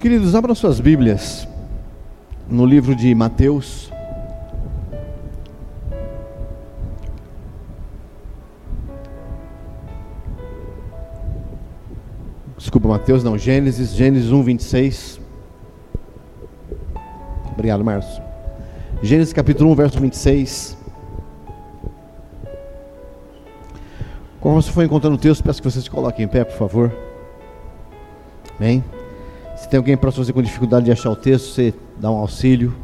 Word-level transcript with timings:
Queridos, 0.00 0.34
abram 0.34 0.54
suas 0.54 0.80
Bíblias 0.80 1.46
no 2.48 2.64
livro 2.64 2.96
de 2.96 3.14
Mateus. 3.14 3.92
Desculpa, 12.56 12.88
Mateus, 12.88 13.22
não, 13.22 13.36
Gênesis, 13.36 13.90
Gênesis 13.90 14.32
1, 14.32 14.42
26. 14.42 15.20
Obrigado, 17.52 17.84
Márcio. 17.84 18.22
Gênesis 19.02 19.34
capítulo 19.34 19.70
1, 19.72 19.74
verso 19.74 20.00
26. 20.00 20.78
Como 24.40 24.62
você 24.62 24.70
for 24.70 24.82
encontrando 24.82 25.16
o 25.16 25.20
texto, 25.20 25.44
peço 25.44 25.60
que 25.60 25.70
você 25.70 25.82
se 25.82 25.90
coloque 25.90 26.22
em 26.22 26.28
pé, 26.28 26.42
por 26.42 26.56
favor. 26.56 26.90
Amém. 28.58 28.82
Tem 29.70 29.78
alguém 29.78 29.96
para 29.96 30.10
você 30.10 30.32
com 30.32 30.42
dificuldade 30.42 30.86
de 30.86 30.90
achar 30.90 31.10
o 31.10 31.16
texto, 31.16 31.54
você 31.54 31.72
dá 31.96 32.10
um 32.10 32.16
auxílio. 32.16 32.74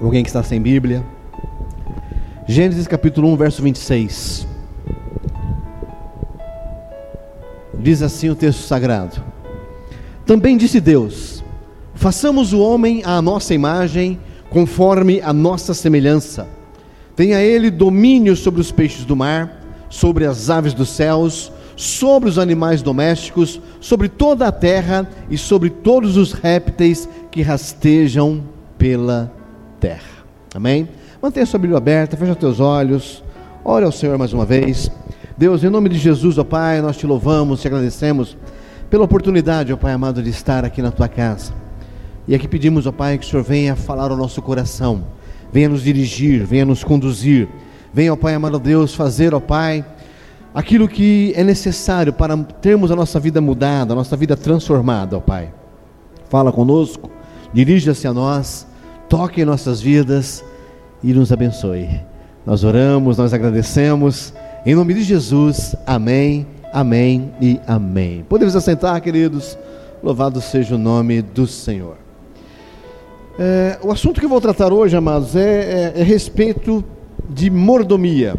Alguém 0.00 0.22
que 0.22 0.28
está 0.28 0.40
sem 0.40 0.62
Bíblia. 0.62 1.04
Gênesis 2.46 2.86
capítulo 2.86 3.26
1, 3.32 3.36
verso 3.36 3.60
26. 3.60 4.46
Diz 7.76 8.02
assim 8.02 8.30
o 8.30 8.36
texto 8.36 8.60
sagrado: 8.60 9.20
Também 10.24 10.56
disse 10.56 10.80
Deus: 10.80 11.42
Façamos 11.92 12.52
o 12.52 12.60
homem 12.60 13.02
à 13.04 13.20
nossa 13.20 13.52
imagem, 13.52 14.20
conforme 14.48 15.20
a 15.22 15.32
nossa 15.32 15.74
semelhança. 15.74 16.46
Tenha 17.16 17.40
ele 17.40 17.68
domínio 17.68 18.36
sobre 18.36 18.60
os 18.60 18.70
peixes 18.70 19.04
do 19.04 19.16
mar, 19.16 19.60
sobre 19.90 20.24
as 20.24 20.50
aves 20.50 20.72
dos 20.72 20.90
céus, 20.90 21.50
sobre 21.76 22.28
os 22.28 22.38
animais 22.38 22.82
domésticos, 22.82 23.60
sobre 23.80 24.08
toda 24.08 24.46
a 24.46 24.52
terra 24.52 25.08
e 25.30 25.36
sobre 25.36 25.70
todos 25.70 26.16
os 26.16 26.32
répteis 26.32 27.08
que 27.30 27.42
rastejam 27.42 28.42
pela 28.78 29.32
terra. 29.80 30.24
Amém? 30.54 30.88
Mantenha 31.20 31.46
sua 31.46 31.58
Bíblia 31.58 31.78
aberta, 31.78 32.16
feche 32.16 32.34
teus 32.34 32.60
olhos, 32.60 33.24
ore 33.64 33.84
ao 33.84 33.92
Senhor 33.92 34.16
mais 34.18 34.32
uma 34.32 34.44
vez. 34.44 34.90
Deus, 35.36 35.64
em 35.64 35.70
nome 35.70 35.88
de 35.88 35.98
Jesus, 35.98 36.38
ó 36.38 36.44
Pai, 36.44 36.80
nós 36.80 36.96
te 36.96 37.06
louvamos, 37.06 37.60
te 37.60 37.66
agradecemos 37.66 38.36
pela 38.88 39.04
oportunidade, 39.04 39.72
ó 39.72 39.76
Pai 39.76 39.92
amado, 39.92 40.22
de 40.22 40.30
estar 40.30 40.64
aqui 40.64 40.80
na 40.80 40.92
tua 40.92 41.08
casa. 41.08 41.52
E 42.28 42.34
aqui 42.34 42.46
pedimos, 42.46 42.86
ó 42.86 42.92
Pai, 42.92 43.18
que 43.18 43.26
o 43.26 43.28
Senhor 43.28 43.42
venha 43.42 43.74
falar 43.74 44.10
ao 44.10 44.16
nosso 44.16 44.40
coração, 44.40 45.04
venha 45.52 45.68
nos 45.68 45.82
dirigir, 45.82 46.44
venha 46.44 46.64
nos 46.64 46.84
conduzir, 46.84 47.48
venha, 47.92 48.12
ó 48.12 48.16
Pai 48.16 48.34
amado 48.34 48.58
Deus, 48.60 48.94
fazer, 48.94 49.34
ó 49.34 49.40
Pai, 49.40 49.84
aquilo 50.54 50.86
que 50.86 51.32
é 51.36 51.42
necessário 51.42 52.12
para 52.12 52.36
termos 52.36 52.92
a 52.92 52.96
nossa 52.96 53.18
vida 53.18 53.40
mudada, 53.40 53.92
a 53.92 53.96
nossa 53.96 54.16
vida 54.16 54.36
transformada, 54.36 55.16
ó 55.16 55.20
Pai. 55.20 55.52
Fala 56.28 56.52
conosco, 56.52 57.10
dirija-se 57.52 58.06
a 58.06 58.14
nós, 58.14 58.66
toque 59.08 59.42
em 59.42 59.44
nossas 59.44 59.80
vidas 59.80 60.44
e 61.02 61.12
nos 61.12 61.32
abençoe. 61.32 62.00
Nós 62.46 62.62
oramos, 62.62 63.18
nós 63.18 63.34
agradecemos, 63.34 64.32
em 64.64 64.74
nome 64.74 64.94
de 64.94 65.02
Jesus, 65.02 65.74
amém, 65.86 66.46
amém 66.72 67.32
e 67.40 67.60
amém. 67.66 68.24
Podemos 68.28 68.54
assentar, 68.54 69.00
queridos, 69.00 69.58
louvado 70.02 70.40
seja 70.40 70.76
o 70.76 70.78
nome 70.78 71.20
do 71.20 71.46
Senhor. 71.46 71.96
É, 73.38 73.78
o 73.82 73.90
assunto 73.90 74.20
que 74.20 74.26
eu 74.26 74.30
vou 74.30 74.40
tratar 74.40 74.72
hoje, 74.72 74.96
amados, 74.96 75.34
é, 75.34 75.92
é, 75.96 76.00
é 76.00 76.02
respeito 76.04 76.84
de 77.28 77.50
mordomia. 77.50 78.36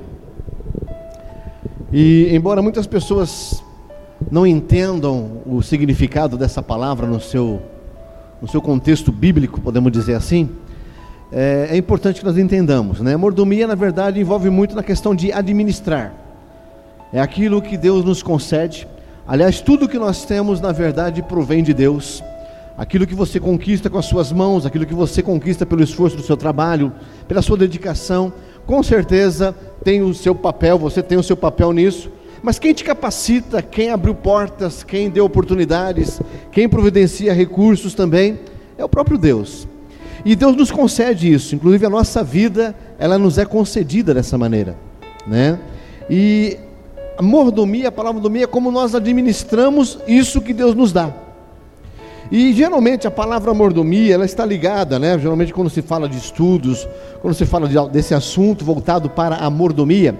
E 1.97 2.35
embora 2.35 2.61
muitas 2.61 2.85
pessoas 2.85 3.63
não 4.29 4.45
entendam 4.45 5.41
o 5.45 5.61
significado 5.61 6.35
dessa 6.35 6.61
palavra 6.61 7.07
no 7.07 7.21
seu, 7.21 7.61
no 8.41 8.49
seu 8.49 8.61
contexto 8.61 9.13
bíblico, 9.13 9.61
podemos 9.61 9.93
dizer 9.93 10.15
assim, 10.15 10.49
é, 11.31 11.69
é 11.71 11.77
importante 11.77 12.19
que 12.19 12.25
nós 12.25 12.37
entendamos. 12.37 12.99
Né? 12.99 13.15
Mordomia, 13.15 13.65
na 13.65 13.75
verdade, 13.75 14.19
envolve 14.19 14.49
muito 14.49 14.75
na 14.75 14.83
questão 14.83 15.15
de 15.15 15.31
administrar. 15.31 16.13
É 17.13 17.21
aquilo 17.21 17.61
que 17.61 17.77
Deus 17.77 18.03
nos 18.03 18.21
concede. 18.21 18.85
Aliás, 19.25 19.61
tudo 19.61 19.87
que 19.87 19.97
nós 19.97 20.25
temos, 20.25 20.59
na 20.59 20.73
verdade, 20.73 21.23
provém 21.23 21.63
de 21.63 21.73
Deus. 21.73 22.21
Aquilo 22.77 23.07
que 23.07 23.15
você 23.15 23.39
conquista 23.39 23.89
com 23.89 23.97
as 23.97 24.05
suas 24.05 24.33
mãos, 24.33 24.65
aquilo 24.65 24.85
que 24.85 24.93
você 24.93 25.23
conquista 25.23 25.65
pelo 25.65 25.81
esforço 25.81 26.17
do 26.17 26.23
seu 26.23 26.35
trabalho, 26.35 26.91
pela 27.25 27.41
sua 27.41 27.55
dedicação, 27.55 28.33
com 28.65 28.81
certeza 28.81 29.55
tem 29.83 30.01
o 30.01 30.13
seu 30.13 30.33
papel, 30.33 30.77
você 30.77 31.03
tem 31.03 31.17
o 31.17 31.23
seu 31.23 31.37
papel 31.37 31.71
nisso, 31.71 32.11
mas 32.41 32.59
quem 32.59 32.73
te 32.73 32.83
capacita, 32.83 33.61
quem 33.61 33.89
abriu 33.89 34.13
portas, 34.13 34.83
quem 34.83 35.09
deu 35.09 35.25
oportunidades, 35.25 36.21
quem 36.51 36.69
providencia 36.69 37.33
recursos 37.33 37.93
também, 37.93 38.39
é 38.77 38.83
o 38.83 38.89
próprio 38.89 39.17
Deus. 39.17 39.67
E 40.23 40.35
Deus 40.35 40.55
nos 40.55 40.71
concede 40.71 41.31
isso, 41.31 41.55
inclusive 41.55 41.85
a 41.85 41.89
nossa 41.89 42.23
vida, 42.23 42.75
ela 42.97 43.17
nos 43.17 43.37
é 43.37 43.45
concedida 43.45 44.13
dessa 44.13 44.37
maneira, 44.37 44.75
né? 45.27 45.59
E 46.09 46.57
a 47.17 47.21
mordomia, 47.21 47.89
a 47.89 47.91
palavra 47.91 48.13
mordomia 48.13 48.43
é 48.43 48.47
como 48.47 48.71
nós 48.71 48.95
administramos 48.95 49.99
isso 50.07 50.41
que 50.41 50.53
Deus 50.53 50.75
nos 50.75 50.91
dá. 50.91 51.24
E 52.31 52.53
geralmente 52.53 53.05
a 53.05 53.11
palavra 53.11 53.53
mordomia, 53.53 54.15
ela 54.15 54.25
está 54.25 54.45
ligada, 54.45 54.97
né? 54.97 55.17
Geralmente 55.19 55.53
quando 55.53 55.69
se 55.69 55.81
fala 55.81 56.09
de 56.09 56.17
estudos, 56.17 56.87
quando 57.21 57.33
se 57.35 57.45
fala 57.45 57.67
de, 57.67 57.75
desse 57.89 58.13
assunto 58.13 58.65
voltado 58.65 59.09
para 59.09 59.35
a 59.35 59.49
mordomia, 59.49 60.15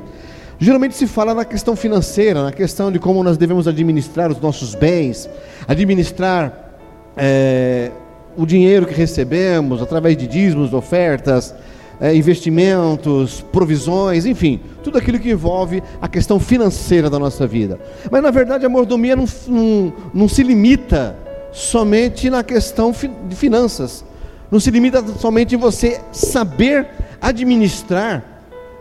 geralmente 0.60 0.96
se 0.96 1.08
fala 1.08 1.34
na 1.34 1.44
questão 1.44 1.76
financeira, 1.76 2.44
na 2.44 2.52
questão 2.52 2.92
de 2.92 3.00
como 3.00 3.24
nós 3.24 3.38
devemos 3.38 3.68
administrar 3.68 4.32
os 4.32 4.40
nossos 4.40 4.76
bens, 4.76 5.30
administrar 5.68 6.78
é, 7.18 7.92
o 8.38 8.46
dinheiro 8.46 8.86
que 8.86 8.94
recebemos 8.94 9.82
através 9.82 10.16
de 10.16 10.28
dízimos, 10.28 10.74
ofertas, 10.74 11.56
é, 12.00 12.14
investimentos, 12.16 13.44
provisões, 13.52 14.26
enfim, 14.26 14.60
tudo 14.84 14.98
aquilo 14.98 15.18
que 15.18 15.32
envolve 15.32 15.82
a 16.02 16.08
questão 16.08 16.40
financeira 16.40 17.10
da 17.10 17.18
nossa 17.18 17.48
vida. 17.48 17.80
Mas 18.12 18.22
na 18.22 18.30
verdade 18.30 18.66
a 18.66 18.70
mordomia 18.70 19.16
não, 19.16 19.26
não, 19.48 19.94
não 20.14 20.30
se 20.30 20.44
limita 20.44 21.25
somente 21.56 22.30
na 22.30 22.44
questão 22.44 22.92
de 22.92 23.36
finanças. 23.36 24.04
Não 24.52 24.60
se 24.60 24.70
limita 24.70 25.02
somente 25.18 25.56
em 25.56 25.58
você 25.58 26.02
saber 26.12 26.88
administrar 27.22 28.24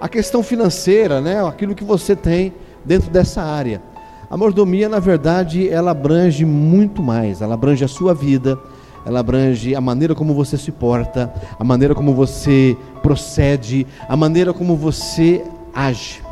a 0.01 0.09
questão 0.09 0.43
financeira, 0.43 1.21
né? 1.21 1.47
Aquilo 1.47 1.75
que 1.75 1.85
você 1.85 2.17
tem 2.17 2.53
dentro 2.85 3.11
dessa 3.11 3.41
área. 3.43 3.81
A 4.29 4.37
mordomia, 4.37 4.89
na 4.89 4.99
verdade, 4.99 5.69
ela 5.69 5.93
abrange 5.93 6.45
muito 6.45 7.01
mais. 7.01 7.41
Ela 7.41 7.55
abrange 7.55 7.85
a 7.85 7.89
sua 7.89 8.13
vida, 8.13 8.59
ela 9.07 9.21
abrange 9.21 9.77
a 9.77 9.81
maneira 9.81 10.13
como 10.13 10.35
você 10.35 10.59
se 10.59 10.73
porta, 10.73 11.33
a 11.57 11.63
maneira 11.63 11.95
como 11.95 12.13
você 12.13 12.77
procede, 13.01 13.87
a 14.09 14.17
maneira 14.17 14.53
como 14.53 14.77
você 14.77 15.45
age. 15.73 16.24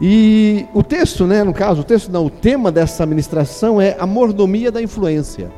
E 0.00 0.66
o 0.74 0.82
texto, 0.82 1.26
né, 1.26 1.42
no 1.42 1.54
caso, 1.54 1.80
o 1.80 1.84
texto 1.84 2.10
não, 2.10 2.26
o 2.26 2.30
tema 2.30 2.70
dessa 2.70 3.06
ministração 3.06 3.80
é 3.80 3.96
a 3.98 4.06
mordomia 4.06 4.70
da 4.70 4.82
influência. 4.82 5.50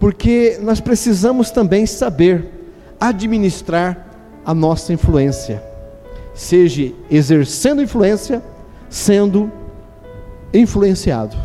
Porque 0.00 0.58
nós 0.62 0.80
precisamos 0.80 1.50
também 1.50 1.86
saber 1.86 2.48
administrar 2.98 4.06
a 4.44 4.54
nossa 4.54 4.92
influência, 4.92 5.62
seja 6.34 6.92
exercendo 7.10 7.82
influência, 7.82 8.42
sendo 8.88 9.50
influenciado. 10.52 11.36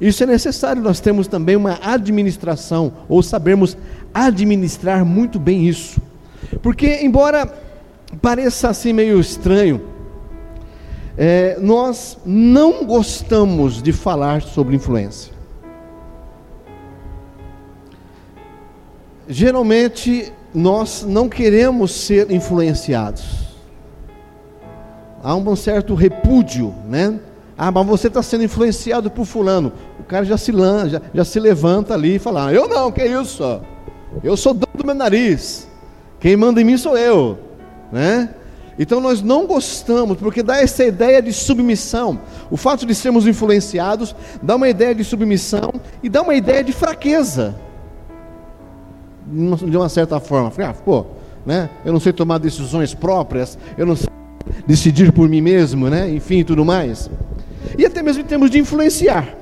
Isso 0.00 0.22
é 0.22 0.26
necessário, 0.26 0.80
nós 0.80 1.00
temos 1.00 1.26
também 1.26 1.56
uma 1.56 1.78
administração, 1.82 2.92
ou 3.08 3.22
sabermos 3.22 3.76
administrar 4.14 5.04
muito 5.04 5.38
bem 5.40 5.66
isso. 5.68 6.00
Porque, 6.62 7.00
embora 7.02 7.52
pareça 8.22 8.68
assim 8.68 8.92
meio 8.92 9.20
estranho, 9.20 9.80
é, 11.20 11.58
nós 11.60 12.16
não 12.24 12.84
gostamos 12.84 13.82
de 13.82 13.92
falar 13.92 14.40
sobre 14.40 14.76
influência. 14.76 15.32
Geralmente 19.26 20.32
nós 20.54 21.04
não 21.04 21.28
queremos 21.28 21.90
ser 21.90 22.30
influenciados. 22.30 23.48
Há 25.20 25.34
um 25.34 25.56
certo 25.56 25.96
repúdio, 25.96 26.72
né? 26.88 27.18
Ah, 27.56 27.72
mas 27.72 27.84
você 27.84 28.06
está 28.06 28.22
sendo 28.22 28.44
influenciado 28.44 29.10
por 29.10 29.26
fulano. 29.26 29.72
O 29.98 30.04
cara 30.04 30.24
já 30.24 30.38
se, 30.38 30.52
já, 30.52 31.02
já 31.12 31.24
se 31.24 31.40
levanta 31.40 31.94
ali 31.94 32.14
e 32.14 32.18
fala: 32.20 32.46
ah, 32.46 32.52
Eu 32.54 32.68
não, 32.68 32.92
que 32.92 33.04
isso? 33.04 33.60
Eu 34.22 34.36
sou 34.36 34.54
dono 34.54 34.72
do 34.72 34.86
meu 34.86 34.94
nariz. 34.94 35.66
Quem 36.20 36.36
manda 36.36 36.60
em 36.60 36.64
mim 36.64 36.76
sou 36.76 36.96
eu, 36.96 37.36
né? 37.90 38.30
Então 38.78 39.00
nós 39.00 39.20
não 39.20 39.46
gostamos, 39.46 40.18
porque 40.18 40.42
dá 40.42 40.60
essa 40.60 40.84
ideia 40.84 41.20
de 41.20 41.32
submissão. 41.32 42.20
O 42.50 42.56
fato 42.56 42.86
de 42.86 42.94
sermos 42.94 43.26
influenciados 43.26 44.14
dá 44.40 44.54
uma 44.54 44.68
ideia 44.68 44.94
de 44.94 45.02
submissão 45.02 45.72
e 46.02 46.08
dá 46.08 46.22
uma 46.22 46.34
ideia 46.34 46.62
de 46.62 46.72
fraqueza. 46.72 47.56
De 49.26 49.76
uma 49.76 49.88
certa 49.88 50.20
forma. 50.20 50.52
Ah, 50.64 50.72
pô, 50.72 51.06
né? 51.44 51.68
Eu 51.84 51.92
não 51.92 52.00
sei 52.00 52.12
tomar 52.12 52.38
decisões 52.38 52.94
próprias, 52.94 53.58
eu 53.76 53.84
não 53.84 53.96
sei 53.96 54.08
decidir 54.66 55.12
por 55.12 55.28
mim 55.28 55.40
mesmo, 55.40 55.90
né? 55.90 56.08
Enfim, 56.08 56.44
tudo 56.44 56.64
mais. 56.64 57.10
E 57.76 57.84
até 57.84 58.02
mesmo 58.02 58.22
em 58.22 58.26
termos 58.26 58.50
de 58.50 58.58
influenciar. 58.58 59.36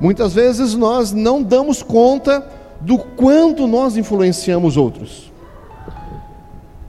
Muitas 0.00 0.34
vezes 0.34 0.74
nós 0.74 1.12
não 1.12 1.40
damos 1.40 1.80
conta 1.80 2.44
do 2.80 2.98
quanto 2.98 3.68
nós 3.68 3.96
influenciamos 3.96 4.76
outros. 4.76 5.31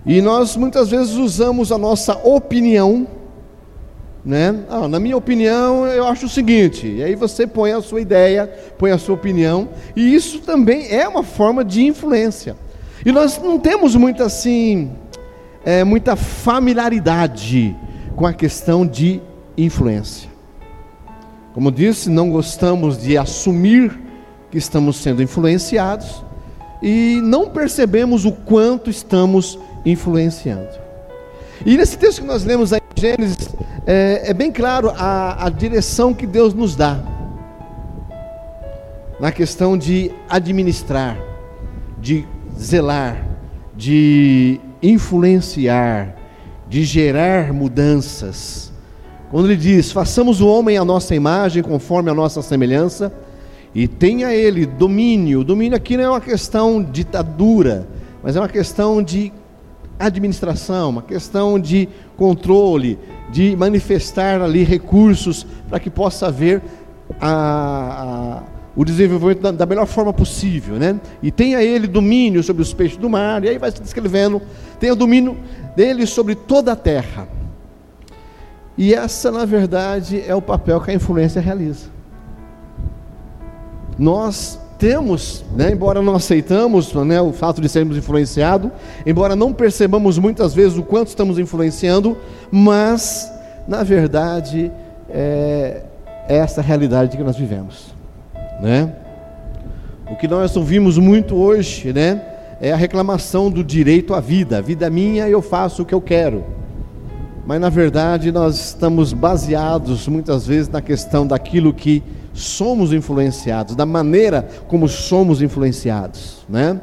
E 0.05 0.21
nós 0.21 0.57
muitas 0.57 0.89
vezes 0.89 1.13
usamos 1.15 1.71
a 1.71 1.77
nossa 1.77 2.13
opinião, 2.13 3.07
né? 4.25 4.63
Ah, 4.69 4.87
na 4.87 4.99
minha 4.99 5.15
opinião, 5.15 5.85
eu 5.87 6.05
acho 6.05 6.25
o 6.25 6.29
seguinte, 6.29 6.87
e 6.87 7.03
aí 7.03 7.15
você 7.15 7.47
põe 7.47 7.71
a 7.71 7.81
sua 7.81 8.01
ideia, 8.01 8.47
põe 8.77 8.91
a 8.91 8.97
sua 8.97 9.15
opinião, 9.15 9.69
e 9.95 10.13
isso 10.13 10.39
também 10.39 10.91
é 10.91 11.07
uma 11.07 11.23
forma 11.23 11.63
de 11.63 11.83
influência. 11.83 12.55
E 13.05 13.11
nós 13.11 13.37
não 13.41 13.59
temos 13.59 13.95
muita 13.95 14.25
assim, 14.25 14.91
é, 15.63 15.83
muita 15.83 16.15
familiaridade 16.15 17.75
com 18.15 18.25
a 18.25 18.33
questão 18.33 18.85
de 18.85 19.21
influência. 19.57 20.29
Como 21.53 21.71
disse, 21.71 22.09
não 22.09 22.29
gostamos 22.29 22.97
de 23.01 23.17
assumir 23.17 23.99
que 24.49 24.57
estamos 24.57 24.97
sendo 24.97 25.21
influenciados 25.21 26.23
e 26.81 27.19
não 27.23 27.49
percebemos 27.49 28.25
o 28.25 28.31
quanto 28.31 28.89
estamos 28.89 29.59
influenciando. 29.85 30.69
E 31.65 31.77
nesse 31.77 31.97
texto 31.97 32.21
que 32.21 32.27
nós 32.27 32.43
lemos 32.43 32.73
aí 32.73 32.81
em 32.95 33.01
Gênesis, 33.01 33.49
é, 33.85 34.29
é 34.29 34.33
bem 34.33 34.51
claro 34.51 34.91
a, 34.95 35.45
a 35.45 35.49
direção 35.49 36.13
que 36.13 36.25
Deus 36.25 36.53
nos 36.53 36.75
dá 36.75 36.99
na 39.19 39.31
questão 39.31 39.77
de 39.77 40.11
administrar, 40.29 41.17
de 41.99 42.25
zelar, 42.59 43.25
de 43.75 44.59
influenciar, 44.81 46.15
de 46.67 46.83
gerar 46.83 47.53
mudanças. 47.53 48.71
Quando 49.31 49.47
ele 49.47 49.55
diz: 49.55 49.91
façamos 49.91 50.41
o 50.41 50.47
homem 50.47 50.77
à 50.77 50.83
nossa 50.83 51.15
imagem, 51.15 51.63
conforme 51.63 52.09
a 52.09 52.13
nossa 52.13 52.41
semelhança, 52.41 53.13
e 53.73 53.87
tenha 53.87 54.33
ele 54.33 54.65
domínio. 54.65 55.43
Domínio 55.43 55.75
aqui 55.77 55.97
não 55.97 56.03
é 56.03 56.09
uma 56.09 56.21
questão 56.21 56.83
ditadura, 56.83 57.87
mas 58.21 58.35
é 58.35 58.39
uma 58.39 58.49
questão 58.49 59.01
de 59.01 59.31
administração, 60.05 60.89
uma 60.89 61.01
questão 61.01 61.59
de 61.59 61.87
controle, 62.17 62.99
de 63.31 63.55
manifestar 63.55 64.41
ali 64.41 64.63
recursos 64.63 65.45
para 65.69 65.79
que 65.79 65.89
possa 65.89 66.27
haver 66.27 66.61
a, 67.19 68.41
a, 68.41 68.43
o 68.75 68.83
desenvolvimento 68.85 69.41
da, 69.41 69.51
da, 69.51 69.65
melhor 69.65 69.85
forma 69.85 70.13
possível, 70.13 70.75
né? 70.75 70.99
E 71.21 71.31
tenha 71.31 71.61
ele 71.63 71.87
domínio 71.87 72.43
sobre 72.43 72.61
os 72.61 72.73
peixes 72.73 72.97
do 72.97 73.09
mar, 73.09 73.43
e 73.43 73.49
aí 73.49 73.57
vai 73.57 73.71
se 73.71 73.81
descrevendo, 73.81 74.41
tenha 74.79 74.95
domínio 74.95 75.37
dele 75.75 76.05
sobre 76.05 76.35
toda 76.35 76.71
a 76.71 76.75
terra. 76.75 77.27
E 78.77 78.93
essa, 78.93 79.31
na 79.31 79.45
verdade, 79.45 80.23
é 80.25 80.33
o 80.33 80.41
papel 80.41 80.81
que 80.81 80.91
a 80.91 80.93
influência 80.93 81.39
realiza. 81.39 81.87
Nós 83.97 84.59
temos, 84.77 85.43
né, 85.55 85.71
embora 85.71 86.01
não 86.01 86.15
aceitamos 86.15 86.93
né, 86.93 87.21
o 87.21 87.31
fato 87.31 87.61
de 87.61 87.69
sermos 87.69 87.97
influenciados, 87.97 88.71
embora 89.05 89.35
não 89.35 89.53
percebamos 89.53 90.17
muitas 90.17 90.53
vezes 90.53 90.77
o 90.77 90.83
quanto 90.83 91.07
estamos 91.07 91.39
influenciando, 91.39 92.17
mas, 92.51 93.31
na 93.67 93.83
verdade, 93.83 94.71
é, 95.09 95.83
é 96.27 96.37
essa 96.37 96.61
realidade 96.61 97.15
que 97.15 97.23
nós 97.23 97.37
vivemos. 97.37 97.93
Né? 98.61 98.93
O 100.11 100.15
que 100.15 100.27
nós 100.27 100.55
ouvimos 100.55 100.97
muito 100.97 101.35
hoje 101.35 101.93
né, 101.93 102.21
é 102.61 102.71
a 102.71 102.75
reclamação 102.75 103.49
do 103.49 103.63
direito 103.63 104.13
à 104.13 104.19
vida. 104.19 104.57
A 104.57 104.61
vida 104.61 104.85
é 104.85 104.89
minha, 104.89 105.27
eu 105.27 105.41
faço 105.41 105.83
o 105.83 105.85
que 105.85 105.93
eu 105.93 106.01
quero. 106.01 106.43
Mas, 107.45 107.59
na 107.59 107.69
verdade, 107.69 108.31
nós 108.31 108.55
estamos 108.67 109.11
baseados 109.11 110.07
muitas 110.07 110.47
vezes 110.47 110.69
na 110.69 110.81
questão 110.81 111.27
daquilo 111.27 111.73
que 111.73 112.01
somos 112.33 112.91
influenciados, 112.91 113.75
da 113.75 113.85
maneira 113.85 114.47
como 114.67 114.87
somos 114.87 115.41
influenciados, 115.41 116.43
né? 116.49 116.81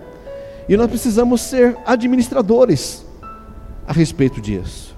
E 0.69 0.77
nós 0.77 0.89
precisamos 0.89 1.41
ser 1.41 1.77
administradores 1.85 3.05
a 3.87 3.93
respeito 3.93 4.41
disso. 4.41 4.95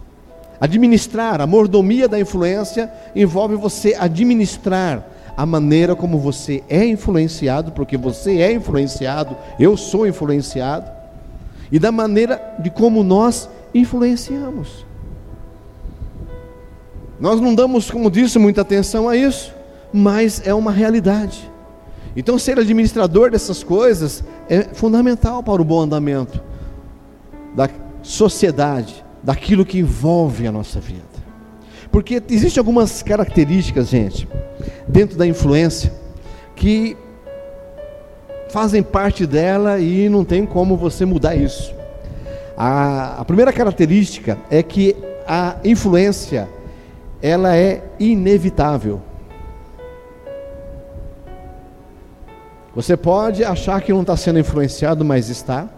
Administrar, 0.60 1.40
a 1.40 1.46
mordomia 1.46 2.06
da 2.06 2.20
influência 2.20 2.93
envolve 3.16 3.56
você 3.56 3.94
administrar 3.99 5.08
a 5.34 5.46
maneira 5.46 5.96
como 5.96 6.19
você 6.19 6.62
é 6.69 6.84
influenciado, 6.84 7.72
porque 7.72 7.96
você 7.96 8.38
é 8.43 8.52
influenciado, 8.52 9.34
eu 9.58 9.76
sou 9.76 10.06
influenciado, 10.06 10.90
e 11.70 11.78
da 11.78 11.90
maneira 11.90 12.55
de 12.58 12.69
como 12.69 13.02
nós 13.02 13.48
influenciamos. 13.75 14.84
Nós 17.19 17.40
não 17.40 17.55
damos, 17.55 17.90
como 17.90 18.10
disse, 18.10 18.38
muita 18.38 18.60
atenção 18.60 19.08
a 19.08 19.16
isso 19.16 19.62
mas 19.93 20.43
é 20.47 20.55
uma 20.55 20.73
realidade. 20.73 21.50
Então, 22.17 22.39
ser 22.39 22.59
administrador 22.59 23.31
dessas 23.31 23.62
coisas 23.62 24.23
é 24.49 24.62
fundamental 24.75 25.43
para 25.43 25.61
o 25.61 25.65
bom 25.65 25.81
andamento 25.81 26.41
da 27.55 27.69
sociedade, 28.03 29.05
daquilo 29.23 29.65
que 29.65 29.79
envolve 29.79 30.47
a 30.47 30.53
nossa 30.53 30.81
vida. 30.81 31.03
Porque 31.91 32.23
existem 32.29 32.61
algumas 32.61 33.03
características, 33.03 33.89
gente, 33.89 34.29
dentro 34.89 35.17
da 35.17 35.27
influência, 35.27 35.93
que 36.56 36.97
fazem 38.50 38.83
parte 38.83 39.27
dela 39.27 39.79
e 39.79 40.09
não 40.09 40.25
tem 40.25 40.44
como 40.44 40.77
você 40.77 41.05
mudar 41.05 41.35
isso. 41.35 41.75
A, 42.56 43.21
a 43.21 43.25
primeira 43.25 43.53
característica 43.53 44.39
é 44.50 44.62
que 44.62 44.94
a 45.27 45.56
influência 45.65 46.49
ela 47.23 47.56
é 47.56 47.83
inevitável. 47.99 49.00
Você 52.74 52.96
pode 52.96 53.44
achar 53.44 53.80
que 53.82 53.92
não 53.92 54.00
está 54.00 54.16
sendo 54.16 54.38
influenciado, 54.38 55.04
mas 55.04 55.28
está. 55.28 55.69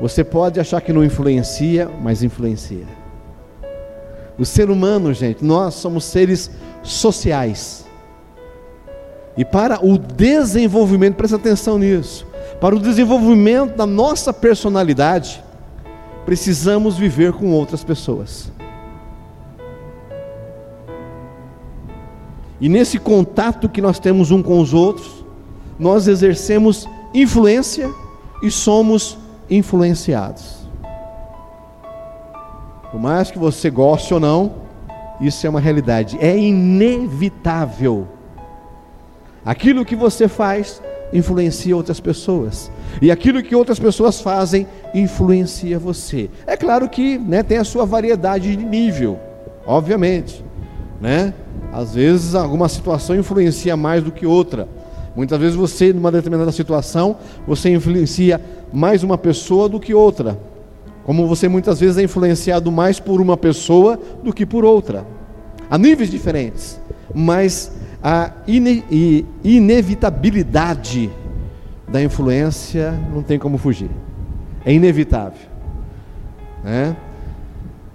Você 0.00 0.24
pode 0.24 0.58
achar 0.58 0.80
que 0.80 0.92
não 0.92 1.04
influencia, 1.04 1.88
mas 2.00 2.22
influencia. 2.22 2.86
O 4.38 4.44
ser 4.44 4.70
humano, 4.70 5.12
gente, 5.12 5.44
nós 5.44 5.74
somos 5.74 6.04
seres 6.04 6.50
sociais. 6.82 7.86
E 9.36 9.44
para 9.44 9.84
o 9.84 9.96
desenvolvimento, 9.98 11.16
presta 11.16 11.36
atenção 11.36 11.78
nisso, 11.78 12.26
para 12.60 12.74
o 12.74 12.80
desenvolvimento 12.80 13.76
da 13.76 13.86
nossa 13.86 14.32
personalidade, 14.32 15.44
precisamos 16.24 16.96
viver 16.96 17.32
com 17.32 17.52
outras 17.52 17.84
pessoas. 17.84 18.50
E 22.60 22.68
nesse 22.68 22.98
contato 22.98 23.68
que 23.68 23.80
nós 23.80 23.98
temos 23.98 24.30
um 24.30 24.42
com 24.42 24.60
os 24.60 24.74
outros, 24.74 25.19
nós 25.80 26.06
exercemos 26.06 26.86
influência 27.14 27.90
e 28.42 28.50
somos 28.50 29.16
influenciados. 29.48 30.60
Por 32.90 33.00
mais 33.00 33.30
que 33.30 33.38
você 33.38 33.70
goste 33.70 34.12
ou 34.12 34.20
não, 34.20 34.52
isso 35.20 35.46
é 35.46 35.50
uma 35.50 35.58
realidade, 35.58 36.18
é 36.20 36.38
inevitável. 36.38 38.06
Aquilo 39.42 39.84
que 39.84 39.96
você 39.96 40.28
faz 40.28 40.82
influencia 41.12 41.74
outras 41.74 41.98
pessoas, 41.98 42.70
e 43.00 43.10
aquilo 43.10 43.42
que 43.42 43.56
outras 43.56 43.78
pessoas 43.78 44.20
fazem 44.20 44.66
influencia 44.94 45.78
você. 45.78 46.28
É 46.46 46.56
claro 46.56 46.88
que 46.88 47.18
né, 47.18 47.42
tem 47.42 47.56
a 47.56 47.64
sua 47.64 47.86
variedade 47.86 48.54
de 48.54 48.64
nível, 48.64 49.18
obviamente, 49.66 50.44
né? 51.00 51.32
Às 51.72 51.94
vezes 51.94 52.34
alguma 52.34 52.68
situação 52.68 53.16
influencia 53.16 53.76
mais 53.76 54.04
do 54.04 54.12
que 54.12 54.26
outra. 54.26 54.68
Muitas 55.14 55.40
vezes 55.40 55.56
você, 55.56 55.92
numa 55.92 56.12
determinada 56.12 56.52
situação, 56.52 57.16
você 57.46 57.70
influencia 57.70 58.40
mais 58.72 59.02
uma 59.02 59.18
pessoa 59.18 59.68
do 59.68 59.80
que 59.80 59.92
outra. 59.92 60.38
Como 61.04 61.26
você 61.26 61.48
muitas 61.48 61.80
vezes 61.80 61.98
é 61.98 62.02
influenciado 62.02 62.70
mais 62.70 63.00
por 63.00 63.20
uma 63.20 63.36
pessoa 63.36 63.98
do 64.22 64.32
que 64.32 64.46
por 64.46 64.64
outra. 64.64 65.04
Há 65.68 65.76
níveis 65.76 66.10
diferentes, 66.10 66.80
mas 67.14 67.72
a 68.02 68.32
ine 68.46 68.84
inevitabilidade 69.42 71.10
da 71.88 72.02
influência 72.02 72.92
não 73.12 73.22
tem 73.22 73.38
como 73.38 73.58
fugir. 73.58 73.90
É 74.64 74.72
inevitável. 74.72 75.48
Né? 76.62 76.96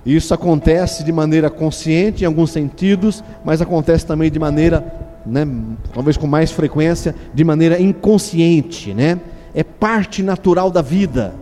Isso 0.06 0.34
acontece 0.34 1.04
de 1.04 1.12
maneira 1.12 1.50
consciente 1.50 2.24
em 2.24 2.28
alguns 2.28 2.52
sentidos, 2.52 3.24
mas 3.44 3.62
acontece 3.62 4.06
também 4.06 4.30
de 4.30 4.38
maneira 4.38 5.05
né, 5.25 5.48
talvez 5.94 6.17
com 6.17 6.27
mais 6.27 6.51
frequência, 6.51 7.15
de 7.34 7.44
maneira 7.44 7.82
inconsciente, 7.82 8.94
né? 8.94 9.20
É 9.53 9.63
parte 9.63 10.22
natural 10.22 10.70
da 10.70 10.82
vida, 10.82 11.34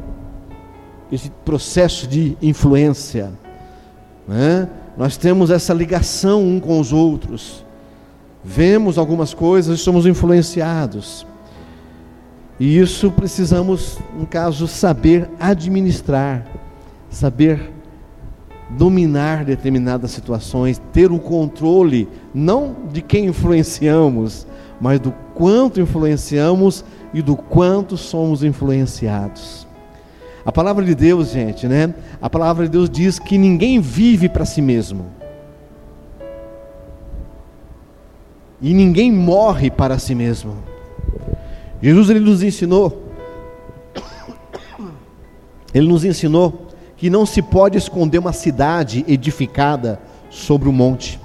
esse 1.12 1.32
processo 1.44 2.08
de 2.08 2.38
influência. 2.42 3.32
Né? 4.28 4.70
Nós 4.96 5.18
temos 5.18 5.50
essa 5.50 5.74
ligação 5.74 6.44
um 6.44 6.60
com 6.60 6.80
os 6.80 6.94
outros, 6.94 7.66
vemos 8.44 8.98
algumas 8.98 9.34
coisas 9.34 9.80
e 9.80 9.82
somos 9.82 10.06
influenciados. 10.06 11.26
E 12.60 12.78
isso 12.78 13.12
precisamos, 13.12 13.98
no 14.18 14.28
caso, 14.28 14.68
saber 14.68 15.28
administrar, 15.40 16.46
saber 17.10 17.73
dominar 18.70 19.46
determinadas 19.46 20.12
situações, 20.12 20.82
ter 20.92 21.12
o 21.12 21.20
controle 21.20 22.08
não 22.34 22.76
de 22.92 23.02
quem 23.02 23.26
influenciamos, 23.26 24.48
mas 24.80 25.00
do 25.00 25.12
quanto 25.34 25.80
influenciamos 25.80 26.84
e 27.14 27.22
do 27.22 27.36
quanto 27.36 27.96
somos 27.98 28.44
influenciados. 28.44 29.68
A 30.46 30.52
palavra 30.52 30.84
de 30.84 30.94
Deus, 30.94 31.32
gente, 31.32 31.68
né? 31.68 31.94
A 32.22 32.30
palavra 32.30 32.66
de 32.66 32.72
Deus 32.72 32.90
diz 32.90 33.18
que 33.18 33.38
ninguém 33.38 33.80
vive 33.80 34.28
para 34.28 34.46
si 34.46 34.62
mesmo. 34.62 35.06
E 38.62 38.74
ninguém 38.74 39.12
morre 39.12 39.70
para 39.70 39.98
si 40.00 40.14
mesmo. 40.16 40.56
Jesus 41.82 42.10
ele 42.10 42.20
nos 42.20 42.42
ensinou 42.42 43.04
Ele 45.74 45.88
nos 45.88 46.06
ensinou 46.06 46.63
que 47.04 47.10
não 47.10 47.26
se 47.26 47.42
pode 47.42 47.78
esconder 47.78 48.18
uma 48.18 48.32
cidade 48.32 49.04
edificada 49.10 50.00
sobre 50.30 50.70
o 50.70 50.72
um 50.72 50.74
monte. 50.74 51.20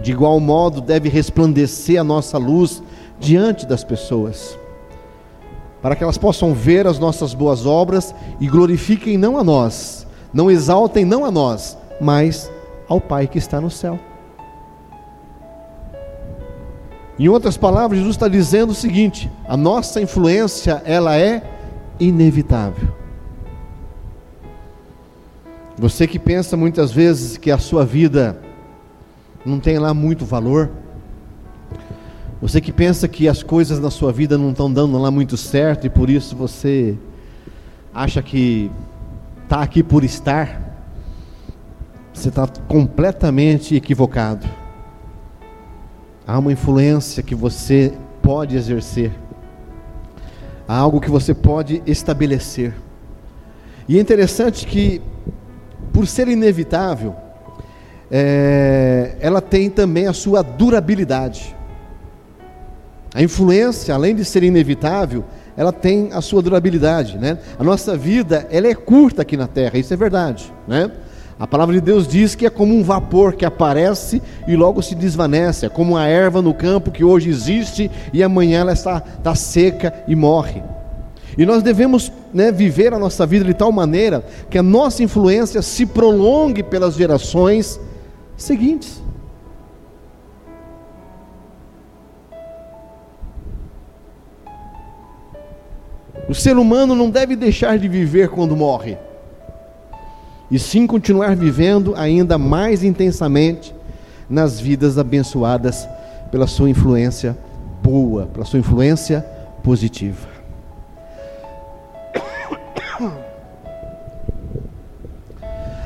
De 0.00 0.12
igual 0.12 0.40
modo, 0.40 0.80
deve 0.80 1.10
resplandecer 1.10 2.00
a 2.00 2.04
nossa 2.04 2.38
luz 2.38 2.82
diante 3.20 3.66
das 3.66 3.84
pessoas, 3.84 4.58
para 5.82 5.94
que 5.94 6.02
elas 6.02 6.16
possam 6.16 6.54
ver 6.54 6.86
as 6.86 6.98
nossas 6.98 7.34
boas 7.34 7.66
obras 7.66 8.14
e 8.40 8.48
glorifiquem 8.48 9.18
não 9.18 9.36
a 9.36 9.44
nós, 9.44 10.06
não 10.32 10.50
exaltem 10.50 11.04
não 11.04 11.26
a 11.26 11.30
nós, 11.30 11.76
mas 12.00 12.50
ao 12.88 13.02
Pai 13.02 13.26
que 13.26 13.36
está 13.36 13.60
no 13.60 13.70
céu. 13.70 14.00
Em 17.18 17.28
outras 17.28 17.58
palavras, 17.58 17.98
Jesus 17.98 18.16
está 18.16 18.26
dizendo 18.26 18.70
o 18.70 18.74
seguinte: 18.74 19.30
a 19.46 19.54
nossa 19.54 20.00
influência 20.00 20.82
ela 20.86 21.14
é 21.14 21.42
inevitável. 22.00 23.03
Você 25.76 26.06
que 26.06 26.18
pensa 26.18 26.56
muitas 26.56 26.92
vezes 26.92 27.36
que 27.36 27.50
a 27.50 27.58
sua 27.58 27.84
vida 27.84 28.38
não 29.44 29.58
tem 29.58 29.78
lá 29.78 29.92
muito 29.92 30.24
valor, 30.24 30.70
você 32.40 32.60
que 32.60 32.70
pensa 32.70 33.08
que 33.08 33.26
as 33.28 33.42
coisas 33.42 33.80
na 33.80 33.90
sua 33.90 34.12
vida 34.12 34.38
não 34.38 34.50
estão 34.50 34.72
dando 34.72 34.96
lá 34.98 35.10
muito 35.10 35.36
certo 35.36 35.86
e 35.86 35.90
por 35.90 36.08
isso 36.08 36.36
você 36.36 36.96
acha 37.92 38.22
que 38.22 38.70
está 39.42 39.62
aqui 39.62 39.82
por 39.82 40.04
estar, 40.04 40.60
você 42.12 42.28
está 42.28 42.46
completamente 42.68 43.74
equivocado. 43.74 44.46
Há 46.26 46.38
uma 46.38 46.52
influência 46.52 47.22
que 47.22 47.34
você 47.34 47.92
pode 48.22 48.56
exercer, 48.56 49.12
há 50.68 50.76
algo 50.76 51.00
que 51.00 51.10
você 51.10 51.34
pode 51.34 51.82
estabelecer. 51.84 52.74
E 53.88 53.98
é 53.98 54.00
interessante 54.00 54.66
que 54.66 55.02
por 55.94 56.08
ser 56.08 56.26
inevitável, 56.26 57.14
é, 58.10 59.14
ela 59.20 59.40
tem 59.40 59.70
também 59.70 60.08
a 60.08 60.12
sua 60.12 60.42
durabilidade. 60.42 61.56
A 63.14 63.22
influência, 63.22 63.94
além 63.94 64.16
de 64.16 64.24
ser 64.24 64.42
inevitável, 64.42 65.24
ela 65.56 65.72
tem 65.72 66.10
a 66.12 66.20
sua 66.20 66.42
durabilidade, 66.42 67.16
né? 67.16 67.38
A 67.56 67.62
nossa 67.62 67.96
vida, 67.96 68.44
ela 68.50 68.66
é 68.66 68.74
curta 68.74 69.22
aqui 69.22 69.36
na 69.36 69.46
terra, 69.46 69.78
isso 69.78 69.94
é 69.94 69.96
verdade, 69.96 70.52
né? 70.66 70.90
A 71.38 71.46
palavra 71.46 71.74
de 71.74 71.80
Deus 71.80 72.08
diz 72.08 72.34
que 72.34 72.44
é 72.44 72.50
como 72.50 72.74
um 72.74 72.82
vapor 72.82 73.34
que 73.34 73.44
aparece 73.44 74.20
e 74.48 74.56
logo 74.56 74.82
se 74.82 74.96
desvanece, 74.96 75.66
é 75.66 75.68
como 75.68 75.96
a 75.96 76.06
erva 76.06 76.42
no 76.42 76.54
campo 76.54 76.90
que 76.90 77.04
hoje 77.04 77.30
existe 77.30 77.88
e 78.12 78.22
amanhã 78.22 78.60
ela 78.60 78.72
está, 78.72 79.00
está 79.18 79.34
seca 79.34 79.94
e 80.08 80.16
morre. 80.16 80.60
E 81.36 81.44
nós 81.44 81.62
devemos 81.62 82.12
né, 82.32 82.52
viver 82.52 82.92
a 82.92 82.98
nossa 82.98 83.26
vida 83.26 83.44
de 83.44 83.54
tal 83.54 83.72
maneira 83.72 84.24
que 84.48 84.58
a 84.58 84.62
nossa 84.62 85.02
influência 85.02 85.60
se 85.62 85.84
prolongue 85.84 86.62
pelas 86.62 86.94
gerações 86.94 87.80
seguintes. 88.36 89.02
O 96.28 96.34
ser 96.34 96.56
humano 96.56 96.94
não 96.94 97.10
deve 97.10 97.36
deixar 97.36 97.78
de 97.78 97.86
viver 97.86 98.30
quando 98.30 98.56
morre, 98.56 98.96
e 100.50 100.58
sim 100.58 100.86
continuar 100.86 101.36
vivendo 101.36 101.94
ainda 101.96 102.38
mais 102.38 102.82
intensamente 102.82 103.74
nas 104.28 104.58
vidas 104.58 104.96
abençoadas 104.98 105.86
pela 106.30 106.46
sua 106.46 106.70
influência 106.70 107.36
boa, 107.82 108.26
pela 108.26 108.46
sua 108.46 108.58
influência 108.58 109.20
positiva. 109.62 110.33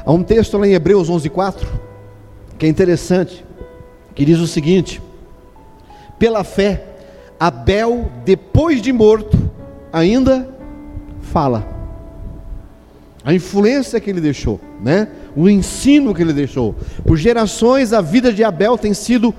Há 0.09 0.12
um 0.12 0.23
texto 0.23 0.57
lá 0.57 0.67
em 0.67 0.73
Hebreus 0.73 1.11
11:4 1.11 1.67
que 2.59 2.65
é 2.65 2.69
interessante, 2.71 3.45
que 4.15 4.25
diz 4.25 4.38
o 4.38 4.47
seguinte: 4.47 5.03
Pela 6.19 6.43
fé, 6.43 6.83
Abel, 7.38 8.11
depois 8.25 8.81
de 8.81 8.91
morto, 8.91 9.37
ainda 9.93 10.49
fala. 11.21 11.69
A 13.23 13.35
influência 13.35 14.00
que 14.00 14.09
ele 14.09 14.23
deixou, 14.23 14.59
né? 14.83 15.09
O 15.37 15.47
ensino 15.47 16.15
que 16.15 16.23
ele 16.23 16.33
deixou. 16.33 16.75
Por 17.05 17.19
gerações 17.19 17.93
a 17.93 18.00
vida 18.00 18.33
de 18.33 18.43
Abel 18.43 18.79
tem 18.79 18.95
sido 18.95 19.35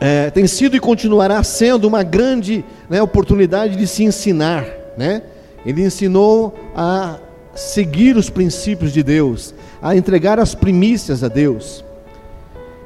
é, 0.00 0.30
tem 0.30 0.48
sido 0.48 0.74
e 0.74 0.80
continuará 0.80 1.40
sendo 1.44 1.86
uma 1.86 2.02
grande 2.02 2.64
né, 2.90 3.00
oportunidade 3.00 3.76
de 3.76 3.86
se 3.86 4.02
ensinar, 4.02 4.66
né? 4.98 5.22
Ele 5.64 5.84
ensinou 5.84 6.58
a 6.74 7.20
seguir 7.56 8.16
os 8.16 8.30
princípios 8.30 8.92
de 8.92 9.02
Deus, 9.02 9.54
a 9.82 9.96
entregar 9.96 10.38
as 10.38 10.54
primícias 10.54 11.24
a 11.24 11.28
Deus. 11.28 11.84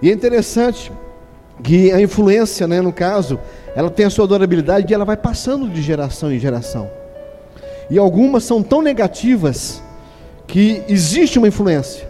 E 0.00 0.08
é 0.08 0.12
interessante 0.12 0.90
que 1.62 1.92
a 1.92 2.00
influência, 2.00 2.66
né, 2.66 2.80
no 2.80 2.92
caso, 2.92 3.38
ela 3.74 3.90
tem 3.90 4.06
a 4.06 4.10
sua 4.10 4.26
durabilidade 4.26 4.90
e 4.90 4.94
ela 4.94 5.04
vai 5.04 5.16
passando 5.16 5.68
de 5.68 5.82
geração 5.82 6.32
em 6.32 6.38
geração. 6.38 6.90
E 7.90 7.98
algumas 7.98 8.44
são 8.44 8.62
tão 8.62 8.80
negativas 8.80 9.82
que 10.46 10.82
existe 10.88 11.38
uma 11.38 11.48
influência, 11.48 12.08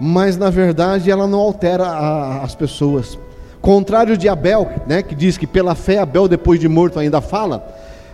mas 0.00 0.36
na 0.36 0.50
verdade 0.50 1.10
ela 1.10 1.26
não 1.26 1.38
altera 1.38 1.84
a, 1.84 2.42
as 2.42 2.54
pessoas. 2.54 3.18
Contrário 3.60 4.16
de 4.16 4.28
Abel, 4.28 4.70
né, 4.86 5.02
que 5.02 5.14
diz 5.14 5.36
que 5.36 5.46
pela 5.46 5.74
fé 5.74 5.98
Abel 5.98 6.28
depois 6.28 6.60
de 6.60 6.68
morto 6.68 6.98
ainda 6.98 7.20
fala, 7.20 7.66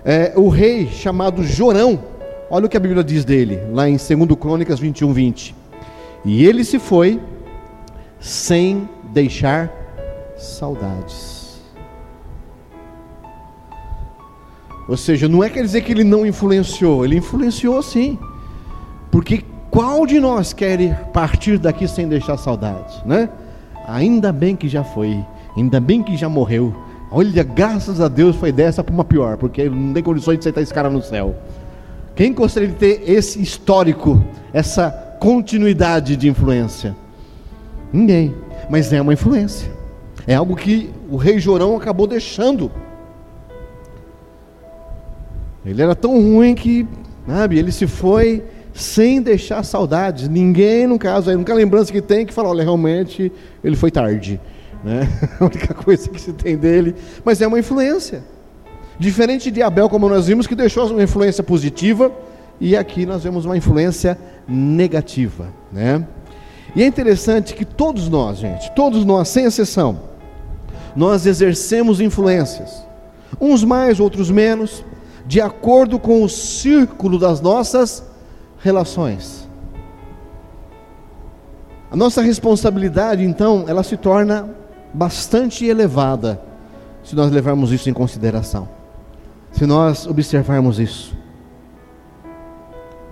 é, 0.04 0.32
o 0.36 0.48
rei 0.48 0.88
chamado 0.88 1.42
Jorão, 1.42 1.98
Olha 2.50 2.66
o 2.66 2.68
que 2.68 2.76
a 2.76 2.80
Bíblia 2.80 3.02
diz 3.02 3.24
dele, 3.24 3.60
lá 3.72 3.88
em 3.88 3.96
2 3.96 4.38
Crônicas 4.38 4.78
21, 4.78 5.12
20. 5.12 5.54
E 6.24 6.44
ele 6.44 6.64
se 6.64 6.78
foi 6.78 7.20
sem 8.20 8.88
deixar 9.12 9.70
saudades. 10.36 11.62
Ou 14.88 14.96
seja, 14.96 15.28
não 15.28 15.42
é 15.42 15.48
quer 15.48 15.62
dizer 15.62 15.80
que 15.80 15.92
ele 15.92 16.04
não 16.04 16.26
influenciou, 16.26 17.04
ele 17.04 17.16
influenciou 17.16 17.82
sim. 17.82 18.18
Porque 19.10 19.42
qual 19.70 20.06
de 20.06 20.20
nós 20.20 20.52
quer 20.52 21.10
partir 21.12 21.58
daqui 21.58 21.88
sem 21.88 22.06
deixar 22.06 22.36
saudades, 22.36 23.02
né? 23.04 23.28
Ainda 23.86 24.32
bem 24.32 24.54
que 24.54 24.68
já 24.68 24.84
foi, 24.84 25.18
ainda 25.56 25.80
bem 25.80 26.02
que 26.02 26.16
já 26.16 26.28
morreu. 26.28 26.74
Olha, 27.10 27.42
graças 27.42 28.00
a 28.00 28.08
Deus 28.08 28.36
foi 28.36 28.52
dessa 28.52 28.82
para 28.82 28.92
uma 28.92 29.04
pior, 29.04 29.36
porque 29.36 29.68
não 29.68 29.92
tem 29.92 30.02
condições 30.02 30.34
de 30.34 30.40
aceitar 30.40 30.60
esse 30.60 30.72
cara 30.72 30.90
no 30.90 31.02
céu. 31.02 31.34
Quem 32.14 32.32
gostaria 32.32 32.68
de 32.68 32.76
ter 32.76 33.02
esse 33.10 33.42
histórico, 33.42 34.22
essa 34.52 34.90
continuidade 35.18 36.16
de 36.16 36.28
influência? 36.28 36.94
Ninguém, 37.92 38.34
mas 38.70 38.92
é 38.92 39.00
uma 39.00 39.12
influência. 39.12 39.70
É 40.26 40.34
algo 40.34 40.54
que 40.54 40.90
o 41.10 41.16
rei 41.16 41.38
Jorão 41.38 41.76
acabou 41.76 42.06
deixando. 42.06 42.70
Ele 45.66 45.82
era 45.82 45.94
tão 45.94 46.12
ruim 46.12 46.54
que, 46.54 46.86
sabe, 47.26 47.58
ele 47.58 47.72
se 47.72 47.86
foi 47.86 48.44
sem 48.72 49.20
deixar 49.20 49.64
saudades. 49.64 50.28
Ninguém, 50.28 50.86
no 50.86 50.98
caso, 50.98 51.30
a 51.30 51.34
única 51.34 51.52
lembrança 51.52 51.90
que 51.90 52.02
tem 52.02 52.20
é 52.20 52.24
que 52.24 52.34
fala, 52.34 52.50
olha, 52.50 52.62
realmente 52.62 53.32
ele 53.62 53.74
foi 53.74 53.90
tarde. 53.90 54.40
Né? 54.84 55.08
A 55.40 55.44
única 55.44 55.72
coisa 55.72 56.10
que 56.10 56.20
se 56.20 56.32
tem 56.34 56.58
dele, 56.58 56.94
mas 57.24 57.40
é 57.40 57.46
uma 57.46 57.58
influência. 57.58 58.22
Diferente 58.98 59.50
de 59.50 59.62
Abel, 59.62 59.88
como 59.88 60.08
nós 60.08 60.26
vimos, 60.26 60.46
que 60.46 60.54
deixou 60.54 60.86
uma 60.86 61.02
influência 61.02 61.42
positiva, 61.42 62.12
e 62.60 62.76
aqui 62.76 63.04
nós 63.04 63.24
vemos 63.24 63.44
uma 63.44 63.56
influência 63.56 64.18
negativa, 64.46 65.48
né? 65.72 66.06
E 66.76 66.82
é 66.82 66.86
interessante 66.86 67.54
que 67.54 67.64
todos 67.64 68.08
nós, 68.08 68.38
gente, 68.38 68.70
todos 68.72 69.04
nós, 69.04 69.28
sem 69.28 69.44
exceção, 69.44 70.00
nós 70.94 71.26
exercemos 71.26 72.00
influências, 72.00 72.84
uns 73.40 73.64
mais, 73.64 73.98
outros 73.98 74.30
menos, 74.30 74.84
de 75.26 75.40
acordo 75.40 75.98
com 75.98 76.22
o 76.22 76.28
círculo 76.28 77.18
das 77.18 77.40
nossas 77.40 78.04
relações. 78.58 79.48
A 81.90 81.96
nossa 81.96 82.22
responsabilidade, 82.22 83.24
então, 83.24 83.64
ela 83.66 83.82
se 83.82 83.96
torna 83.96 84.50
bastante 84.92 85.64
elevada, 85.64 86.40
se 87.02 87.14
nós 87.16 87.30
levarmos 87.30 87.72
isso 87.72 87.90
em 87.90 87.92
consideração 87.92 88.68
se 89.54 89.66
nós 89.66 90.06
observarmos 90.06 90.80
isso. 90.80 91.16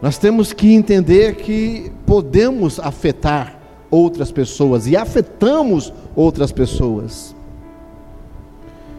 Nós 0.00 0.18
temos 0.18 0.52
que 0.52 0.74
entender 0.74 1.36
que 1.36 1.92
podemos 2.04 2.80
afetar 2.80 3.56
outras 3.88 4.32
pessoas 4.32 4.88
e 4.88 4.96
afetamos 4.96 5.92
outras 6.16 6.50
pessoas. 6.50 7.36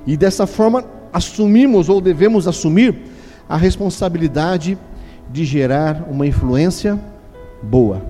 E 0.07 0.15
dessa 0.15 0.47
forma 0.47 0.85
assumimos 1.11 1.89
ou 1.89 1.99
devemos 1.99 2.47
assumir 2.47 2.95
a 3.49 3.57
responsabilidade 3.57 4.77
de 5.29 5.43
gerar 5.43 6.07
uma 6.09 6.25
influência 6.25 6.97
boa, 7.61 8.01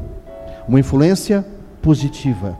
uma 0.67 0.79
influência 0.79 1.43
positiva, 1.81 2.55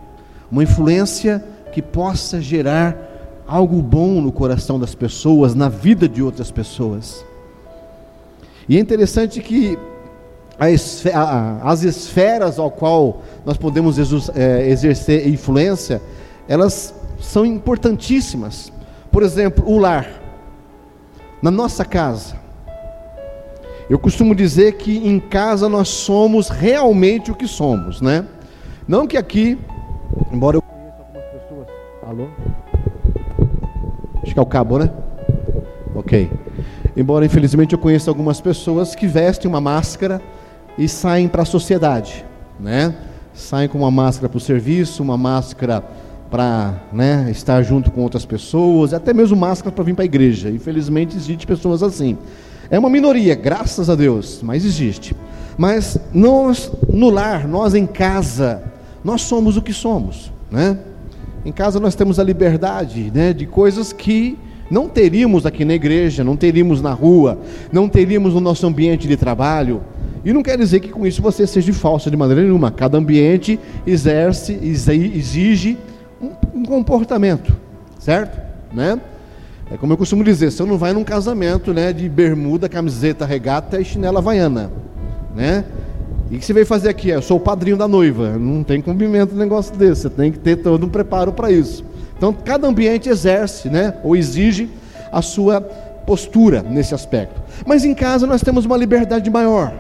uma 0.52 0.64
influência 0.64 1.44
que 1.72 1.82
possa 1.82 2.42
gerar 2.42 3.13
algo 3.48 3.82
bom 3.82 4.22
no 4.22 4.32
coração 4.32 4.80
das 4.80 4.96
pessoas, 4.96 5.54
na 5.54 5.70
vida 5.70 6.08
de 6.08 6.22
outras 6.22 6.52
pessoas. 6.52 7.26
E 8.68 8.78
é 8.78 8.80
interessante 8.80 9.42
que 9.42 9.78
as 10.60 11.84
esferas 11.84 12.60
ao 12.60 12.72
qual 12.72 13.22
nós 13.46 13.58
podemos 13.58 13.98
é, 14.36 14.70
exercer 14.70 15.28
influência, 15.28 16.02
elas 16.48 16.94
são 17.20 17.46
importantíssimas. 17.46 18.72
Por 19.12 19.24
exemplo, 19.24 19.68
o 19.68 19.78
lar. 19.78 20.22
Na 21.42 21.52
nossa 21.52 21.84
casa. 21.84 22.42
Eu 23.90 24.00
costumo 24.00 24.34
dizer 24.34 24.78
que 24.78 24.98
em 25.06 25.20
casa 25.20 25.68
nós 25.68 25.90
somos 25.90 26.48
realmente 26.48 27.32
o 27.32 27.36
que 27.36 27.48
somos, 27.48 28.00
né? 28.00 28.26
Não 28.88 29.06
que 29.06 29.18
aqui, 29.18 29.58
embora 30.32 30.58
eu 30.58 30.62
conheça 30.62 30.98
algumas 31.00 31.26
pessoas. 31.26 31.68
Alô? 32.08 32.73
Acho 34.24 34.34
que 34.34 34.40
é 34.40 34.42
o 34.42 34.46
cabo, 34.46 34.80
né? 34.80 34.90
Ok. 35.94 36.32
Embora 36.96 37.26
infelizmente 37.26 37.74
eu 37.74 37.80
conheça 37.80 38.10
algumas 38.10 38.40
pessoas 38.40 38.96
que 38.96 39.06
vestem 39.06 39.50
uma 39.50 39.62
máscara 39.62 40.22
e 40.78 40.88
saem 40.88 41.28
para 41.28 41.44
a 41.44 41.46
sociedade, 41.46 42.26
né? 42.60 42.96
Saem 43.34 43.68
com 43.68 43.80
uma 43.80 43.92
máscara 43.92 44.30
para 44.30 44.38
o 44.38 44.42
serviço, 44.42 45.04
uma 45.04 45.18
máscara 45.18 45.84
para 46.30 46.82
né, 46.92 47.28
estar 47.30 47.62
junto 47.62 47.92
com 47.92 48.02
outras 48.02 48.26
pessoas, 48.26 48.92
até 48.94 49.14
mesmo 49.14 49.38
máscara 49.38 49.72
para 49.72 49.84
vir 49.84 49.94
para 49.94 50.04
a 50.04 50.06
igreja. 50.06 50.50
Infelizmente 50.50 51.16
existe 51.16 51.46
pessoas 51.46 51.84
assim. 51.84 52.18
É 52.72 52.80
uma 52.80 52.90
minoria, 52.90 53.36
graças 53.36 53.90
a 53.90 53.96
Deus, 53.96 54.40
mas 54.42 54.66
existe. 54.66 55.16
Mas 55.58 55.98
nós 56.12 56.72
no 56.92 57.10
lar, 57.10 57.48
nós 57.48 57.76
em 57.76 57.86
casa, 57.86 58.64
nós 59.04 59.22
somos 59.22 59.58
o 59.58 59.62
que 59.62 59.74
somos, 59.74 60.32
né? 60.50 60.78
Em 61.46 61.52
casa 61.52 61.80
nós 61.80 61.96
temos 61.96 62.20
a 62.20 62.24
liberdade, 62.24 63.12
né, 63.14 63.34
de 63.34 63.46
coisas 63.46 63.92
que 63.92 64.38
não 64.72 64.88
teríamos 64.88 65.46
aqui 65.46 65.66
na 65.66 65.74
igreja, 65.74 66.24
não 66.24 66.38
teríamos 66.38 66.82
na 66.82 66.94
rua, 66.94 67.40
não 67.72 67.90
teríamos 67.90 68.34
no 68.34 68.40
nosso 68.40 68.66
ambiente 68.66 69.08
de 69.08 69.18
trabalho. 69.18 69.82
E 70.26 70.32
não 70.32 70.42
quer 70.42 70.58
dizer 70.58 70.80
que 70.80 70.90
com 70.90 71.06
isso 71.06 71.22
você 71.22 71.46
seja 71.46 71.74
falso 71.74 72.10
de 72.10 72.16
maneira 72.16 72.42
nenhuma. 72.42 72.72
Cada 72.72 72.98
ambiente 72.98 73.60
exerce, 73.86 74.58
exige 74.64 75.78
um, 76.22 76.64
comportamento, 76.64 77.56
certo? 78.00 78.40
Né? 78.74 79.00
É 79.70 79.76
como 79.76 79.92
eu 79.94 79.98
costumo 79.98 80.24
dizer, 80.24 80.50
você 80.50 80.64
não 80.64 80.78
vai 80.78 80.94
num 80.94 81.04
casamento 81.04 81.74
né, 81.74 81.92
de 81.92 82.08
bermuda, 82.08 82.70
camiseta, 82.70 83.26
regata 83.26 83.82
e 83.82 83.86
chinela 83.86 84.20
havaiana. 84.20 84.72
Né? 85.36 85.66
E 86.32 86.36
o 86.36 86.40
que 86.40 86.46
você 86.46 86.54
veio 86.54 86.66
fazer 86.66 86.90
aqui? 86.90 87.10
Eu 87.10 87.22
sou 87.22 87.38
o 87.38 87.40
padrinho 87.40 87.78
da 87.78 87.88
noiva. 87.88 88.38
Não 88.38 88.64
tem 88.64 88.82
cumprimento 88.82 89.36
um 89.36 89.38
negócio 89.38 89.76
desse. 89.76 90.04
Você 90.04 90.10
tem 90.10 90.32
que 90.32 90.40
ter 90.40 90.58
todo 90.58 90.86
um 90.86 90.90
preparo 90.90 91.34
para 91.34 91.52
isso. 91.52 91.84
Então, 92.18 92.34
cada 92.34 92.68
ambiente 92.68 93.10
exerce, 93.10 93.70
né, 93.70 93.96
ou 94.04 94.16
exige 94.16 94.70
a 95.12 95.22
sua 95.22 95.62
postura 95.62 96.64
nesse 96.64 96.94
aspecto. 96.94 97.42
Mas 97.66 97.84
em 97.86 97.94
casa 97.94 98.26
nós 98.26 98.42
temos 98.42 98.66
uma 98.66 98.78
liberdade 98.78 99.30
maior. 99.30 99.74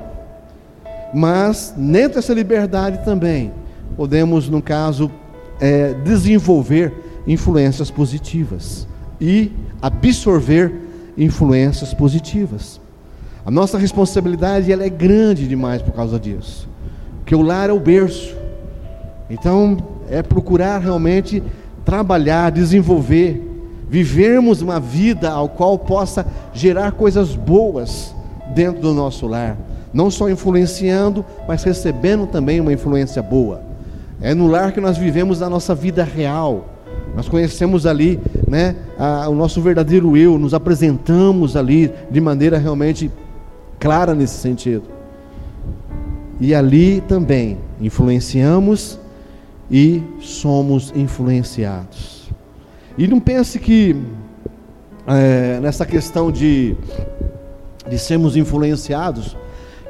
Mas 1.14 1.74
dentro 1.78 2.16
dessa 2.16 2.34
liberdade 2.34 3.04
também 3.06 3.52
podemos, 3.96 4.50
no 4.50 4.62
caso, 4.62 5.12
é, 5.60 5.94
desenvolver 5.94 6.94
influências 7.28 7.90
positivas 7.92 8.88
e 9.22 9.52
absorver 9.82 10.74
influências 11.18 11.94
positivas. 11.94 12.82
A 13.46 13.52
nossa 13.52 13.78
responsabilidade 13.78 14.72
ela 14.72 14.84
é 14.84 14.90
grande 14.90 15.48
demais 15.48 15.82
por 15.82 15.94
causa 15.94 16.20
disso, 16.20 16.70
porque 17.20 17.36
o 17.36 17.42
lar 17.42 17.70
é 17.70 17.74
o 17.74 17.80
berço. 17.80 18.36
Então 19.30 19.78
é 20.10 20.22
procurar 20.22 20.80
realmente 20.80 21.44
trabalhar, 21.84 22.52
desenvolver, 22.52 23.42
vivermos 23.90 24.62
uma 24.62 24.80
vida 24.80 25.30
ao 25.30 25.50
qual 25.50 25.78
possa 25.78 26.26
gerar 26.54 26.94
coisas 26.94 27.36
boas 27.36 28.16
dentro 28.54 28.82
do 28.82 28.94
nosso 28.94 29.28
lar 29.28 29.58
não 29.94 30.10
só 30.10 30.30
influenciando, 30.30 31.24
mas 31.48 31.64
recebendo 31.64 32.26
também 32.26 32.60
uma 32.60 32.74
influência 32.74 33.22
boa. 33.22 33.62
É 34.20 34.34
no 34.34 34.48
lar 34.48 34.72
que 34.72 34.82
nós 34.82 34.98
vivemos 34.98 35.42
a 35.42 35.50
nossa 35.50 35.76
vida 35.76 36.04
real. 36.04 36.70
Nós 37.16 37.30
conhecemos 37.30 37.86
ali 37.86 38.20
né, 38.48 38.76
a, 38.98 39.30
o 39.30 39.36
nosso 39.36 39.62
verdadeiro 39.62 40.18
eu, 40.18 40.40
nos 40.40 40.54
apresentamos 40.54 41.56
ali 41.56 41.92
de 42.10 42.20
maneira 42.20 42.58
realmente 42.58 43.12
clara 43.84 44.16
nesse 44.16 44.36
sentido. 44.36 44.86
E 46.40 46.56
ali 46.56 47.02
também 47.02 47.58
influenciamos 47.82 48.98
e 49.70 50.02
somos 50.22 50.94
influenciados. 50.96 52.32
E 52.98 53.06
não 53.10 53.20
pense 53.20 53.60
que 53.60 53.94
é, 55.06 55.60
nessa 55.60 55.86
questão 55.86 56.32
de, 56.32 56.78
de 57.90 58.00
sermos 58.00 58.38
influenciados, 58.38 59.36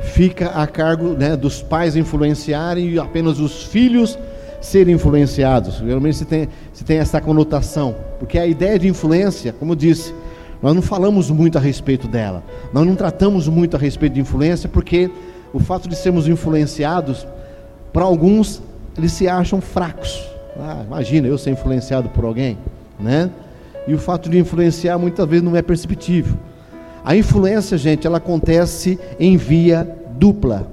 fica 0.02 0.48
a 0.48 0.66
cargo 0.66 1.10
né, 1.10 1.38
dos 1.38 1.62
pais 1.62 1.96
influenciarem 1.96 2.90
e 2.90 3.00
apenas 3.00 3.40
os 3.40 3.64
filhos 3.66 4.18
serem 4.60 4.96
influenciados. 4.96 5.76
Geralmente 5.76 6.18
se 6.18 6.26
tem, 6.26 6.50
se 6.74 6.84
tem 6.84 6.98
essa 6.98 7.22
conotação, 7.22 7.96
porque 8.18 8.40
a 8.40 8.48
ideia 8.48 8.80
de 8.80 8.88
influência, 8.88 9.54
como 9.54 9.76
disse, 9.76 10.16
nós 10.64 10.74
não 10.74 10.82
falamos 10.82 11.30
muito 11.30 11.58
a 11.58 11.62
respeito 11.62 12.08
dela, 12.08 12.42
nós 12.72 12.88
não 12.88 12.96
tratamos 12.96 13.50
muito 13.50 13.76
a 13.76 13.80
respeito 13.80 14.14
de 14.14 14.22
influência, 14.22 14.70
porque 14.70 15.12
o 15.52 15.60
fato 15.60 15.90
de 15.90 15.96
sermos 15.96 16.26
influenciados, 16.26 17.28
para 17.92 18.04
alguns, 18.06 18.62
eles 18.98 19.12
se 19.12 19.28
acham 19.28 19.60
fracos. 19.60 20.26
Ah, 20.58 20.84
imagina 20.88 21.28
eu 21.28 21.38
ser 21.38 21.52
influenciado 21.52 22.08
por 22.10 22.24
alguém, 22.24 22.58
né? 22.98 23.30
E 23.86 23.94
o 23.94 23.98
fato 23.98 24.30
de 24.30 24.40
influenciar 24.40 24.98
muitas 24.98 25.28
vezes 25.28 25.44
não 25.44 25.54
é 25.56 25.62
perceptível. 25.62 26.38
A 27.04 27.14
influência, 27.14 27.78
gente, 27.78 28.08
ela 28.08 28.18
acontece 28.18 28.98
em 29.20 29.36
via 29.36 29.84
dupla. 30.18 30.72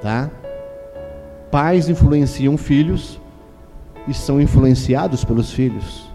Tá? 0.00 0.30
Pais 1.50 1.88
influenciam 1.88 2.56
filhos 2.56 3.20
e 4.06 4.14
são 4.14 4.40
influenciados 4.40 5.24
pelos 5.24 5.50
filhos. 5.50 6.11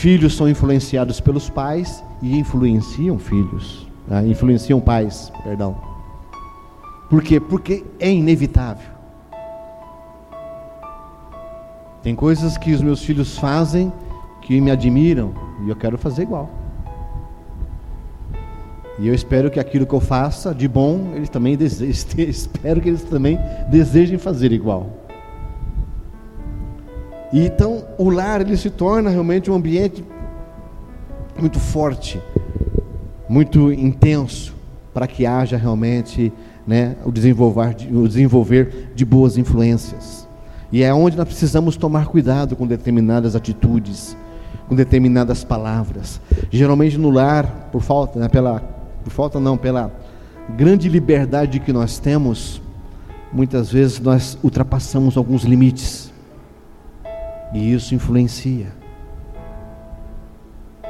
Filhos 0.00 0.34
são 0.34 0.48
influenciados 0.48 1.20
pelos 1.20 1.50
pais 1.50 2.02
e 2.22 2.38
influenciam 2.38 3.18
filhos. 3.18 3.86
Tá? 4.08 4.24
Influenciam 4.24 4.80
pais, 4.80 5.30
perdão. 5.44 5.76
Por 7.10 7.22
quê? 7.22 7.38
Porque 7.38 7.84
é 7.98 8.10
inevitável. 8.10 8.90
Tem 12.02 12.14
coisas 12.14 12.56
que 12.56 12.72
os 12.72 12.80
meus 12.80 13.04
filhos 13.04 13.36
fazem 13.36 13.92
que 14.40 14.58
me 14.58 14.70
admiram 14.70 15.34
e 15.66 15.68
eu 15.68 15.76
quero 15.76 15.98
fazer 15.98 16.22
igual. 16.22 16.48
E 18.98 19.06
eu 19.06 19.12
espero 19.12 19.50
que 19.50 19.60
aquilo 19.60 19.84
que 19.84 19.92
eu 19.92 20.00
faça 20.00 20.54
de 20.54 20.66
bom, 20.66 21.12
eles 21.14 21.28
também 21.28 21.56
desejem, 21.58 22.24
espero 22.26 22.80
que 22.80 22.88
eles 22.88 23.02
também 23.02 23.38
desejem 23.70 24.16
fazer 24.16 24.50
igual. 24.50 24.99
E 27.32 27.46
então 27.46 27.84
o 27.96 28.10
lar 28.10 28.40
ele 28.40 28.56
se 28.56 28.70
torna 28.70 29.10
realmente 29.10 29.50
um 29.50 29.54
ambiente 29.54 30.04
muito 31.38 31.58
forte, 31.58 32.20
muito 33.28 33.72
intenso, 33.72 34.54
para 34.92 35.06
que 35.06 35.24
haja 35.24 35.56
realmente 35.56 36.32
né, 36.66 36.96
o, 37.04 37.12
desenvolver, 37.12 37.76
o 37.92 38.06
desenvolver 38.06 38.90
de 38.94 39.04
boas 39.04 39.38
influências. 39.38 40.28
E 40.72 40.82
é 40.82 40.92
onde 40.92 41.16
nós 41.16 41.26
precisamos 41.26 41.76
tomar 41.76 42.06
cuidado 42.06 42.54
com 42.54 42.66
determinadas 42.66 43.34
atitudes, 43.34 44.16
com 44.68 44.74
determinadas 44.74 45.42
palavras. 45.42 46.20
Geralmente 46.50 46.96
no 46.96 47.10
lar, 47.10 47.68
por 47.72 47.82
falta, 47.82 48.18
né, 48.20 48.28
pela, 48.28 48.60
por 49.02 49.10
falta 49.10 49.40
não, 49.40 49.56
pela 49.56 49.92
grande 50.56 50.88
liberdade 50.88 51.60
que 51.60 51.72
nós 51.72 51.98
temos, 51.98 52.60
muitas 53.32 53.70
vezes 53.70 54.00
nós 54.00 54.38
ultrapassamos 54.42 55.16
alguns 55.16 55.42
limites. 55.42 56.09
E 57.52 57.72
isso 57.72 57.94
influencia. 57.94 58.72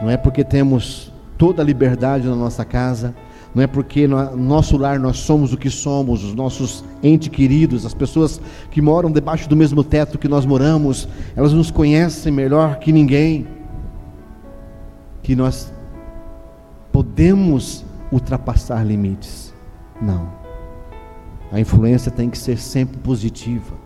Não 0.01 0.11
é 0.11 0.17
porque 0.17 0.45
temos 0.45 1.13
toda 1.37 1.63
a 1.63 1.65
liberdade 1.65 2.27
na 2.27 2.37
nossa 2.37 2.65
casa, 2.65 3.15
não 3.55 3.63
é 3.63 3.67
porque 3.67 4.07
no 4.07 4.37
nosso 4.37 4.77
lar 4.77 4.99
nós 4.99 5.19
somos 5.19 5.53
o 5.53 5.57
que 5.57 5.71
somos, 5.71 6.23
os 6.23 6.35
nossos 6.35 6.85
entes 7.03 7.29
queridos, 7.29 7.85
as 7.85 7.95
pessoas 7.95 8.41
que 8.71 8.81
moram 8.81 9.11
debaixo 9.11 9.49
do 9.49 9.57
mesmo 9.57 9.83
teto 9.83 10.19
que 10.19 10.29
nós 10.29 10.47
moramos, 10.47 11.09
elas 11.35 11.53
nos 11.53 11.71
conhecem 11.71 12.33
melhor 12.33 12.79
que 12.79 12.93
ninguém 12.93 13.47
que 15.23 15.35
nós 15.35 15.73
podemos 16.93 17.85
ultrapassar 18.13 18.85
limites. 18.85 19.53
Não. 20.01 20.29
A 21.53 21.59
influência 21.59 22.11
tem 22.11 22.31
que 22.31 22.39
ser 22.39 22.59
sempre 22.59 22.99
positiva. 22.99 23.80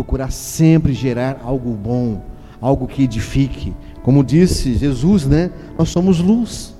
Procurar 0.00 0.32
sempre 0.32 0.94
gerar 0.94 1.42
algo 1.44 1.72
bom, 1.72 2.22
algo 2.58 2.86
que 2.86 3.02
edifique. 3.02 3.74
Como 4.02 4.24
disse 4.24 4.72
Jesus, 4.72 5.26
né? 5.26 5.50
Nós 5.76 5.90
somos 5.90 6.20
luz. 6.20 6.74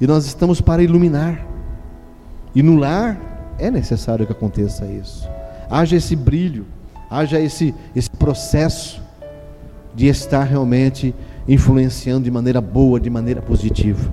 E 0.00 0.06
nós 0.06 0.24
estamos 0.24 0.62
para 0.62 0.82
iluminar. 0.82 1.46
E 2.54 2.62
no 2.62 2.76
lar 2.76 3.54
é 3.58 3.70
necessário 3.70 4.24
que 4.24 4.32
aconteça 4.32 4.86
isso. 4.86 5.28
Haja 5.68 5.94
esse 5.94 6.16
brilho, 6.16 6.64
haja 7.10 7.38
esse, 7.38 7.74
esse 7.94 8.08
processo 8.08 9.02
de 9.94 10.06
estar 10.06 10.44
realmente 10.44 11.14
influenciando 11.46 12.24
de 12.24 12.30
maneira 12.30 12.62
boa, 12.62 12.98
de 12.98 13.10
maneira 13.10 13.42
positiva. 13.42 14.10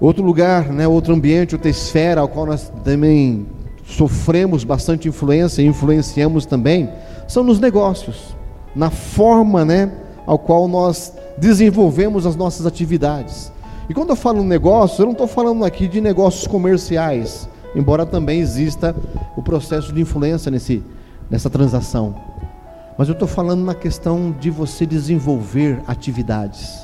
Outro 0.00 0.24
lugar, 0.24 0.72
né, 0.72 0.88
outro 0.88 1.14
ambiente, 1.14 1.54
outra 1.54 1.70
esfera 1.70 2.20
ao 2.20 2.26
qual 2.26 2.46
nós 2.46 2.68
também 2.82 3.46
sofremos 3.86 4.64
bastante 4.64 5.08
influência 5.08 5.62
e 5.62 5.66
influenciamos 5.66 6.46
também, 6.46 6.90
são 7.28 7.42
nos 7.42 7.60
negócios, 7.60 8.34
na 8.74 8.90
forma 8.90 9.64
né, 9.64 9.92
ao 10.26 10.38
qual 10.38 10.66
nós 10.66 11.12
desenvolvemos 11.38 12.26
as 12.26 12.36
nossas 12.36 12.66
atividades. 12.66 13.52
E 13.88 13.94
quando 13.94 14.10
eu 14.10 14.16
falo 14.16 14.42
negócio, 14.42 15.02
eu 15.02 15.06
não 15.06 15.12
estou 15.12 15.26
falando 15.26 15.64
aqui 15.64 15.86
de 15.86 16.00
negócios 16.00 16.46
comerciais, 16.46 17.48
embora 17.74 18.06
também 18.06 18.40
exista 18.40 18.96
o 19.36 19.42
processo 19.42 19.92
de 19.92 20.00
influência 20.00 20.50
nesse, 20.50 20.82
nessa 21.30 21.50
transação. 21.50 22.14
Mas 22.96 23.08
eu 23.08 23.12
estou 23.12 23.28
falando 23.28 23.64
na 23.64 23.74
questão 23.74 24.30
de 24.30 24.50
você 24.50 24.86
desenvolver 24.86 25.82
atividades, 25.86 26.80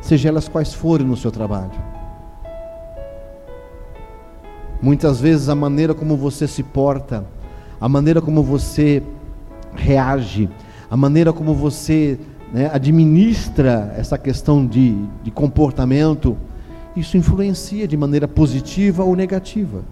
seja 0.00 0.28
elas 0.28 0.48
quais 0.48 0.74
forem 0.74 1.06
no 1.06 1.16
seu 1.16 1.30
trabalho. 1.30 1.91
Muitas 4.82 5.20
vezes 5.20 5.48
a 5.48 5.54
maneira 5.54 5.94
como 5.94 6.16
você 6.16 6.48
se 6.48 6.64
porta, 6.64 7.24
a 7.80 7.88
maneira 7.88 8.20
como 8.20 8.42
você 8.42 9.00
reage, 9.74 10.48
a 10.90 10.96
maneira 10.96 11.32
como 11.32 11.54
você 11.54 12.18
né, 12.52 12.68
administra 12.72 13.94
essa 13.96 14.18
questão 14.18 14.66
de, 14.66 14.96
de 15.22 15.30
comportamento, 15.30 16.36
isso 16.96 17.16
influencia 17.16 17.86
de 17.86 17.96
maneira 17.96 18.26
positiva 18.26 19.04
ou 19.04 19.14
negativa. 19.14 19.82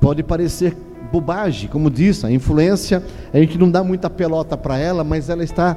Pode 0.00 0.22
parecer 0.22 0.74
bobagem, 1.12 1.68
como 1.68 1.90
disse, 1.90 2.26
a 2.26 2.30
influência, 2.30 3.02
a 3.32 3.38
gente 3.38 3.58
não 3.58 3.70
dá 3.70 3.84
muita 3.84 4.08
pelota 4.08 4.56
para 4.56 4.78
ela, 4.78 5.04
mas 5.04 5.28
ela 5.28 5.44
está 5.44 5.76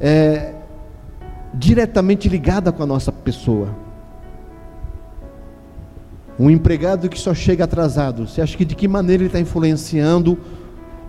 é, 0.00 0.54
diretamente 1.54 2.28
ligada 2.28 2.70
com 2.72 2.82
a 2.82 2.86
nossa 2.86 3.10
pessoa. 3.10 3.81
Um 6.38 6.50
empregado 6.50 7.08
que 7.08 7.18
só 7.18 7.34
chega 7.34 7.64
atrasado, 7.64 8.26
você 8.26 8.40
acha 8.40 8.56
que 8.56 8.64
de 8.64 8.74
que 8.74 8.88
maneira 8.88 9.22
ele 9.22 9.28
está 9.28 9.38
influenciando 9.38 10.38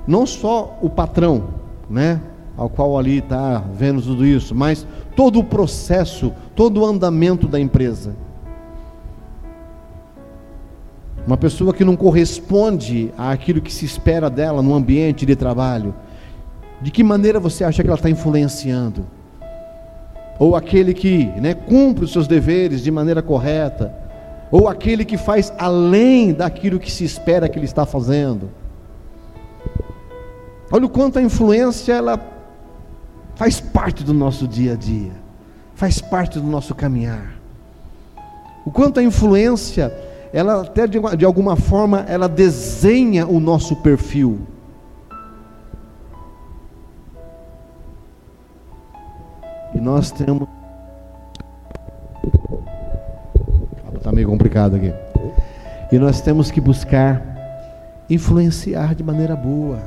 não 0.05 0.25
só 0.25 0.77
o 0.81 0.89
patrão, 0.89 1.45
né? 1.89 2.19
ao 2.57 2.69
qual 2.69 2.97
ali 2.97 3.17
está 3.17 3.63
vendo 3.73 4.01
tudo 4.01 4.25
isso, 4.25 4.53
mas 4.53 4.85
todo 5.15 5.39
o 5.39 5.43
processo, 5.43 6.31
todo 6.55 6.81
o 6.81 6.85
andamento 6.85 7.47
da 7.47 7.59
empresa. 7.59 8.15
Uma 11.25 11.37
pessoa 11.37 11.73
que 11.73 11.85
não 11.85 11.95
corresponde 11.95 13.11
àquilo 13.17 13.61
que 13.61 13.73
se 13.73 13.85
espera 13.85 14.29
dela 14.29 14.61
no 14.61 14.73
ambiente 14.73 15.25
de 15.25 15.35
trabalho, 15.35 15.95
de 16.81 16.91
que 16.91 17.03
maneira 17.03 17.39
você 17.39 17.63
acha 17.63 17.81
que 17.81 17.87
ela 17.87 17.97
está 17.97 18.09
influenciando? 18.09 19.05
Ou 20.37 20.55
aquele 20.55 20.93
que 20.93 21.25
né, 21.39 21.53
cumpre 21.53 22.03
os 22.03 22.11
seus 22.11 22.27
deveres 22.27 22.83
de 22.83 22.91
maneira 22.91 23.21
correta, 23.21 23.95
ou 24.53 24.67
aquele 24.67 25.03
que 25.03 25.17
faz 25.17 25.51
além 25.57 26.31
daquilo 26.31 26.79
que 26.79 26.91
se 26.91 27.03
espera 27.03 27.49
que 27.49 27.57
ele 27.57 27.65
está 27.65 27.87
fazendo. 27.87 28.51
Olha 30.71 30.85
o 30.85 30.89
quanto 30.89 31.17
a 31.17 31.23
influência 31.23 31.91
ela 31.91 32.23
faz 33.33 33.59
parte 33.59 34.03
do 34.03 34.13
nosso 34.13 34.47
dia 34.47 34.73
a 34.73 34.75
dia, 34.75 35.13
faz 35.73 35.99
parte 35.99 36.39
do 36.39 36.45
nosso 36.45 36.75
caminhar. 36.75 37.33
O 38.63 38.69
quanto 38.69 38.99
a 38.99 39.03
influência, 39.03 39.91
ela 40.31 40.61
até 40.61 40.85
de, 40.85 40.99
de 41.17 41.25
alguma 41.25 41.55
forma, 41.55 42.05
ela 42.07 42.29
desenha 42.29 43.25
o 43.25 43.39
nosso 43.39 43.77
perfil. 43.77 44.39
E 49.73 49.79
nós 49.79 50.11
temos. 50.11 50.47
Está 54.03 54.11
meio 54.11 54.27
complicado 54.27 54.75
aqui. 54.75 54.93
E 55.89 55.97
nós 55.97 56.19
temos 56.19 56.51
que 56.51 56.59
buscar 56.59 57.23
influenciar 58.09 58.93
de 58.93 59.01
maneira 59.01 59.33
boa 59.33 59.79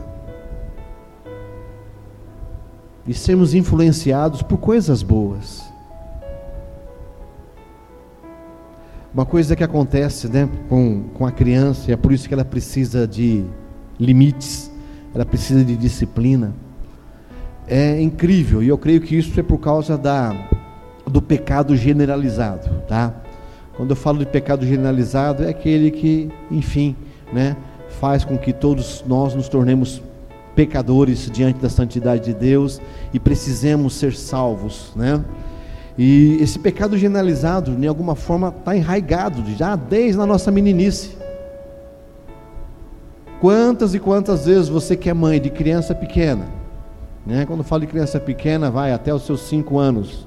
e 3.06 3.12
sermos 3.12 3.52
influenciados 3.52 4.40
por 4.40 4.56
coisas 4.56 5.02
boas. 5.02 5.62
Uma 9.12 9.26
coisa 9.26 9.54
que 9.54 9.62
acontece 9.62 10.28
né, 10.28 10.48
com, 10.66 11.02
com 11.12 11.26
a 11.26 11.30
criança, 11.30 11.90
e 11.90 11.92
é 11.92 11.96
por 11.96 12.10
isso 12.10 12.26
que 12.26 12.32
ela 12.32 12.42
precisa 12.42 13.06
de 13.06 13.44
limites, 14.00 14.72
ela 15.14 15.26
precisa 15.26 15.62
de 15.62 15.76
disciplina, 15.76 16.54
é 17.68 18.00
incrível, 18.00 18.62
e 18.62 18.68
eu 18.68 18.78
creio 18.78 19.02
que 19.02 19.14
isso 19.14 19.38
é 19.38 19.42
por 19.42 19.58
causa 19.58 19.98
da, 19.98 20.34
do 21.06 21.20
pecado 21.20 21.76
generalizado, 21.76 22.70
tá? 22.88 23.25
Quando 23.76 23.90
eu 23.90 23.96
falo 23.96 24.18
de 24.18 24.26
pecado 24.26 24.66
generalizado, 24.66 25.44
é 25.44 25.50
aquele 25.50 25.90
que, 25.90 26.30
enfim, 26.50 26.96
né, 27.32 27.56
faz 28.00 28.24
com 28.24 28.38
que 28.38 28.52
todos 28.52 29.04
nós 29.06 29.34
nos 29.34 29.48
tornemos 29.48 30.02
pecadores 30.54 31.30
diante 31.30 31.60
da 31.60 31.68
santidade 31.68 32.24
de 32.24 32.34
Deus 32.34 32.80
e 33.12 33.20
precisemos 33.20 33.94
ser 33.94 34.14
salvos, 34.14 34.92
né? 34.96 35.22
E 35.98 36.38
esse 36.40 36.58
pecado 36.58 36.96
generalizado, 36.96 37.72
de 37.72 37.86
alguma 37.86 38.14
forma, 38.14 38.54
está 38.58 38.76
enraigado 38.76 39.42
já 39.56 39.76
desde 39.76 40.20
a 40.20 40.26
nossa 40.26 40.50
meninice. 40.50 41.16
Quantas 43.40 43.94
e 43.94 43.98
quantas 43.98 44.46
vezes 44.46 44.68
você 44.68 44.96
que 44.96 45.10
é 45.10 45.14
mãe 45.14 45.40
de 45.40 45.50
criança 45.50 45.94
pequena, 45.94 46.46
né? 47.26 47.44
Quando 47.46 47.62
falo 47.62 47.82
de 47.82 47.86
criança 47.86 48.18
pequena, 48.18 48.70
vai 48.70 48.92
até 48.92 49.12
os 49.12 49.24
seus 49.26 49.42
cinco 49.42 49.78
anos. 49.78 50.26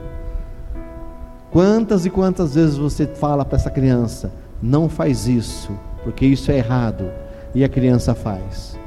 Quantas 1.52 2.06
e 2.06 2.10
quantas 2.10 2.56
vezes 2.56 2.78
você 2.78 3.08
fala 3.08 3.44
para 3.44 3.58
essa 3.58 3.72
criança, 3.72 4.32
não 4.62 4.88
faz 4.88 5.28
isso, 5.28 5.72
porque 6.04 6.26
isso 6.26 6.52
é 6.52 6.58
errado, 6.58 7.10
e 7.56 7.64
a 7.64 7.70
criança 7.70 8.14
faz. 8.14 8.80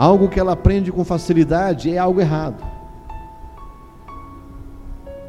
algo 0.00 0.30
que 0.30 0.40
ela 0.40 0.52
aprende 0.52 0.90
com 0.90 1.04
facilidade 1.04 1.94
é 1.94 1.98
algo 1.98 2.22
errado. 2.22 2.64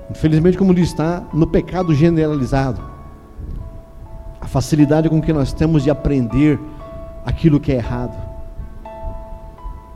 Infelizmente, 0.10 0.58
como 0.58 0.74
diz, 0.74 0.88
está 0.88 1.24
no 1.34 1.46
pecado 1.46 1.94
generalizado. 1.94 2.82
A 4.40 4.48
facilidade 4.48 5.10
com 5.10 5.22
que 5.22 5.34
nós 5.34 5.52
temos 5.52 5.84
de 5.84 5.90
aprender 5.90 6.58
aquilo 7.26 7.60
que 7.60 7.74
é 7.74 7.76
errado. 7.76 8.31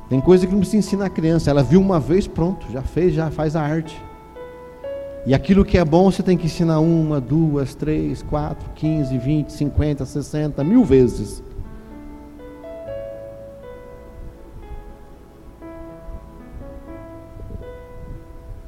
Tem 0.10 0.22
coisa 0.22 0.46
que 0.46 0.52
não 0.54 0.60
precisa 0.60 0.86
ensinar 0.86 1.06
a 1.06 1.10
criança, 1.10 1.50
ela 1.50 1.64
viu 1.64 1.82
uma 1.82 2.00
vez, 2.00 2.28
pronto, 2.28 2.66
já 2.72 2.82
fez, 2.82 3.14
já 3.14 3.32
faz 3.32 3.56
a 3.56 3.62
arte. 3.62 4.00
E 5.26 5.34
aquilo 5.34 5.66
que 5.66 5.78
é 5.78 5.84
bom 5.84 6.12
você 6.12 6.22
tem 6.22 6.38
que 6.38 6.46
ensinar 6.46 6.80
uma, 6.80 7.20
duas, 7.20 7.74
três, 7.74 8.22
quatro, 8.22 8.70
quinze, 8.76 9.18
vinte, 9.18 9.52
cinquenta, 9.52 10.06
sessenta, 10.06 10.64
mil 10.64 10.86
vezes. 10.86 11.42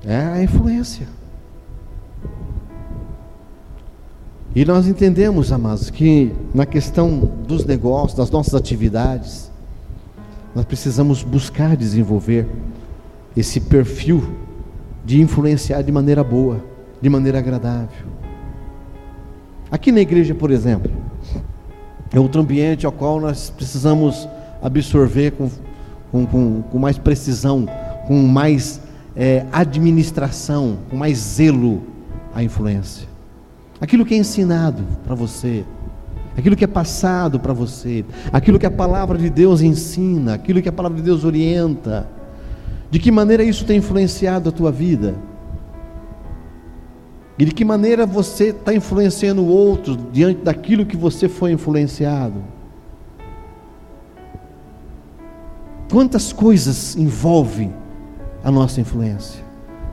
É 0.04 0.18
a 0.18 0.42
influência. 0.42 1.08
E 4.56 4.66
nós 4.66 4.88
entendemos, 4.88 5.52
amados, 5.52 5.92
que 5.92 6.34
na 6.56 6.66
questão 6.66 7.20
dos 7.20 7.64
negócios, 7.64 8.16
das 8.18 8.32
nossas 8.32 8.56
atividades, 8.56 9.52
nós 10.58 10.66
precisamos 10.66 11.22
buscar 11.22 11.78
desenvolver 11.78 12.48
esse 13.36 13.60
perfil 13.60 14.24
de 15.06 15.22
influenciar 15.22 15.84
de 15.84 15.92
maneira 15.92 16.24
boa, 16.24 16.66
de 17.00 17.08
maneira 17.08 17.38
agradável. 17.38 18.08
Aqui 19.70 19.92
na 19.92 20.00
igreja, 20.00 20.34
por 20.34 20.50
exemplo, 20.50 20.92
é 22.12 22.20
outro 22.20 22.42
ambiente 22.42 22.88
ao 22.88 22.92
qual 22.92 23.22
nós 23.22 23.52
precisamos 23.52 24.28
absorver 24.60 25.30
com, 25.30 25.48
com, 26.12 26.26
com, 26.26 26.64
com 26.64 26.80
mais 26.80 26.98
precisão, 26.98 27.68
com 28.08 28.20
mais 28.24 28.82
é, 29.16 29.46
administração, 29.52 30.80
com 30.90 30.98
mais 30.98 31.20
zelo 31.20 31.84
a 32.34 32.42
influência. 32.42 33.08
Aquilo 33.80 34.04
que 34.04 34.16
é 34.16 34.18
ensinado 34.18 34.82
para 35.06 35.14
você, 35.14 35.64
aquilo 36.38 36.56
que 36.56 36.64
é 36.64 36.68
passado 36.68 37.40
para 37.40 37.52
você, 37.52 38.06
aquilo 38.32 38.60
que 38.60 38.66
a 38.66 38.72
palavra 38.72 39.18
de 39.18 39.30
Deus 39.30 39.62
ensina, 39.62 40.36
aquilo 40.36 40.62
que 40.62 40.70
a 40.70 40.72
palavra 40.72 40.98
de 40.98 41.04
Deus 41.04 41.26
orienta. 41.26 42.08
De 42.92 43.00
que 43.00 43.12
maneira 43.12 43.44
isso 43.44 43.66
tem 43.66 43.80
influenciado 43.80 44.50
a 44.50 44.52
tua 44.52 44.72
vida? 44.72 45.16
E 47.40 47.46
de 47.46 47.52
que 47.52 47.66
maneira 47.66 48.06
você 48.06 48.50
está 48.50 48.74
influenciando 48.74 49.42
o 49.42 49.48
outro 49.48 49.98
diante 50.12 50.42
daquilo 50.42 50.86
que 50.86 50.96
você 50.96 51.28
foi 51.28 51.52
influenciado? 51.52 52.42
Quantas 55.92 56.32
coisas 56.32 56.96
envolve 56.96 57.72
a 58.44 58.52
nossa 58.52 58.80
influência 58.80 59.44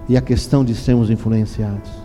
e 0.09 0.17
a 0.17 0.21
questão 0.21 0.65
de 0.65 0.75
sermos 0.75 1.11
influenciados? 1.11 2.04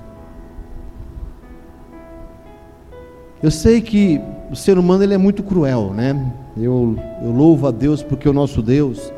Eu 3.42 3.50
sei 3.50 3.82
que 3.82 4.20
o 4.52 4.56
ser 4.56 4.78
humano 4.78 5.04
ele 5.04 5.14
é 5.14 5.18
muito 5.18 5.42
cruel, 5.42 5.94
né? 5.94 6.34
Eu, 6.58 6.98
eu 7.22 7.32
louvo 7.32 7.68
a 7.68 7.72
Deus 7.72 8.04
porque 8.04 8.28
o 8.28 8.34
nosso 8.34 8.62
Deus, 8.62 9.14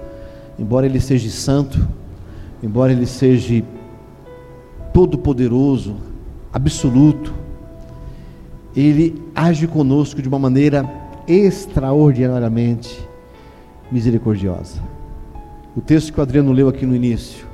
embora 0.59 0.85
ele 0.85 0.99
seja 0.99 1.29
santo, 1.29 1.87
embora 2.61 2.91
ele 2.91 3.07
seja 3.07 3.63
todo-poderoso, 4.93 5.95
absoluto, 6.53 7.33
ele 8.75 9.21
age 9.33 9.65
conosco 9.65 10.21
de 10.21 10.27
uma 10.27 10.37
maneira 10.37 10.87
extraordinariamente 11.27 13.07
misericordiosa. 13.91 14.79
O 15.75 15.81
texto 15.81 16.13
que 16.13 16.19
o 16.19 16.23
Adriano 16.23 16.51
leu 16.51 16.67
aqui 16.67 16.85
no 16.85 16.95
início. 16.95 17.47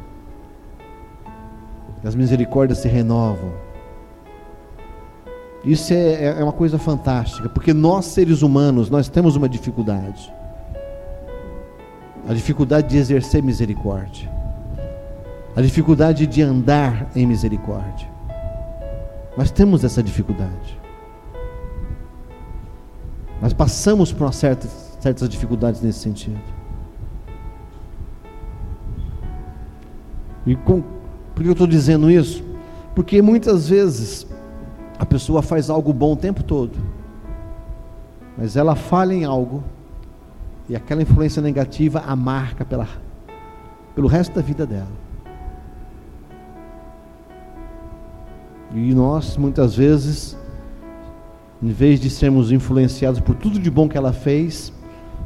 As 2.04 2.16
misericórdias 2.16 2.80
se 2.80 2.88
renovam. 2.88 3.67
Isso 5.68 5.92
é, 5.92 5.98
é, 5.98 6.26
é 6.40 6.44
uma 6.44 6.54
coisa 6.54 6.80
fantástica, 6.80 7.50
porque 7.50 7.74
nós 7.74 8.06
seres 8.06 8.42
humanos, 8.42 8.90
nós 8.90 9.10
temos 9.10 9.36
uma 9.36 9.50
dificuldade. 9.50 10.34
A 12.26 12.34
dificuldade 12.34 12.88
de 12.88 12.98
exercer 12.98 13.44
misericórdia. 13.44 14.32
A 15.54 15.62
dificuldade 15.62 16.26
de 16.26 16.42
andar 16.42 17.12
em 17.14 17.26
misericórdia. 17.26 18.08
Nós 19.36 19.52
temos 19.52 19.84
essa 19.84 20.02
dificuldade. 20.02 20.80
Nós 23.42 23.52
passamos 23.52 24.14
por 24.14 24.34
certa, 24.34 24.70
certas 25.02 25.28
dificuldades 25.28 25.82
nesse 25.82 26.00
sentido. 26.00 26.40
E 30.46 30.56
com, 30.56 30.82
por 31.36 31.44
que 31.44 31.50
eu 31.50 31.52
estou 31.52 31.68
dizendo 31.68 32.10
isso? 32.10 32.42
Porque 32.96 33.22
muitas 33.22 33.68
vezes 33.68 34.26
a 35.00 35.06
pessoa 35.06 35.42
faz 35.42 35.70
algo 35.70 35.94
bom 35.94 36.14
o 36.14 36.18
tempo 36.18 36.44
todo, 36.44 36.78
mas 38.38 38.56
ela 38.56 38.76
falha 38.76 39.14
em 39.14 39.24
algo 39.24 39.64
e 40.70 40.76
aquela 40.76 41.02
influência 41.02 41.42
negativa 41.42 42.04
a 42.06 42.16
marca 42.16 42.66
pela, 42.66 42.88
pelo 43.96 44.08
resto 44.08 44.34
da 44.36 44.42
vida 44.42 44.66
dela. 44.66 45.08
E 48.74 48.94
nós, 48.94 49.38
muitas 49.38 49.76
vezes, 49.76 50.38
em 51.62 51.70
vez 51.70 52.00
de 52.00 52.10
sermos 52.10 52.52
influenciados 52.52 53.20
por 53.20 53.36
tudo 53.36 53.60
de 53.60 53.72
bom 53.72 53.88
que 53.88 53.98
ela 53.98 54.12
fez, 54.12 54.74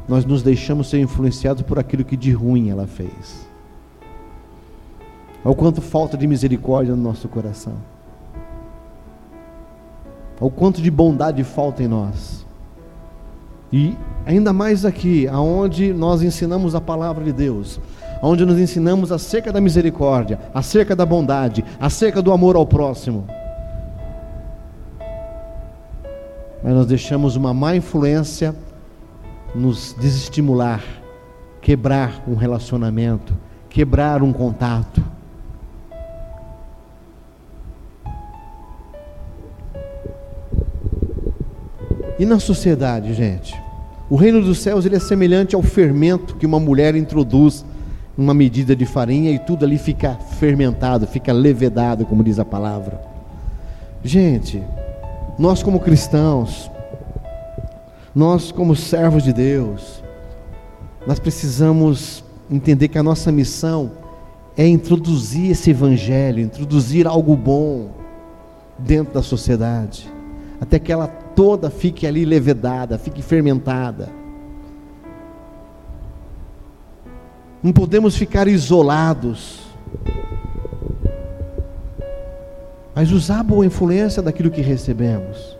nós 0.08 0.24
nos 0.24 0.42
deixamos 0.42 0.88
ser 0.88 1.00
influenciados 1.00 1.62
por 1.62 1.78
aquilo 1.78 2.04
que 2.04 2.16
de 2.16 2.32
ruim 2.32 2.70
ela 2.70 2.86
fez. 2.86 3.46
Ao 5.44 5.54
quanto 5.54 5.80
falta 5.80 6.16
de 6.16 6.26
misericórdia 6.26 6.94
no 6.94 7.02
nosso 7.02 7.28
coração. 7.28 7.74
Ao 10.42 10.50
quanto 10.50 10.82
de 10.82 10.90
bondade 10.90 11.44
falta 11.44 11.84
em 11.84 11.86
nós. 11.86 12.44
E 13.72 13.96
ainda 14.26 14.52
mais 14.52 14.84
aqui, 14.84 15.28
aonde 15.28 15.92
nós 15.92 16.20
ensinamos 16.20 16.74
a 16.74 16.80
palavra 16.80 17.22
de 17.22 17.32
Deus, 17.32 17.80
onde 18.20 18.44
nos 18.44 18.58
ensinamos 18.58 19.12
acerca 19.12 19.52
da 19.52 19.60
misericórdia, 19.60 20.40
acerca 20.52 20.96
da 20.96 21.06
bondade, 21.06 21.64
acerca 21.78 22.20
do 22.20 22.32
amor 22.32 22.56
ao 22.56 22.66
próximo. 22.66 23.24
Mas 26.60 26.74
nós 26.74 26.86
deixamos 26.86 27.36
uma 27.36 27.54
má 27.54 27.76
influência 27.76 28.52
nos 29.54 29.94
desestimular, 30.00 30.82
quebrar 31.60 32.20
um 32.26 32.34
relacionamento, 32.34 33.32
quebrar 33.70 34.24
um 34.24 34.32
contato. 34.32 35.04
E 42.18 42.26
na 42.26 42.38
sociedade, 42.38 43.14
gente? 43.14 43.54
O 44.10 44.16
reino 44.16 44.42
dos 44.42 44.58
céus 44.58 44.84
ele 44.84 44.96
é 44.96 45.00
semelhante 45.00 45.54
ao 45.54 45.62
fermento 45.62 46.36
que 46.36 46.44
uma 46.44 46.60
mulher 46.60 46.94
introduz 46.94 47.64
uma 48.16 48.34
medida 48.34 48.76
de 48.76 48.84
farinha 48.84 49.30
e 49.30 49.38
tudo 49.38 49.64
ali 49.64 49.78
fica 49.78 50.14
fermentado, 50.38 51.06
fica 51.06 51.32
levedado, 51.32 52.04
como 52.04 52.22
diz 52.22 52.38
a 52.38 52.44
palavra. 52.44 53.00
Gente, 54.04 54.62
nós 55.38 55.62
como 55.62 55.80
cristãos, 55.80 56.70
nós 58.14 58.52
como 58.52 58.76
servos 58.76 59.22
de 59.22 59.32
Deus, 59.32 60.02
nós 61.06 61.18
precisamos 61.18 62.22
entender 62.50 62.88
que 62.88 62.98
a 62.98 63.02
nossa 63.02 63.32
missão 63.32 63.92
é 64.56 64.66
introduzir 64.66 65.52
esse 65.52 65.70
evangelho, 65.70 66.40
introduzir 66.40 67.06
algo 67.06 67.34
bom 67.34 67.88
dentro 68.78 69.14
da 69.14 69.22
sociedade, 69.22 70.06
até 70.60 70.78
que 70.78 70.92
ela 70.92 71.21
toda 71.42 71.70
fique 71.70 72.06
ali 72.06 72.24
levedada, 72.24 72.96
fique 72.96 73.20
fermentada. 73.20 74.08
Não 77.60 77.72
podemos 77.72 78.14
ficar 78.14 78.46
isolados. 78.46 79.58
Mas 82.94 83.10
usar 83.10 83.40
a 83.40 83.42
boa 83.42 83.66
influência 83.66 84.22
daquilo 84.22 84.52
que 84.52 84.60
recebemos. 84.60 85.58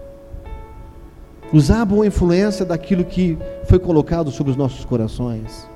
Usar 1.53 1.83
a 1.83 1.85
boa 1.85 2.07
influência 2.07 2.64
daquilo 2.64 3.05
que 3.05 3.37
foi 3.64 3.81
colocado 3.81 4.31
sobre 4.31 4.53
os 4.53 4.57
nossos 4.57 4.85
corações. 4.85 5.68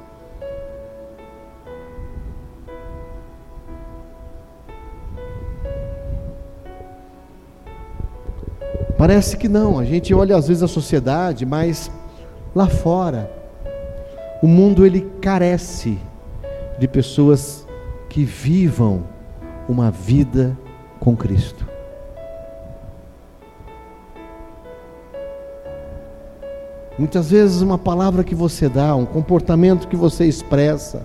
Parece 8.98 9.36
que 9.36 9.48
não, 9.48 9.78
a 9.78 9.84
gente 9.84 10.14
olha 10.14 10.36
às 10.36 10.48
vezes 10.48 10.62
a 10.62 10.68
sociedade, 10.68 11.44
mas 11.44 11.90
lá 12.54 12.66
fora, 12.66 13.30
o 14.42 14.46
mundo 14.46 14.86
ele 14.86 15.02
carece 15.20 15.98
de 16.78 16.88
pessoas 16.88 17.66
que 18.08 18.24
vivam 18.24 19.04
uma 19.68 19.90
vida 19.90 20.56
com 20.98 21.14
Cristo. 21.14 21.66
Muitas 26.98 27.30
vezes 27.30 27.60
uma 27.60 27.76
palavra 27.76 28.24
que 28.24 28.34
você 28.34 28.70
dá, 28.70 28.96
um 28.96 29.04
comportamento 29.04 29.86
que 29.86 29.96
você 29.96 30.24
expressa, 30.24 31.02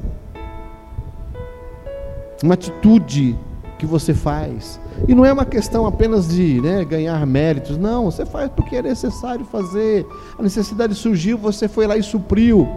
uma 2.42 2.54
atitude 2.54 3.38
que 3.78 3.86
você 3.86 4.14
faz. 4.14 4.80
E 5.08 5.16
não 5.16 5.26
é 5.26 5.34
uma 5.34 5.46
questão 5.46 5.86
apenas 5.86 6.28
de 6.28 6.62
né, 6.62 6.86
ganhar 6.86 7.26
méritos, 7.26 7.78
não, 7.78 8.06
você 8.06 8.26
faz 8.26 8.50
porque 8.52 8.76
é 8.76 8.82
necessário 8.82 9.46
fazer. 9.46 10.06
A 10.38 10.44
necessidade 10.44 10.94
surgiu, 10.96 11.38
você 11.38 11.68
foi 11.68 11.88
lá 11.88 11.98
e 11.98 12.04
supriu. 12.04 12.68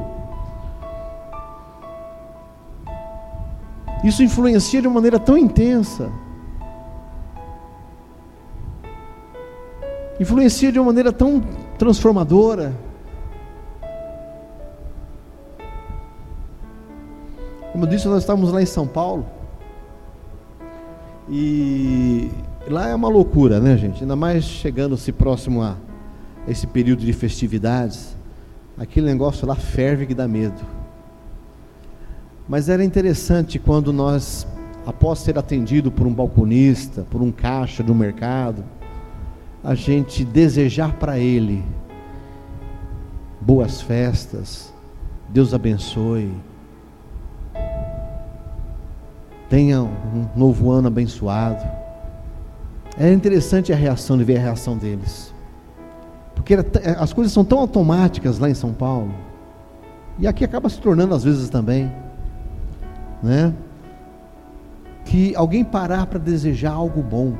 Isso 4.02 4.22
influencia 4.22 4.80
de 4.80 4.86
uma 4.86 4.94
maneira 4.94 5.18
tão 5.18 5.36
intensa. 5.36 6.10
Influencia 10.20 10.70
de 10.70 10.78
uma 10.78 10.86
maneira 10.86 11.12
tão 11.12 11.42
transformadora. 11.78 12.74
Como 17.72 17.84
eu 17.84 17.88
disse, 17.88 18.06
nós 18.06 18.20
estávamos 18.20 18.52
lá 18.52 18.62
em 18.62 18.66
São 18.66 18.86
Paulo. 18.86 19.26
E 21.28 22.30
lá 22.68 22.88
é 22.88 22.94
uma 22.94 23.08
loucura, 23.08 23.60
né, 23.60 23.76
gente? 23.76 24.02
Ainda 24.02 24.16
mais 24.16 24.44
chegando-se 24.44 25.10
próximo 25.12 25.62
a 25.62 25.76
esse 26.46 26.66
período 26.66 27.00
de 27.00 27.12
festividades. 27.12 28.16
Aquele 28.76 29.06
negócio 29.06 29.46
lá 29.46 29.54
ferve 29.54 30.06
que 30.06 30.14
dá 30.14 30.28
medo. 30.28 30.60
Mas 32.48 32.68
era 32.68 32.84
interessante 32.84 33.58
quando 33.58 33.92
nós, 33.92 34.46
após 34.86 35.20
ser 35.20 35.38
atendido 35.38 35.90
por 35.90 36.06
um 36.06 36.12
balconista, 36.12 37.06
por 37.10 37.22
um 37.22 37.32
caixa 37.32 37.82
do 37.82 37.94
mercado, 37.94 38.62
a 39.62 39.74
gente 39.74 40.24
desejar 40.24 40.92
para 40.94 41.18
ele 41.18 41.64
boas 43.40 43.80
festas, 43.80 44.72
Deus 45.30 45.54
abençoe, 45.54 46.30
tenha 49.54 49.82
um 49.82 50.26
novo 50.34 50.72
ano 50.72 50.88
abençoado. 50.88 51.64
É 52.98 53.12
interessante 53.12 53.72
a 53.72 53.76
reação 53.76 54.18
de 54.18 54.24
ver 54.24 54.38
a 54.38 54.40
reação 54.40 54.76
deles, 54.76 55.32
porque 56.34 56.56
as 56.98 57.12
coisas 57.12 57.32
são 57.32 57.44
tão 57.44 57.60
automáticas 57.60 58.40
lá 58.40 58.50
em 58.50 58.54
São 58.54 58.72
Paulo, 58.72 59.14
e 60.18 60.26
aqui 60.26 60.44
acaba 60.44 60.68
se 60.68 60.80
tornando 60.80 61.14
às 61.14 61.22
vezes 61.22 61.48
também 61.48 61.92
né? 63.22 63.54
que 65.04 65.36
alguém 65.36 65.62
parar 65.62 66.06
para 66.06 66.18
desejar 66.18 66.72
algo 66.72 67.00
bom 67.00 67.34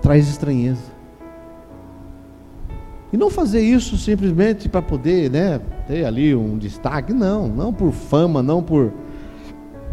traz 0.00 0.28
estranheza. 0.28 0.92
E 3.12 3.16
não 3.16 3.28
fazer 3.28 3.62
isso 3.62 3.98
simplesmente 3.98 4.68
para 4.68 4.80
poder, 4.80 5.28
né, 5.28 5.60
ter 5.86 6.04
ali 6.04 6.34
um 6.34 6.56
destaque, 6.58 7.12
não, 7.12 7.48
não 7.48 7.72
por 7.72 7.92
fama, 7.92 8.42
não 8.42 8.62
por 8.62 8.92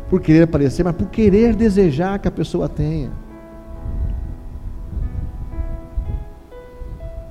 por 0.09 0.19
querer 0.19 0.43
aparecer, 0.43 0.83
mas 0.83 0.95
por 0.95 1.07
querer 1.07 1.55
desejar 1.55 2.17
que 2.17 2.27
a 2.27 2.31
pessoa 2.31 2.67
tenha. 2.67 3.11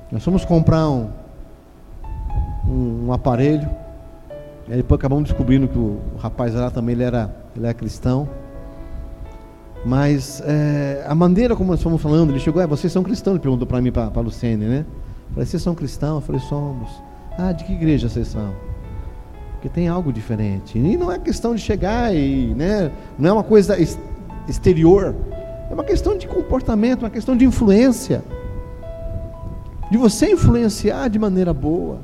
Nós 0.09 0.23
fomos 0.23 0.45
comprar 0.45 0.89
um, 0.89 1.09
um, 2.65 3.07
um 3.07 3.13
aparelho, 3.13 3.69
e 4.67 4.71
depois 4.71 4.97
acabamos 4.97 5.25
descobrindo 5.25 5.67
que 5.67 5.77
o, 5.77 5.99
o 6.15 6.17
rapaz 6.17 6.55
lá 6.55 6.71
também 6.71 6.95
ele 6.95 7.03
era, 7.03 7.35
ele 7.55 7.65
era 7.65 7.73
cristão. 7.73 8.27
Mas 9.85 10.41
é, 10.45 11.05
a 11.07 11.13
maneira 11.13 11.55
como 11.55 11.71
nós 11.71 11.83
fomos 11.83 12.01
falando, 12.01 12.31
ele 12.31 12.39
chegou, 12.39 12.61
é, 12.61 12.67
vocês 12.67 12.91
são 12.91 13.03
cristãos, 13.03 13.35
ele 13.35 13.41
perguntou 13.41 13.67
para 13.67 13.81
mim, 13.81 13.91
para 13.91 14.09
a 14.13 14.21
Luciene, 14.21 14.65
né? 14.65 14.85
Falei, 15.33 15.45
vocês 15.45 15.61
são 15.61 15.75
cristãos? 15.75 16.15
Eu 16.15 16.21
falei, 16.21 16.41
somos. 16.41 17.08
Ah, 17.37 17.51
de 17.51 17.63
que 17.63 17.73
igreja 17.73 18.09
vocês 18.09 18.27
são? 18.27 18.53
Porque 19.53 19.69
tem 19.69 19.87
algo 19.87 20.11
diferente. 20.11 20.77
E 20.77 20.97
não 20.97 21.11
é 21.11 21.19
questão 21.19 21.53
de 21.53 21.61
chegar 21.61 22.15
e, 22.15 22.53
né, 22.55 22.91
não 23.17 23.29
é 23.29 23.33
uma 23.33 23.43
coisa 23.43 23.77
exterior. 24.47 25.15
É 25.69 25.73
uma 25.73 25.83
questão 25.83 26.17
de 26.17 26.27
comportamento, 26.27 27.03
uma 27.03 27.09
questão 27.09 27.35
de 27.35 27.45
influência. 27.45 28.23
De 29.91 29.97
você 29.97 30.31
influenciar 30.31 31.09
de 31.09 31.19
maneira 31.19 31.53
boa. 31.53 31.99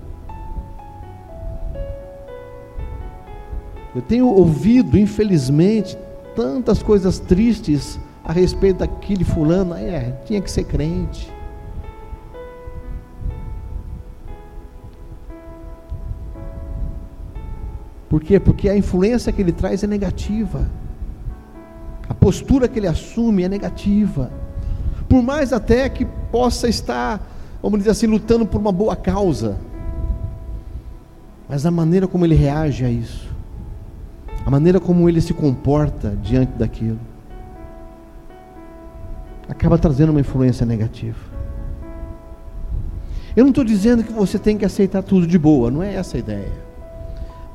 Eu 3.95 4.01
tenho 4.01 4.27
ouvido, 4.27 4.97
infelizmente, 4.97 5.97
tantas 6.35 6.83
coisas 6.83 7.17
tristes 7.19 7.97
a 8.23 8.33
respeito 8.33 8.79
daquele 8.79 9.23
fulano. 9.23 9.73
É, 9.75 10.11
tinha 10.25 10.41
que 10.41 10.51
ser 10.51 10.65
crente. 10.65 11.33
Por 18.15 18.21
quê? 18.21 18.39
Porque 18.39 18.69
a 18.69 18.77
influência 18.77 19.29
que 19.29 19.41
ele 19.41 19.51
traz 19.51 19.83
é 19.83 19.87
negativa. 19.87 20.69
A 22.07 22.13
postura 22.13 22.65
que 22.65 22.79
ele 22.79 22.87
assume 22.87 23.43
é 23.43 23.49
negativa. 23.49 24.31
Por 25.09 25.21
mais 25.21 25.51
até 25.51 25.89
que 25.89 26.05
possa 26.31 26.69
estar, 26.69 27.21
vamos 27.61 27.79
dizer 27.79 27.91
assim, 27.91 28.07
lutando 28.07 28.45
por 28.45 28.57
uma 28.57 28.71
boa 28.71 28.95
causa. 28.95 29.57
Mas 31.49 31.65
a 31.65 31.71
maneira 31.71 32.07
como 32.07 32.25
ele 32.25 32.35
reage 32.35 32.85
a 32.85 32.89
isso, 32.89 33.29
a 34.45 34.49
maneira 34.49 34.79
como 34.79 35.09
ele 35.09 35.19
se 35.19 35.33
comporta 35.33 36.17
diante 36.23 36.53
daquilo, 36.53 37.01
acaba 39.49 39.77
trazendo 39.77 40.11
uma 40.11 40.21
influência 40.21 40.65
negativa. 40.65 41.19
Eu 43.35 43.43
não 43.43 43.49
estou 43.49 43.65
dizendo 43.65 44.05
que 44.05 44.13
você 44.13 44.39
tem 44.39 44.57
que 44.57 44.63
aceitar 44.63 45.03
tudo 45.03 45.27
de 45.27 45.37
boa, 45.37 45.69
não 45.69 45.83
é 45.83 45.95
essa 45.95 46.15
a 46.15 46.19
ideia 46.21 46.64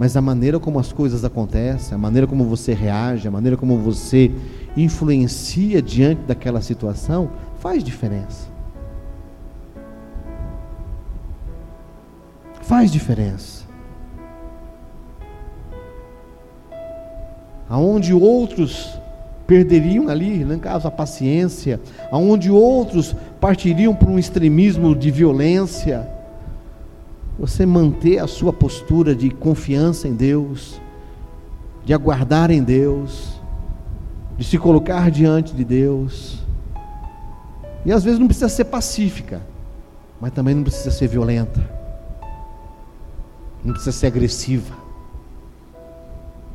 mas 0.01 0.17
a 0.17 0.21
maneira 0.23 0.59
como 0.59 0.79
as 0.79 0.91
coisas 0.95 1.27
acontecem, 1.27 1.95
a 1.95 1.99
maneira 1.99 2.27
como 2.27 2.47
você 2.47 2.73
reage, 2.73 3.29
a 3.29 3.31
maneira 3.31 3.55
como 3.55 3.77
você 3.77 4.31
influencia 4.75 5.83
diante 5.83 6.23
daquela 6.23 6.63
situação, 6.63 7.31
faz 7.59 7.85
diferença. 7.85 8.49
Faz 12.63 12.91
diferença. 12.91 13.67
Aonde 17.69 18.15
outros 18.15 18.99
perderiam 19.47 20.09
ali, 20.09 20.47
no 20.47 20.59
caso, 20.59 20.89
a 20.89 20.91
paciência, 20.91 21.79
aonde 22.11 22.51
outros 22.51 23.15
partiriam 23.39 23.95
para 23.95 24.09
um 24.09 24.19
extremismo 24.19 24.97
de 24.97 25.11
violência, 25.11 26.09
você 27.41 27.65
manter 27.65 28.19
a 28.19 28.27
sua 28.27 28.53
postura 28.53 29.15
de 29.15 29.31
confiança 29.31 30.07
em 30.07 30.13
Deus, 30.13 30.79
de 31.83 31.95
aguardar 31.95 32.51
em 32.51 32.63
Deus, 32.63 33.41
de 34.37 34.45
se 34.45 34.59
colocar 34.59 35.11
diante 35.11 35.55
de 35.55 35.65
Deus. 35.65 36.39
E 37.87 37.91
às 37.91 38.05
vezes 38.05 38.21
não 38.21 38.27
precisa 38.27 38.51
ser 38.51 38.67
pacífica, 38.67 39.41
mas 40.21 40.33
também 40.33 40.55
não 40.55 40.63
precisa 40.63 40.91
ser 40.91 41.09
violenta, 41.09 41.59
não 43.65 43.73
precisa 43.73 43.93
ser 43.93 44.09
agressiva. 44.09 44.75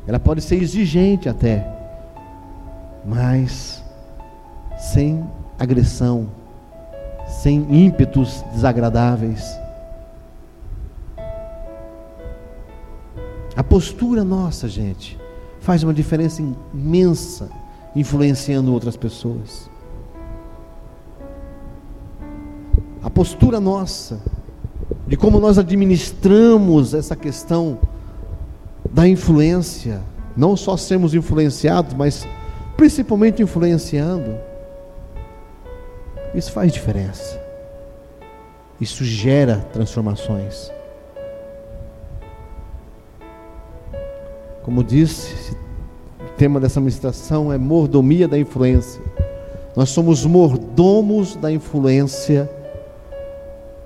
Ela 0.06 0.20
pode 0.20 0.40
ser 0.40 0.62
exigente 0.62 1.28
até, 1.28 1.68
mas 3.04 3.82
sem 4.78 5.28
agressão, 5.58 6.28
sem 7.26 7.66
ímpetos 7.68 8.44
desagradáveis. 8.52 9.65
Postura 13.76 14.24
nossa, 14.24 14.66
gente, 14.66 15.18
faz 15.60 15.82
uma 15.82 15.92
diferença 15.92 16.42
imensa, 16.72 17.50
influenciando 17.94 18.72
outras 18.72 18.96
pessoas. 18.96 19.68
A 23.02 23.10
postura 23.10 23.60
nossa, 23.60 24.18
de 25.06 25.14
como 25.14 25.38
nós 25.38 25.58
administramos 25.58 26.94
essa 26.94 27.14
questão 27.14 27.78
da 28.90 29.06
influência, 29.06 30.00
não 30.34 30.56
só 30.56 30.74
sermos 30.78 31.12
influenciados, 31.12 31.92
mas 31.92 32.26
principalmente 32.78 33.42
influenciando, 33.42 34.38
isso 36.34 36.50
faz 36.50 36.72
diferença. 36.72 37.38
Isso 38.80 39.04
gera 39.04 39.58
transformações. 39.70 40.74
Como 44.66 44.82
disse, 44.82 45.56
o 46.20 46.36
tema 46.36 46.58
dessa 46.58 46.80
ministração 46.80 47.52
é 47.52 47.56
mordomia 47.56 48.26
da 48.26 48.36
influência. 48.36 49.00
Nós 49.76 49.90
somos 49.90 50.26
mordomos 50.26 51.36
da 51.36 51.52
influência. 51.52 52.50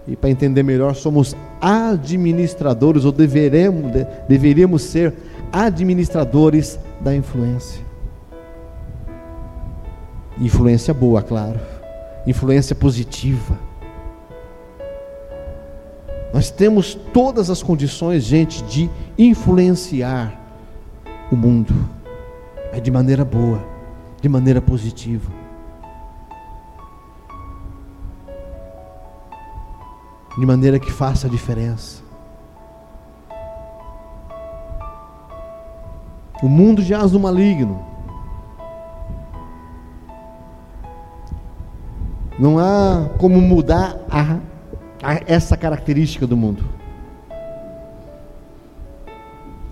E 0.09 0.17
para 0.17 0.31
entender 0.31 0.63
melhor, 0.63 0.95
somos 0.95 1.37
administradores, 1.61 3.05
ou 3.05 3.13
deveremos, 3.13 3.93
deveríamos 4.27 4.81
ser 4.85 5.13
administradores 5.53 6.81
da 6.99 7.15
influência. 7.15 7.85
Influência 10.41 10.95
boa, 10.95 11.21
claro. 11.21 11.61
Influência 12.27 12.75
positiva. 12.75 13.59
Nós 16.33 16.51
temos 16.51 16.95
todas 17.13 17.51
as 17.51 17.63
condições, 17.63 18.25
gente, 18.25 18.65
de 18.65 18.89
influenciar 19.19 20.40
o 21.31 21.37
mundo, 21.37 21.73
é 22.73 22.81
de 22.81 22.91
maneira 22.91 23.25
boa, 23.25 23.61
de 24.21 24.29
maneira 24.29 24.61
positiva. 24.61 25.31
De 30.37 30.47
maneira 30.47 30.79
que 30.79 30.91
faça 30.91 31.27
a 31.27 31.31
diferença. 31.31 32.03
O 36.43 36.49
mundo 36.49 36.83
jaz 36.83 37.13
no 37.13 37.21
maligno. 37.21 37.85
Não 42.39 42.59
há 42.59 43.11
como 43.19 43.41
mudar 43.41 44.01
a, 44.09 44.39
a 45.03 45.21
essa 45.27 45.57
característica 45.57 46.27
do 46.27 46.37
mundo. 46.37 46.80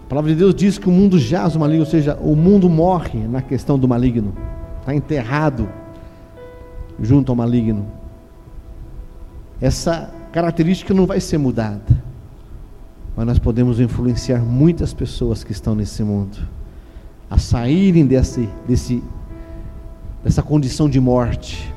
A 0.09 0.16
palavra 0.16 0.31
de 0.31 0.38
Deus 0.38 0.55
diz 0.55 0.78
que 0.78 0.89
o 0.89 0.91
mundo 0.91 1.18
jaz 1.18 1.55
o 1.55 1.61
maligno, 1.61 1.85
ou 1.85 1.91
seja, 1.91 2.16
o 2.22 2.35
mundo 2.35 2.66
morre 2.66 3.28
na 3.28 3.43
questão 3.43 3.78
do 3.78 3.87
maligno, 3.87 4.35
está 4.80 4.95
enterrado 4.95 5.68
junto 6.99 7.30
ao 7.30 7.37
maligno. 7.37 7.87
Essa 9.61 10.11
característica 10.33 10.95
não 10.95 11.05
vai 11.05 11.20
ser 11.20 11.37
mudada, 11.37 11.83
mas 13.14 13.26
nós 13.26 13.39
podemos 13.39 13.80
influenciar 13.80 14.39
muitas 14.39 14.95
pessoas 14.95 15.45
que 15.45 15.53
estão 15.53 15.74
nesse 15.74 16.03
mundo 16.03 16.39
a 17.28 17.37
saírem 17.37 18.07
desse, 18.07 18.49
desse, 18.66 19.05
dessa 20.24 20.43
condição 20.43 20.89
de 20.89 20.99
morte, 20.99 21.70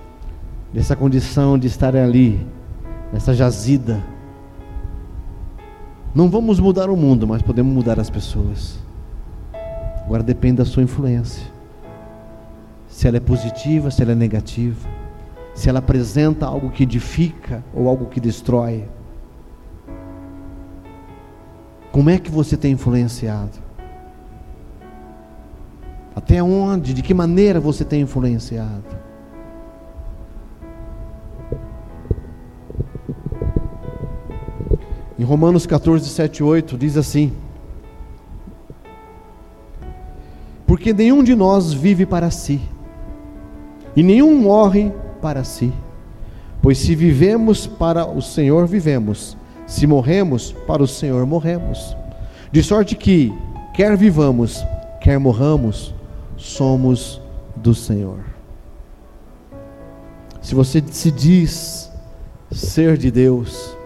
dessa 0.74 0.96
condição 0.96 1.60
de 1.60 1.68
estarem 1.68 2.02
ali, 2.02 2.48
nessa 3.12 3.34
jazida 3.34 4.02
não 6.14 6.30
vamos 6.30 6.60
mudar 6.60 6.90
o 6.90 6.98
mundo, 6.98 7.28
mas 7.28 7.42
podemos 7.42 7.74
mudar 7.74 8.00
as 8.00 8.10
pessoas. 8.10 8.78
Agora 10.06 10.24
depende 10.24 10.58
da 10.58 10.66
sua 10.66 10.84
influência. 10.84 11.46
Se 12.88 13.08
ela 13.08 13.18
é 13.18 13.22
positiva, 13.22 13.90
se 13.90 14.02
ela 14.02 14.12
é 14.12 14.16
negativa. 14.16 14.90
Se 15.56 15.70
ela 15.70 15.80
apresenta 15.80 16.46
algo 16.46 16.70
que 16.70 16.84
edifica 16.84 17.64
ou 17.74 17.88
algo 17.88 18.08
que 18.08 18.20
destrói. 18.20 18.86
Como 21.92 22.10
é 22.10 22.18
que 22.18 22.30
você 22.30 22.58
tem 22.58 22.74
influenciado? 22.74 23.60
Até 26.14 26.44
onde, 26.44 26.94
de 26.94 27.02
que 27.02 27.14
maneira 27.14 27.60
você 27.60 27.86
tem 27.86 28.02
influenciado? 28.02 29.01
Em 35.22 35.24
Romanos 35.24 35.68
14, 35.68 36.10
7 36.10 36.38
e 36.38 36.44
8 36.44 36.76
diz 36.76 36.98
assim: 36.98 37.32
Porque 40.66 40.92
nenhum 40.92 41.24
de 41.24 41.36
nós 41.36 41.72
vive 41.72 42.08
para 42.08 42.32
si, 42.32 42.60
e 43.96 44.02
nenhum 44.02 44.36
morre 44.42 44.92
para 45.22 45.44
si. 45.44 45.72
Pois 46.60 46.80
se 46.80 46.96
vivemos 46.96 47.68
para 47.68 48.04
o 48.04 48.20
Senhor, 48.20 48.66
vivemos, 48.66 49.38
se 49.68 49.86
morremos, 49.86 50.54
para 50.66 50.82
o 50.82 50.88
Senhor 50.88 51.24
morremos. 51.28 51.96
De 52.52 52.64
sorte 52.64 52.96
que, 52.96 53.32
quer 53.76 53.96
vivamos, 53.96 54.66
quer 55.00 55.20
morramos, 55.20 55.94
somos 56.36 57.22
do 57.56 57.76
Senhor. 57.76 58.22
Se 60.42 60.56
você 60.56 60.84
se 60.90 61.12
diz 61.12 61.92
ser 62.52 62.98
de 62.98 63.12
Deus, 63.12 63.80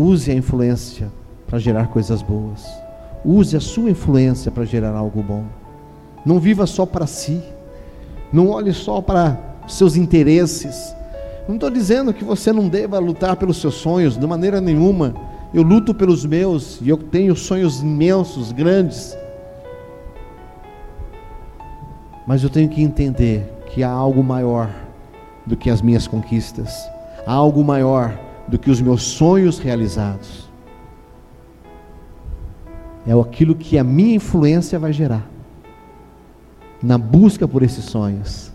Use 0.00 0.30
a 0.30 0.34
influência 0.34 1.10
para 1.44 1.58
gerar 1.58 1.88
coisas 1.88 2.22
boas. 2.22 2.64
Use 3.24 3.56
a 3.56 3.60
sua 3.60 3.90
influência 3.90 4.48
para 4.48 4.64
gerar 4.64 4.94
algo 4.94 5.20
bom. 5.20 5.42
Não 6.24 6.38
viva 6.38 6.66
só 6.68 6.86
para 6.86 7.04
si. 7.04 7.42
Não 8.32 8.50
olhe 8.50 8.72
só 8.72 9.02
para 9.02 9.36
seus 9.66 9.96
interesses. 9.96 10.94
Não 11.48 11.56
estou 11.56 11.68
dizendo 11.68 12.14
que 12.14 12.22
você 12.22 12.52
não 12.52 12.68
deva 12.68 13.00
lutar 13.00 13.34
pelos 13.34 13.60
seus 13.60 13.74
sonhos, 13.74 14.16
de 14.16 14.24
maneira 14.24 14.60
nenhuma. 14.60 15.16
Eu 15.52 15.64
luto 15.64 15.92
pelos 15.92 16.24
meus 16.24 16.80
e 16.80 16.88
eu 16.88 16.96
tenho 16.96 17.34
sonhos 17.34 17.80
imensos, 17.82 18.52
grandes. 18.52 19.18
Mas 22.24 22.44
eu 22.44 22.50
tenho 22.50 22.68
que 22.68 22.80
entender 22.80 23.52
que 23.66 23.82
há 23.82 23.90
algo 23.90 24.22
maior 24.22 24.70
do 25.44 25.56
que 25.56 25.68
as 25.68 25.82
minhas 25.82 26.06
conquistas. 26.06 26.72
Há 27.26 27.32
algo 27.32 27.64
maior 27.64 28.27
do 28.48 28.58
que 28.58 28.70
os 28.70 28.80
meus 28.80 29.02
sonhos 29.02 29.58
realizados. 29.58 30.48
É 33.06 33.12
aquilo 33.12 33.54
que 33.54 33.78
a 33.78 33.84
minha 33.84 34.16
influência 34.16 34.78
vai 34.78 34.92
gerar. 34.92 35.26
Na 36.82 36.96
busca 36.96 37.46
por 37.46 37.62
esses 37.62 37.84
sonhos, 37.84 38.52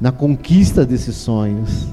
na 0.00 0.12
conquista 0.12 0.84
desses 0.84 1.16
sonhos. 1.16 1.88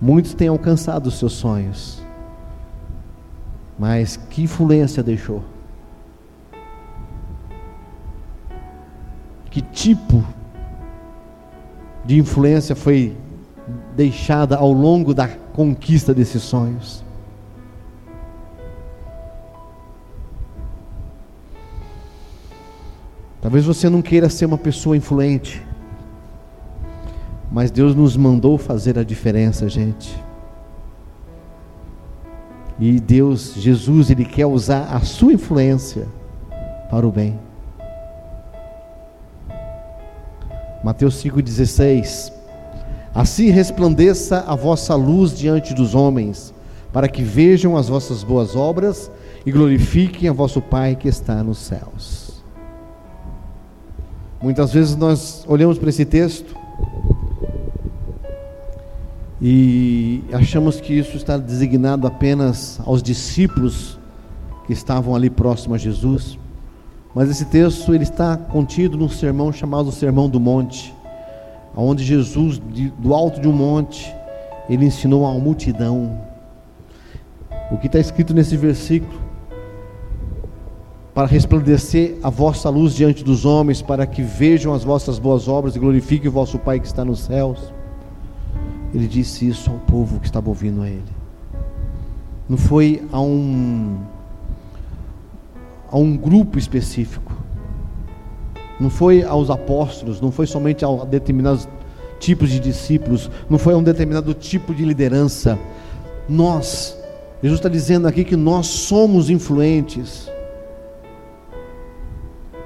Muitos 0.00 0.34
têm 0.34 0.48
alcançado 0.48 1.06
os 1.06 1.18
seus 1.18 1.32
sonhos, 1.32 2.02
mas 3.78 4.16
que 4.16 4.42
influência 4.42 5.02
deixou? 5.02 5.42
Que 9.50 9.62
tipo 9.62 10.22
de 12.04 12.18
influência 12.18 12.76
foi 12.76 13.16
deixada 13.96 14.56
ao 14.56 14.70
longo 14.70 15.14
da 15.14 15.26
conquista 15.26 16.12
desses 16.12 16.42
sonhos. 16.42 17.02
Talvez 23.40 23.64
você 23.64 23.88
não 23.88 24.02
queira 24.02 24.28
ser 24.28 24.44
uma 24.44 24.58
pessoa 24.58 24.96
influente, 24.96 25.64
mas 27.50 27.70
Deus 27.70 27.94
nos 27.94 28.16
mandou 28.16 28.58
fazer 28.58 28.98
a 28.98 29.04
diferença, 29.04 29.68
gente. 29.68 30.22
E 32.78 33.00
Deus, 33.00 33.54
Jesus, 33.54 34.10
Ele 34.10 34.24
quer 34.24 34.46
usar 34.46 34.94
a 34.94 35.00
sua 35.00 35.32
influência 35.32 36.06
para 36.90 37.06
o 37.06 37.10
bem. 37.10 37.38
Mateus 40.84 41.22
5,16 41.22 42.35
Assim 43.16 43.48
resplandeça 43.48 44.44
a 44.46 44.54
vossa 44.54 44.94
luz 44.94 45.34
diante 45.34 45.72
dos 45.72 45.94
homens, 45.94 46.52
para 46.92 47.08
que 47.08 47.22
vejam 47.22 47.74
as 47.74 47.88
vossas 47.88 48.22
boas 48.22 48.54
obras 48.54 49.10
e 49.46 49.50
glorifiquem 49.50 50.28
a 50.28 50.34
vosso 50.34 50.60
Pai 50.60 50.94
que 50.94 51.08
está 51.08 51.42
nos 51.42 51.56
céus. 51.56 52.44
Muitas 54.42 54.70
vezes 54.70 54.94
nós 54.96 55.46
olhamos 55.48 55.78
para 55.78 55.88
esse 55.88 56.04
texto 56.04 56.54
e 59.40 60.22
achamos 60.30 60.78
que 60.78 60.92
isso 60.92 61.16
está 61.16 61.38
designado 61.38 62.06
apenas 62.06 62.78
aos 62.84 63.02
discípulos 63.02 63.98
que 64.66 64.74
estavam 64.74 65.16
ali 65.16 65.30
próximos 65.30 65.76
a 65.76 65.78
Jesus. 65.78 66.38
Mas 67.14 67.30
esse 67.30 67.46
texto 67.46 67.94
ele 67.94 68.04
está 68.04 68.36
contido 68.36 68.98
num 68.98 69.08
sermão 69.08 69.50
chamado 69.54 69.90
Sermão 69.90 70.28
do 70.28 70.38
Monte 70.38 70.94
onde 71.76 72.04
Jesus, 72.04 72.58
do 72.98 73.14
alto 73.14 73.40
de 73.40 73.48
um 73.48 73.52
monte, 73.52 74.14
ele 74.68 74.86
ensinou 74.86 75.26
a 75.26 75.32
multidão. 75.34 76.18
O 77.70 77.76
que 77.76 77.86
está 77.86 77.98
escrito 77.98 78.32
nesse 78.32 78.56
versículo? 78.56 79.20
Para 81.14 81.26
resplandecer 81.26 82.16
a 82.22 82.30
vossa 82.30 82.68
luz 82.68 82.94
diante 82.94 83.24
dos 83.24 83.44
homens, 83.44 83.82
para 83.82 84.06
que 84.06 84.22
vejam 84.22 84.72
as 84.72 84.84
vossas 84.84 85.18
boas 85.18 85.48
obras 85.48 85.76
e 85.76 85.78
glorifiquem 85.78 86.28
o 86.28 86.32
vosso 86.32 86.58
Pai 86.58 86.80
que 86.80 86.86
está 86.86 87.04
nos 87.04 87.20
céus. 87.20 87.72
Ele 88.94 89.06
disse 89.06 89.48
isso 89.48 89.70
ao 89.70 89.78
povo 89.78 90.20
que 90.20 90.26
estava 90.26 90.48
ouvindo 90.48 90.82
a 90.82 90.88
ele. 90.88 91.02
Não 92.48 92.56
foi 92.56 93.02
a 93.12 93.20
um 93.20 93.98
a 95.90 95.96
um 95.96 96.16
grupo 96.16 96.58
específico 96.58 97.25
não 98.78 98.90
foi 98.90 99.22
aos 99.22 99.50
apóstolos, 99.50 100.20
não 100.20 100.30
foi 100.30 100.46
somente 100.46 100.84
a 100.84 100.88
determinados 101.04 101.68
tipos 102.18 102.50
de 102.50 102.60
discípulos, 102.60 103.30
não 103.48 103.58
foi 103.58 103.74
a 103.74 103.76
um 103.76 103.82
determinado 103.82 104.34
tipo 104.34 104.74
de 104.74 104.84
liderança. 104.84 105.58
Nós, 106.28 106.96
Jesus 107.42 107.58
está 107.58 107.68
dizendo 107.68 108.06
aqui 108.06 108.24
que 108.24 108.36
nós 108.36 108.66
somos 108.66 109.30
influentes. 109.30 110.30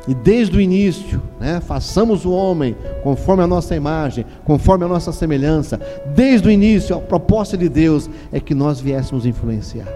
E 0.08 0.14
desde 0.14 0.56
o 0.56 0.60
início, 0.60 1.22
né, 1.38 1.60
façamos 1.60 2.24
o 2.24 2.32
homem 2.32 2.74
conforme 3.02 3.42
a 3.42 3.46
nossa 3.46 3.76
imagem, 3.76 4.24
conforme 4.44 4.84
a 4.84 4.88
nossa 4.88 5.12
semelhança. 5.12 5.78
Desde 6.14 6.48
o 6.48 6.50
início, 6.50 6.96
a 6.96 7.00
proposta 7.00 7.56
de 7.56 7.68
Deus 7.68 8.08
é 8.32 8.40
que 8.40 8.54
nós 8.54 8.80
viéssemos 8.80 9.26
influenciar. 9.26 9.86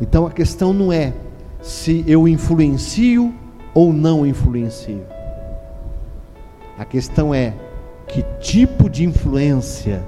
Então 0.00 0.26
a 0.26 0.30
questão 0.30 0.72
não 0.72 0.92
é 0.92 1.12
se 1.64 2.04
eu 2.06 2.28
influencio 2.28 3.32
ou 3.72 3.90
não 3.90 4.26
influencio. 4.26 5.02
A 6.78 6.84
questão 6.84 7.34
é 7.34 7.54
que 8.06 8.22
tipo 8.38 8.90
de 8.90 9.02
influência 9.02 10.04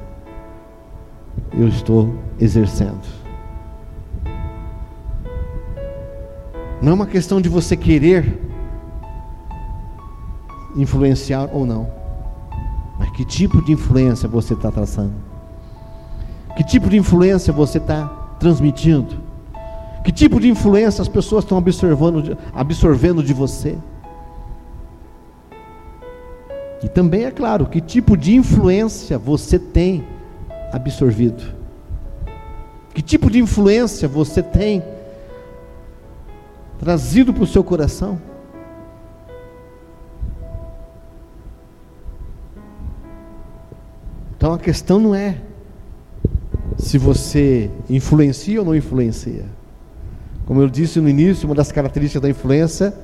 eu 1.56 1.66
estou 1.66 2.14
exercendo. 2.38 3.00
Não 6.82 6.92
é 6.92 6.94
uma 6.94 7.06
questão 7.06 7.40
de 7.40 7.48
você 7.48 7.74
querer 7.74 8.38
influenciar 10.76 11.48
ou 11.54 11.64
não, 11.64 11.90
mas 12.98 13.08
que 13.12 13.24
tipo 13.24 13.64
de 13.64 13.72
influência 13.72 14.28
você 14.28 14.52
está 14.52 14.70
traçando? 14.70 15.14
Que 16.54 16.62
tipo 16.62 16.90
de 16.90 16.98
influência 16.98 17.50
você 17.50 17.78
está 17.78 18.06
transmitindo? 18.38 19.25
Que 20.06 20.12
tipo 20.12 20.38
de 20.38 20.48
influência 20.48 21.02
as 21.02 21.08
pessoas 21.08 21.42
estão 21.42 21.58
absorvendo, 21.58 22.38
absorvendo 22.54 23.24
de 23.24 23.34
você? 23.34 23.76
E 26.80 26.88
também 26.88 27.24
é 27.24 27.30
claro, 27.32 27.66
que 27.66 27.80
tipo 27.80 28.16
de 28.16 28.36
influência 28.36 29.18
você 29.18 29.58
tem 29.58 30.06
absorvido? 30.72 31.42
Que 32.94 33.02
tipo 33.02 33.28
de 33.28 33.40
influência 33.40 34.06
você 34.06 34.44
tem 34.44 34.80
trazido 36.78 37.34
para 37.34 37.42
o 37.42 37.46
seu 37.46 37.64
coração? 37.64 38.16
Então 44.36 44.54
a 44.54 44.58
questão 44.60 45.00
não 45.00 45.12
é 45.12 45.40
se 46.78 46.96
você 46.96 47.68
influencia 47.90 48.60
ou 48.60 48.64
não 48.64 48.76
influencia. 48.76 49.65
Como 50.46 50.62
eu 50.62 50.68
disse 50.68 51.00
no 51.00 51.08
início, 51.08 51.46
uma 51.46 51.54
das 51.54 51.70
características 51.70 52.22
da 52.22 52.30
influência 52.30 52.94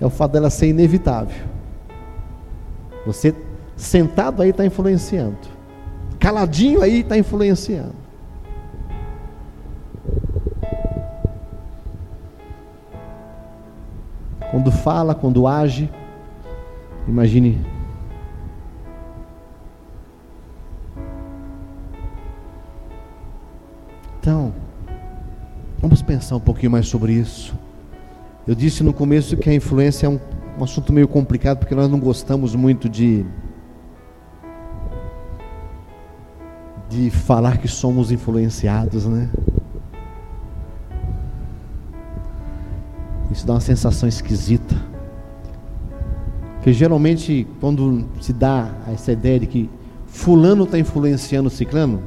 é 0.00 0.06
o 0.06 0.10
fato 0.10 0.32
dela 0.32 0.48
ser 0.48 0.68
inevitável. 0.68 1.44
Você 3.04 3.34
sentado 3.76 4.40
aí 4.40 4.50
está 4.50 4.64
influenciando, 4.64 5.36
caladinho 6.18 6.80
aí 6.82 7.00
está 7.00 7.18
influenciando. 7.18 8.06
Quando 14.50 14.72
fala, 14.72 15.14
quando 15.14 15.46
age, 15.46 15.90
imagine 17.06 17.60
Então, 24.26 24.52
vamos 25.96 26.02
pensar 26.02 26.36
um 26.36 26.40
pouquinho 26.40 26.70
mais 26.70 26.86
sobre 26.88 27.14
isso. 27.14 27.54
Eu 28.46 28.54
disse 28.54 28.82
no 28.82 28.92
começo 28.92 29.34
que 29.34 29.48
a 29.48 29.54
influência 29.54 30.06
é 30.06 30.10
um, 30.10 30.20
um 30.58 30.64
assunto 30.64 30.92
meio 30.92 31.08
complicado 31.08 31.58
porque 31.58 31.74
nós 31.74 31.88
não 31.88 31.98
gostamos 31.98 32.54
muito 32.54 32.86
de 32.86 33.24
de 36.90 37.08
falar 37.08 37.56
que 37.56 37.66
somos 37.66 38.12
influenciados, 38.12 39.06
né? 39.06 39.30
Isso 43.30 43.46
dá 43.46 43.54
uma 43.54 43.60
sensação 43.60 44.06
esquisita. 44.06 44.76
Porque 46.56 46.74
geralmente, 46.74 47.46
quando 47.58 48.06
se 48.20 48.34
dá 48.34 48.70
essa 48.92 49.12
ideia 49.12 49.40
de 49.40 49.46
que 49.46 49.70
Fulano 50.06 50.64
está 50.64 50.78
influenciando 50.78 51.48
o 51.48 51.50
ciclano, 51.50 52.02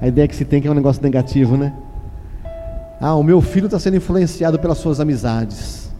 a 0.00 0.06
ideia 0.06 0.28
que 0.28 0.36
se 0.36 0.44
tem 0.44 0.58
é 0.58 0.62
que 0.62 0.68
é 0.68 0.70
um 0.70 0.74
negócio 0.74 1.02
negativo, 1.02 1.56
né? 1.56 1.72
Ah, 3.00 3.14
o 3.14 3.22
meu 3.22 3.42
filho 3.42 3.66
está 3.66 3.78
sendo 3.78 3.96
influenciado 3.96 4.58
pelas 4.58 4.78
suas 4.78 5.00
amizades. 5.00 5.92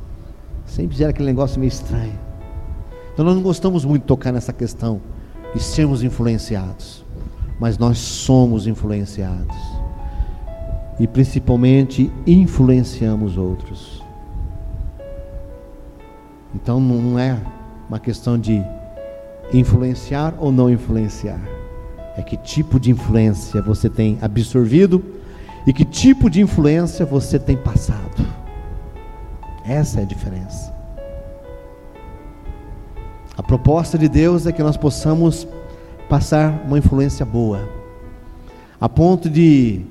Sempre 0.64 0.96
gera 0.96 1.10
aquele 1.10 1.26
negócio 1.26 1.60
meio 1.60 1.68
estranho. 1.68 2.18
Então 3.12 3.24
nós 3.24 3.34
não 3.34 3.42
gostamos 3.42 3.84
muito 3.84 4.02
de 4.02 4.08
tocar 4.08 4.32
nessa 4.32 4.52
questão 4.52 5.00
de 5.54 5.62
sermos 5.62 6.02
influenciados. 6.02 7.04
Mas 7.60 7.76
nós 7.76 7.98
somos 7.98 8.66
influenciados. 8.66 9.56
E 10.98 11.06
principalmente 11.06 12.10
influenciamos 12.26 13.36
outros. 13.36 14.02
Então 16.54 16.80
não 16.80 17.18
é 17.18 17.38
uma 17.88 17.98
questão 17.98 18.38
de 18.38 18.62
influenciar 19.52 20.34
ou 20.38 20.50
não 20.50 20.70
influenciar. 20.70 21.40
É 22.16 22.22
que 22.22 22.38
tipo 22.38 22.80
de 22.80 22.90
influência 22.90 23.60
você 23.60 23.90
tem 23.90 24.18
absorvido 24.22 25.15
e 25.66 25.72
que 25.72 25.84
tipo 25.84 26.30
de 26.30 26.40
influência 26.40 27.04
você 27.04 27.38
tem 27.38 27.56
passado. 27.56 28.24
Essa 29.64 30.00
é 30.00 30.02
a 30.04 30.06
diferença. 30.06 30.72
A 33.36 33.42
proposta 33.42 33.98
de 33.98 34.08
Deus 34.08 34.46
é 34.46 34.52
que 34.52 34.62
nós 34.62 34.76
possamos 34.76 35.46
passar 36.08 36.62
uma 36.64 36.78
influência 36.78 37.26
boa, 37.26 37.68
a 38.80 38.88
ponto 38.88 39.28
de, 39.28 39.84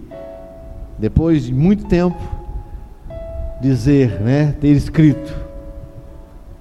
depois 0.98 1.44
de 1.44 1.54
muito 1.54 1.86
tempo, 1.86 2.18
dizer, 3.62 4.22
né, 4.22 4.56
ter 4.62 4.70
escrito, 4.70 5.36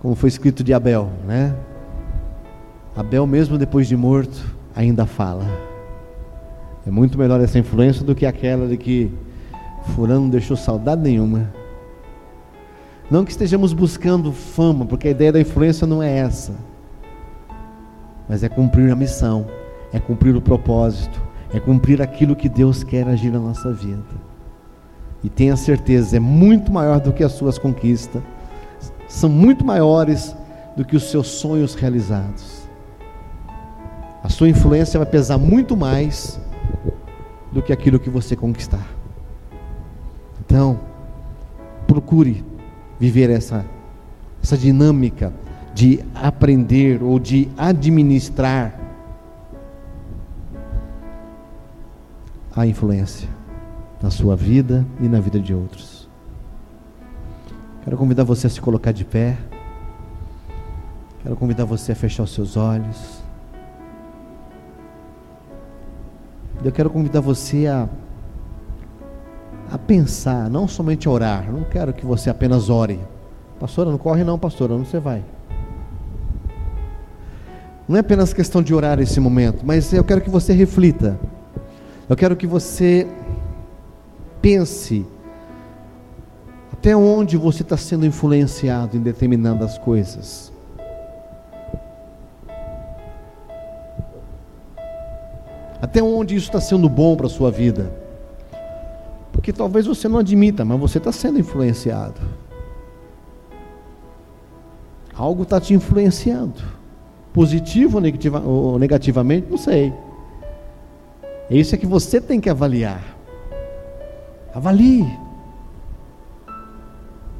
como 0.00 0.14
foi 0.14 0.28
escrito 0.28 0.64
de 0.64 0.74
Abel, 0.74 1.10
né? 1.26 1.54
Abel, 2.96 3.26
mesmo 3.26 3.58
depois 3.58 3.86
de 3.86 3.96
morto, 3.96 4.44
ainda 4.74 5.06
fala. 5.06 5.73
É 6.86 6.90
muito 6.90 7.18
melhor 7.18 7.40
essa 7.40 7.58
influência 7.58 8.04
do 8.04 8.14
que 8.14 8.26
aquela 8.26 8.68
de 8.68 8.76
que 8.76 9.10
Fulano 9.94 10.22
não 10.22 10.30
deixou 10.30 10.56
saudade 10.56 11.02
nenhuma. 11.02 11.52
Não 13.10 13.24
que 13.24 13.30
estejamos 13.30 13.72
buscando 13.72 14.32
fama, 14.32 14.84
porque 14.86 15.08
a 15.08 15.10
ideia 15.10 15.32
da 15.32 15.40
influência 15.40 15.86
não 15.86 16.02
é 16.02 16.18
essa. 16.18 16.54
Mas 18.28 18.42
é 18.42 18.48
cumprir 18.48 18.90
a 18.90 18.96
missão, 18.96 19.46
é 19.92 19.98
cumprir 19.98 20.34
o 20.34 20.40
propósito, 20.40 21.22
é 21.52 21.60
cumprir 21.60 22.00
aquilo 22.00 22.34
que 22.34 22.48
Deus 22.48 22.82
quer 22.82 23.06
agir 23.06 23.30
na 23.30 23.38
nossa 23.38 23.72
vida. 23.72 24.02
E 25.22 25.28
tenha 25.28 25.56
certeza, 25.56 26.16
é 26.16 26.20
muito 26.20 26.72
maior 26.72 27.00
do 27.00 27.12
que 27.12 27.24
as 27.24 27.32
suas 27.32 27.58
conquistas, 27.58 28.22
são 29.08 29.30
muito 29.30 29.64
maiores 29.64 30.34
do 30.76 30.84
que 30.84 30.96
os 30.96 31.04
seus 31.04 31.28
sonhos 31.28 31.74
realizados. 31.74 32.68
A 34.22 34.28
sua 34.28 34.48
influência 34.48 34.98
vai 34.98 35.06
pesar 35.06 35.38
muito 35.38 35.76
mais 35.76 36.40
do 37.52 37.62
que 37.62 37.72
aquilo 37.72 37.98
que 37.98 38.10
você 38.10 38.34
conquistar. 38.34 38.86
Então, 40.44 40.80
procure 41.86 42.44
viver 42.98 43.30
essa, 43.30 43.64
essa 44.42 44.56
dinâmica 44.56 45.32
de 45.74 46.00
aprender 46.14 47.02
ou 47.02 47.18
de 47.18 47.48
administrar 47.56 48.78
a 52.54 52.66
influência 52.66 53.28
na 54.00 54.10
sua 54.10 54.36
vida 54.36 54.86
e 55.00 55.08
na 55.08 55.18
vida 55.18 55.40
de 55.40 55.54
outros. 55.54 56.08
Quero 57.82 57.96
convidar 57.96 58.24
você 58.24 58.46
a 58.46 58.50
se 58.50 58.60
colocar 58.60 58.92
de 58.92 59.04
pé. 59.04 59.36
Quero 61.22 61.36
convidar 61.36 61.64
você 61.64 61.92
a 61.92 61.96
fechar 61.96 62.22
os 62.22 62.32
seus 62.32 62.56
olhos. 62.56 63.23
Eu 66.64 66.72
quero 66.72 66.88
convidar 66.88 67.20
você 67.20 67.66
a, 67.66 67.86
a 69.70 69.76
pensar, 69.76 70.48
não 70.48 70.66
somente 70.66 71.06
orar. 71.06 71.52
Não 71.52 71.62
quero 71.62 71.92
que 71.92 72.06
você 72.06 72.30
apenas 72.30 72.70
ore. 72.70 72.98
Pastora, 73.60 73.90
não 73.90 73.98
corre 73.98 74.24
não, 74.24 74.38
pastora, 74.38 74.72
onde 74.72 74.88
você 74.88 74.98
vai? 74.98 75.22
Não 77.86 77.96
é 77.96 78.00
apenas 78.00 78.32
questão 78.32 78.62
de 78.62 78.72
orar 78.72 78.98
esse 78.98 79.20
momento, 79.20 79.64
mas 79.64 79.92
eu 79.92 80.02
quero 80.02 80.22
que 80.22 80.30
você 80.30 80.54
reflita. 80.54 81.20
Eu 82.08 82.16
quero 82.16 82.34
que 82.34 82.46
você 82.46 83.06
pense 84.40 85.06
até 86.72 86.96
onde 86.96 87.36
você 87.36 87.62
está 87.62 87.76
sendo 87.76 88.06
influenciado 88.06 88.96
em 88.96 89.00
determinadas 89.00 89.76
coisas? 89.76 90.53
Até 95.94 96.02
onde 96.02 96.34
isso 96.34 96.46
está 96.46 96.60
sendo 96.60 96.88
bom 96.88 97.14
para 97.14 97.26
a 97.26 97.30
sua 97.30 97.52
vida? 97.52 97.88
Porque 99.30 99.52
talvez 99.52 99.86
você 99.86 100.08
não 100.08 100.18
admita, 100.18 100.64
mas 100.64 100.80
você 100.80 100.98
está 100.98 101.12
sendo 101.12 101.38
influenciado. 101.38 102.20
Algo 105.14 105.44
está 105.44 105.60
te 105.60 105.72
influenciando. 105.72 106.60
Positivo 107.32 108.00
ou 108.44 108.76
negativamente, 108.76 109.46
não 109.48 109.56
sei. 109.56 109.92
Isso 111.48 111.76
é 111.76 111.78
que 111.78 111.86
você 111.86 112.20
tem 112.20 112.40
que 112.40 112.50
avaliar. 112.50 113.16
Avalie. 114.52 115.06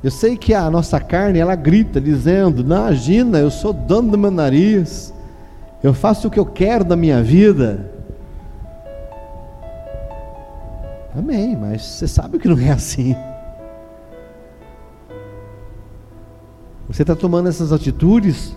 Eu 0.01 0.13
sei 0.13 0.37
que 0.37 0.55
a 0.55 0.71
nossa 0.71 1.01
carne, 1.01 1.41
ela 1.41 1.57
grita 1.57 2.01
dizendo: 2.01 2.61
Imagina, 2.63 3.41
eu 3.41 3.51
sou 3.51 3.73
dono 3.73 4.13
do 4.13 4.19
meu 4.19 4.31
nariz, 4.31 5.13
eu 5.83 5.93
faço 5.93 6.29
o 6.29 6.31
que 6.31 6.39
eu 6.39 6.47
quero 6.47 6.85
da 6.85 6.95
minha 6.95 7.21
vida. 7.21 7.93
Amém, 11.17 11.57
mas 11.57 11.83
você 11.83 12.09
sabe 12.09 12.39
que 12.39 12.49
não 12.49 12.59
é 12.59 12.71
assim. 12.71 13.15
Você 16.89 17.03
está 17.03 17.15
tomando 17.15 17.49
essas 17.49 17.73
atitudes 17.73 18.57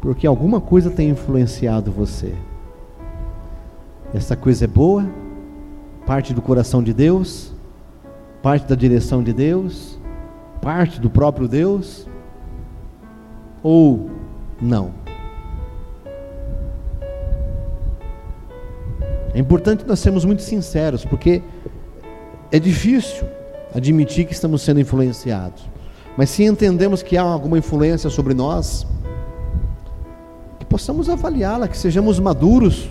porque 0.00 0.26
alguma 0.26 0.60
coisa 0.60 0.90
tem 0.90 1.10
influenciado 1.10 1.90
você. 1.90 2.34
Essa 4.14 4.36
coisa 4.36 4.64
é 4.64 4.68
boa, 4.68 5.04
parte 6.06 6.32
do 6.32 6.40
coração 6.40 6.82
de 6.82 6.94
Deus, 6.94 7.52
parte 8.42 8.66
da 8.66 8.74
direção 8.74 9.22
de 9.22 9.32
Deus 9.32 9.96
parte 10.66 11.00
do 11.00 11.08
próprio 11.08 11.46
Deus 11.46 12.08
ou 13.62 14.10
não? 14.60 14.92
É 19.32 19.38
importante 19.38 19.84
nós 19.86 20.00
sermos 20.00 20.24
muito 20.24 20.42
sinceros, 20.42 21.04
porque 21.04 21.40
é 22.50 22.58
difícil 22.58 23.26
admitir 23.74 24.26
que 24.26 24.32
estamos 24.32 24.62
sendo 24.62 24.80
influenciados. 24.80 25.64
Mas 26.16 26.30
se 26.30 26.44
entendemos 26.44 27.02
que 27.02 27.16
há 27.16 27.22
alguma 27.22 27.58
influência 27.58 28.08
sobre 28.08 28.32
nós, 28.32 28.86
que 30.58 30.64
possamos 30.64 31.10
avaliá-la, 31.10 31.68
que 31.68 31.76
sejamos 31.76 32.18
maduros, 32.18 32.90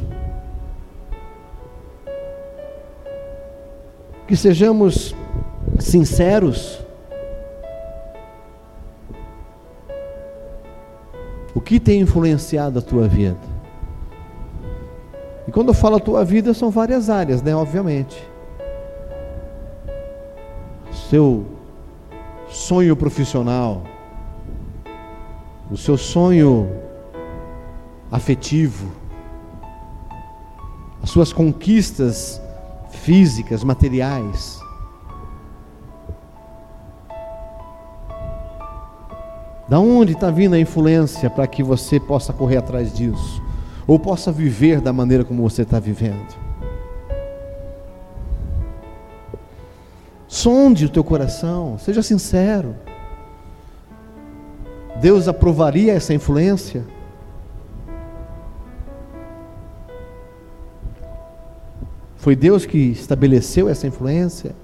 que 4.28 4.36
sejamos 4.36 5.16
sinceros, 5.80 6.86
O 11.56 11.62
que 11.62 11.80
tem 11.80 12.02
influenciado 12.02 12.80
a 12.80 12.82
tua 12.82 13.08
vida? 13.08 13.38
E 15.48 15.52
quando 15.52 15.70
eu 15.70 15.74
falo 15.74 15.96
a 15.96 16.00
tua 16.02 16.26
vida, 16.26 16.54
são 16.54 16.70
várias 16.70 17.10
áreas, 17.10 17.42
né? 17.42 17.56
Obviamente. 17.56 18.22
Seu 21.10 21.46
sonho 22.50 22.96
profissional, 22.96 23.84
o 25.70 25.78
seu 25.78 25.98
sonho 25.98 26.70
afetivo, 28.12 28.92
as 31.02 31.10
suas 31.10 31.32
conquistas 31.34 32.42
físicas, 32.90 33.64
materiais, 33.64 34.60
Da 39.68 39.80
onde 39.80 40.14
está 40.14 40.30
vindo 40.30 40.54
a 40.54 40.60
influência 40.60 41.28
para 41.28 41.48
que 41.48 41.64
você 41.64 42.00
possa 42.00 42.32
correr 42.32 42.58
atrás 42.58 42.94
disso? 42.94 43.42
Ou 43.88 43.98
possa 43.98 44.32
viver 44.32 44.80
da 44.80 44.94
maneira 44.94 45.26
como 45.26 45.42
você 45.42 45.64
está 45.64 45.80
vivendo? 45.80 46.45
Sonde 50.46 50.86
o 50.86 50.90
teu 50.90 51.04
coração, 51.04 51.76
seja 51.80 52.04
sincero. 52.04 52.76
Deus 55.02 55.28
aprovaria 55.28 55.92
essa 55.92 56.14
influência? 56.14 56.86
Foi 62.18 62.36
Deus 62.36 62.64
que 62.64 62.78
estabeleceu 62.78 63.68
essa 63.68 63.88
influência? 63.88 64.56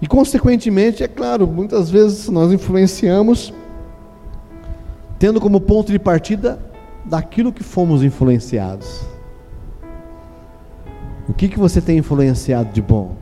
E, 0.00 0.06
consequentemente, 0.06 1.02
é 1.02 1.08
claro, 1.08 1.48
muitas 1.48 1.90
vezes 1.90 2.28
nós 2.28 2.52
influenciamos, 2.52 3.52
tendo 5.18 5.40
como 5.40 5.60
ponto 5.60 5.90
de 5.90 5.98
partida 5.98 6.60
daquilo 7.04 7.52
que 7.52 7.64
fomos 7.64 8.04
influenciados. 8.04 9.13
O 11.28 11.32
que, 11.32 11.48
que 11.48 11.58
você 11.58 11.80
tem 11.80 11.98
influenciado 11.98 12.70
de 12.72 12.82
bom? 12.82 13.16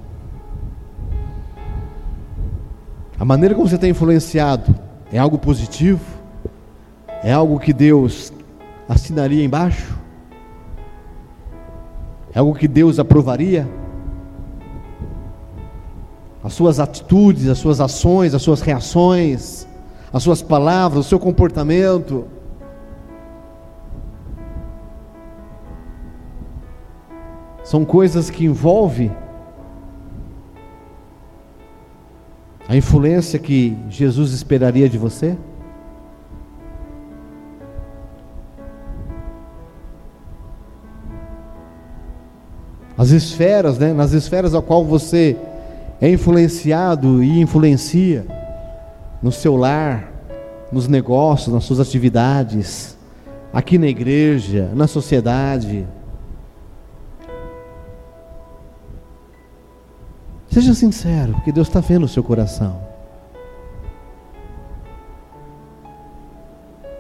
A 3.19 3.25
maneira 3.25 3.55
como 3.55 3.69
você 3.69 3.79
tem 3.79 3.91
influenciado 3.91 4.75
é 5.13 5.19
algo 5.19 5.39
positivo? 5.39 6.01
É 7.23 7.33
algo 7.33 7.61
que 7.61 7.73
Deus 7.73 8.33
assinaria 8.89 9.45
embaixo? 9.45 9.97
É 12.35 12.41
algo 12.41 12.55
que 12.55 12.67
Deus 12.67 12.99
aprovaria? 12.99 13.69
As 16.43 16.55
suas 16.55 16.81
atitudes, 16.81 17.47
as 17.49 17.59
suas 17.59 17.81
ações, 17.81 18.35
as 18.35 18.43
suas 18.43 18.61
reações, 18.61 19.69
as 20.13 20.25
suas 20.25 20.43
palavras, 20.43 21.07
o 21.07 21.09
seu 21.09 21.21
comportamento. 21.21 22.27
São 27.65 27.85
coisas 27.85 28.31
que 28.31 28.45
envolvem 28.45 29.11
a 32.69 32.77
influência 32.77 33.39
que 33.39 33.77
Jesus 33.89 34.33
esperaria 34.33 34.89
de 34.89 34.99
você? 34.99 35.37
as 43.03 43.11
esferas, 43.11 43.79
né? 43.79 43.93
nas 43.93 44.13
esferas 44.13 44.55
a 44.55 44.63
qual 44.63 44.85
você 44.85 45.37
é 46.01 46.09
influenciado 46.09 47.23
e 47.23 47.41
influencia 47.41 48.25
no 49.21 49.33
seu 49.33 49.57
lar, 49.57 50.09
nos 50.71 50.87
negócios, 50.87 51.53
nas 51.53 51.65
suas 51.65 51.81
atividades, 51.81 52.97
aqui 53.53 53.77
na 53.77 53.89
igreja, 53.89 54.71
na 54.75 54.87
sociedade. 54.87 55.85
Seja 60.53 60.75
sincero, 60.75 61.33
porque 61.33 61.51
Deus 61.51 61.67
está 61.67 61.81
vendo 61.81 62.05
o 62.05 62.09
seu 62.09 62.23
coração. 62.23 62.79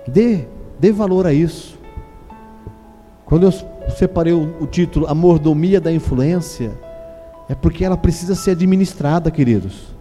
Dê, 0.08 0.46
dê 0.80 0.90
valor 0.90 1.26
a 1.26 1.34
isso. 1.34 1.78
Quando 3.26 3.42
eu 3.44 3.52
separei 3.90 4.32
o, 4.32 4.56
o 4.58 4.66
título 4.66 5.06
A 5.06 5.14
Mordomia 5.14 5.82
da 5.82 5.92
Influência, 5.92 6.72
é 7.46 7.54
porque 7.54 7.84
ela 7.84 7.96
precisa 7.96 8.34
ser 8.34 8.52
administrada, 8.52 9.30
queridos. 9.30 9.94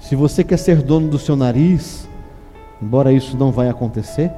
Se 0.00 0.16
você 0.16 0.42
quer 0.42 0.56
ser 0.56 0.82
dono 0.82 1.08
do 1.08 1.18
seu 1.18 1.36
nariz, 1.36 2.08
embora 2.82 3.12
isso 3.12 3.36
não 3.36 3.52
vai 3.52 3.68
acontecer, 3.68 4.32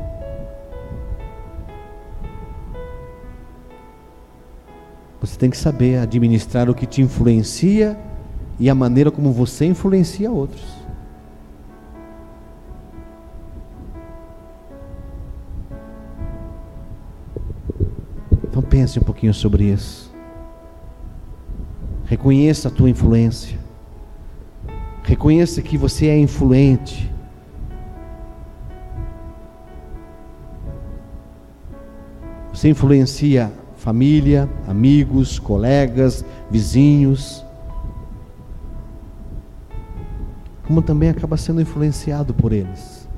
você 5.20 5.38
tem 5.38 5.50
que 5.50 5.56
saber 5.56 5.98
administrar 5.98 6.70
o 6.70 6.74
que 6.74 6.86
te 6.86 7.02
influencia 7.02 7.98
e 8.58 8.70
a 8.70 8.74
maneira 8.74 9.10
como 9.10 9.32
você 9.32 9.66
influencia 9.66 10.30
outros. 10.30 10.78
Pense 18.68 18.98
um 18.98 19.02
pouquinho 19.02 19.34
sobre 19.34 19.64
isso. 19.64 20.12
Reconheça 22.04 22.68
a 22.68 22.70
tua 22.70 22.88
influência. 22.88 23.58
Reconheça 25.02 25.60
que 25.60 25.76
você 25.76 26.06
é 26.06 26.18
influente. 26.18 27.10
Você 32.52 32.68
influencia 32.68 33.50
família, 33.78 34.48
amigos, 34.66 35.38
colegas, 35.38 36.24
vizinhos. 36.50 37.44
Como 40.66 40.82
também 40.82 41.08
acaba 41.08 41.36
sendo 41.36 41.62
influenciado 41.62 42.34
por 42.34 42.52
eles. 42.52 43.08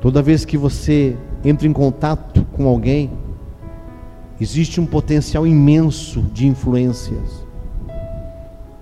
Toda 0.00 0.22
vez 0.22 0.44
que 0.44 0.56
você 0.56 1.16
entra 1.44 1.66
em 1.66 1.72
contato 1.72 2.46
com 2.52 2.68
alguém, 2.68 3.10
existe 4.40 4.80
um 4.80 4.86
potencial 4.86 5.46
imenso 5.46 6.22
de 6.22 6.46
influências, 6.46 7.44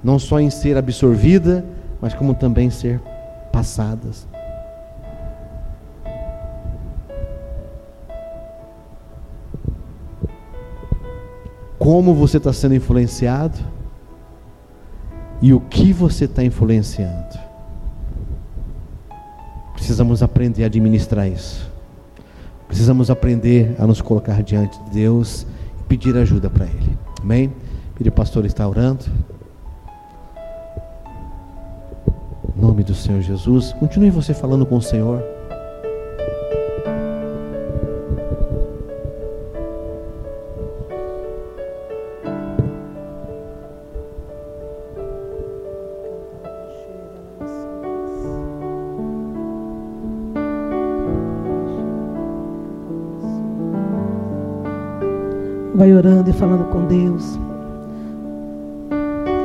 não 0.03 0.19
só 0.19 0.39
em 0.39 0.51
ser 0.51 0.77
absorvida, 0.77 1.65
mas 2.01 2.15
como 2.15 2.35
também 2.35 2.71
ser 2.71 3.01
passadas. 3.53 4.29
Como 11.89 12.13
você 12.13 12.37
está 12.37 12.53
sendo 12.53 12.75
influenciado 12.75 13.59
e 15.41 15.55
o 15.55 15.61
que 15.61 15.91
você 15.91 16.27
está 16.27 16.45
influenciando. 16.45 17.39
Precisamos 19.73 20.23
aprender 20.23 20.65
a 20.65 20.67
administrar 20.67 21.27
isso. 21.27 21.67
Precisamos 22.67 23.09
aprender 23.09 23.75
a 23.79 23.87
nos 23.87 24.03
colocar 24.03 24.43
diante 24.43 24.79
de 24.85 24.91
Deus 24.91 25.47
e 25.81 25.83
pedir 25.85 26.15
ajuda 26.15 26.51
para 26.51 26.67
Ele. 26.67 26.99
Amém? 27.23 27.51
Pedir 27.95 28.11
o 28.11 28.13
pastor 28.13 28.45
está 28.45 28.69
orando. 28.69 29.07
Em 32.55 32.61
nome 32.61 32.85
do 32.85 32.95
Senhor 32.95 33.23
Jesus. 33.23 33.73
Continue 33.81 34.11
você 34.11 34.35
falando 34.35 34.67
com 34.67 34.77
o 34.77 34.83
Senhor. 34.83 35.38
Vai 55.89 55.97
orando 55.97 56.29
e 56.29 56.35
falando 56.35 56.69
com 56.69 56.85
Deus. 56.85 57.39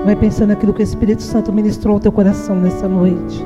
Vai 0.04 0.14
pensando 0.14 0.50
naquilo 0.50 0.74
que 0.74 0.82
o 0.82 0.84
Espírito 0.84 1.22
Santo 1.22 1.54
ministrou 1.54 1.94
ao 1.94 2.02
teu 2.02 2.12
coração 2.12 2.58
nessa 2.58 2.86
noite. 2.86 3.46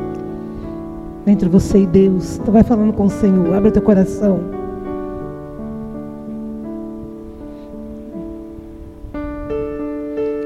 Entre 1.27 1.47
você 1.47 1.81
e 1.83 1.85
Deus. 1.85 2.39
Então 2.39 2.51
vai 2.51 2.63
falando 2.63 2.91
com 2.93 3.05
o 3.05 3.09
Senhor. 3.09 3.53
Abre 3.53 3.69
o 3.69 3.71
teu 3.71 3.83
coração. 3.83 4.39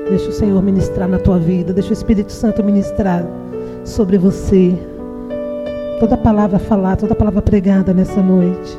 Deixa 0.09 0.27
o 0.27 0.33
Senhor 0.33 0.61
ministrar 0.61 1.07
na 1.07 1.19
tua 1.19 1.39
vida. 1.39 1.71
Deixa 1.71 1.91
o 1.91 1.93
Espírito 1.93 2.33
Santo 2.33 2.61
ministrar 2.61 3.25
sobre 3.85 4.17
você. 4.17 4.77
Toda 6.01 6.17
palavra 6.17 6.59
falada, 6.59 6.97
toda 6.97 7.15
palavra 7.15 7.41
pregada 7.41 7.93
nessa 7.93 8.21
noite. 8.21 8.77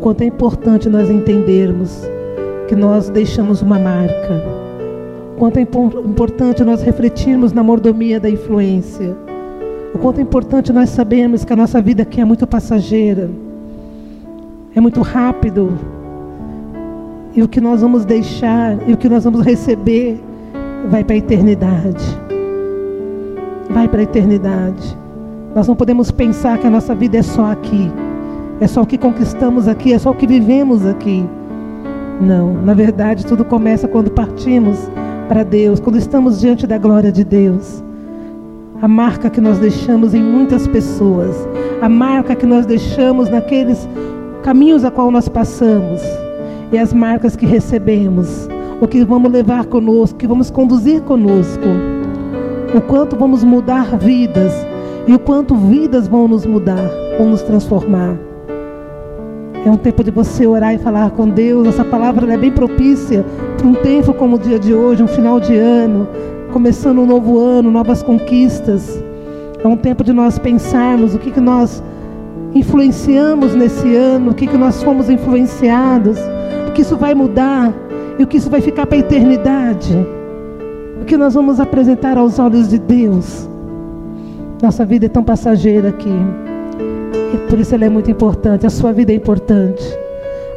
Quanto 0.00 0.22
é 0.22 0.26
importante 0.26 0.88
nós 0.88 1.10
entendermos 1.10 2.13
que 2.74 2.80
nós 2.80 3.08
deixamos 3.08 3.62
uma 3.62 3.78
marca. 3.78 4.42
Quanto 5.38 5.58
é 5.58 5.60
importante 5.62 6.64
nós 6.64 6.82
refletirmos 6.82 7.52
na 7.52 7.62
mordomia 7.62 8.18
da 8.18 8.28
influência. 8.28 9.16
O 9.94 9.98
quanto 9.98 10.18
é 10.18 10.22
importante 10.22 10.72
nós 10.72 10.90
sabermos 10.90 11.44
que 11.44 11.52
a 11.52 11.56
nossa 11.56 11.80
vida 11.80 12.02
aqui 12.02 12.20
é 12.20 12.24
muito 12.24 12.44
passageira, 12.48 13.30
é 14.74 14.80
muito 14.80 15.02
rápido. 15.02 15.78
E 17.32 17.44
o 17.44 17.48
que 17.48 17.60
nós 17.60 17.80
vamos 17.80 18.04
deixar 18.04 18.76
e 18.88 18.92
o 18.92 18.96
que 18.96 19.08
nós 19.08 19.22
vamos 19.22 19.42
receber 19.42 20.20
vai 20.90 21.04
para 21.04 21.14
a 21.14 21.18
eternidade. 21.18 22.04
Vai 23.70 23.86
para 23.86 24.00
a 24.00 24.02
eternidade. 24.02 24.98
Nós 25.54 25.68
não 25.68 25.76
podemos 25.76 26.10
pensar 26.10 26.58
que 26.58 26.66
a 26.66 26.70
nossa 26.70 26.92
vida 26.92 27.18
é 27.18 27.22
só 27.22 27.52
aqui. 27.52 27.88
É 28.60 28.66
só 28.66 28.82
o 28.82 28.86
que 28.86 28.98
conquistamos 28.98 29.68
aqui, 29.68 29.92
é 29.92 29.98
só 29.98 30.10
o 30.10 30.14
que 30.14 30.26
vivemos 30.26 30.84
aqui. 30.84 31.24
Não, 32.20 32.54
na 32.54 32.74
verdade, 32.74 33.26
tudo 33.26 33.44
começa 33.44 33.88
quando 33.88 34.10
partimos 34.10 34.78
para 35.28 35.42
Deus, 35.42 35.80
quando 35.80 35.96
estamos 35.98 36.40
diante 36.40 36.66
da 36.66 36.78
glória 36.78 37.10
de 37.12 37.24
Deus. 37.24 37.82
a 38.82 38.88
marca 38.88 39.30
que 39.30 39.40
nós 39.40 39.58
deixamos 39.58 40.12
em 40.14 40.22
muitas 40.22 40.66
pessoas, 40.66 41.48
a 41.80 41.88
marca 41.88 42.34
que 42.34 42.44
nós 42.44 42.66
deixamos 42.66 43.30
naqueles 43.30 43.88
caminhos 44.42 44.84
a 44.84 44.90
qual 44.90 45.10
nós 45.10 45.28
passamos. 45.28 46.02
E 46.70 46.78
as 46.78 46.92
marcas 46.92 47.36
que 47.36 47.46
recebemos, 47.46 48.48
o 48.80 48.86
que 48.86 49.04
vamos 49.04 49.32
levar 49.32 49.66
conosco, 49.66 50.18
que 50.18 50.26
vamos 50.26 50.50
conduzir 50.50 51.00
conosco, 51.02 51.64
o 52.74 52.80
quanto 52.82 53.16
vamos 53.16 53.42
mudar 53.44 53.96
vidas. 53.96 54.52
E 55.06 55.14
o 55.14 55.18
quanto 55.18 55.54
vidas 55.54 56.08
vão 56.08 56.26
nos 56.26 56.46
mudar, 56.46 56.90
vão 57.18 57.28
nos 57.30 57.42
transformar. 57.42 58.16
É 59.64 59.70
um 59.70 59.78
tempo 59.78 60.04
de 60.04 60.10
você 60.10 60.46
orar 60.46 60.74
e 60.74 60.78
falar 60.78 61.10
com 61.12 61.26
Deus. 61.26 61.66
Essa 61.66 61.84
palavra 61.84 62.30
é 62.30 62.36
bem 62.36 62.52
propícia 62.52 63.24
para 63.56 63.66
um 63.66 63.72
tempo 63.72 64.12
como 64.12 64.36
o 64.36 64.38
dia 64.38 64.58
de 64.58 64.74
hoje, 64.74 65.02
um 65.02 65.08
final 65.08 65.40
de 65.40 65.56
ano, 65.56 66.06
começando 66.52 66.98
um 66.98 67.06
novo 67.06 67.38
ano, 67.38 67.70
novas 67.70 68.02
conquistas. 68.02 69.02
É 69.62 69.66
um 69.66 69.76
tempo 69.76 70.04
de 70.04 70.12
nós 70.12 70.38
pensarmos 70.38 71.14
o 71.14 71.18
que, 71.18 71.30
que 71.30 71.40
nós 71.40 71.82
influenciamos 72.54 73.54
nesse 73.54 73.96
ano, 73.96 74.32
o 74.32 74.34
que, 74.34 74.46
que 74.46 74.58
nós 74.58 74.82
fomos 74.82 75.08
influenciados, 75.08 76.18
o 76.68 76.72
que 76.72 76.82
isso 76.82 76.98
vai 76.98 77.14
mudar 77.14 77.72
e 78.18 78.22
o 78.22 78.26
que 78.26 78.36
isso 78.36 78.50
vai 78.50 78.60
ficar 78.60 78.84
para 78.84 78.98
a 78.98 79.00
eternidade. 79.00 79.96
O 81.00 81.06
que 81.06 81.16
nós 81.16 81.32
vamos 81.32 81.58
apresentar 81.58 82.18
aos 82.18 82.38
olhos 82.38 82.68
de 82.68 82.78
Deus. 82.78 83.48
Nossa 84.62 84.84
vida 84.84 85.06
é 85.06 85.08
tão 85.08 85.24
passageira 85.24 85.88
aqui. 85.88 86.12
Por 87.54 87.60
isso 87.60 87.72
ela 87.72 87.84
é 87.84 87.88
muito 87.88 88.10
importante. 88.10 88.66
A 88.66 88.70
sua 88.70 88.92
vida 88.92 89.12
é 89.12 89.14
importante. 89.14 89.80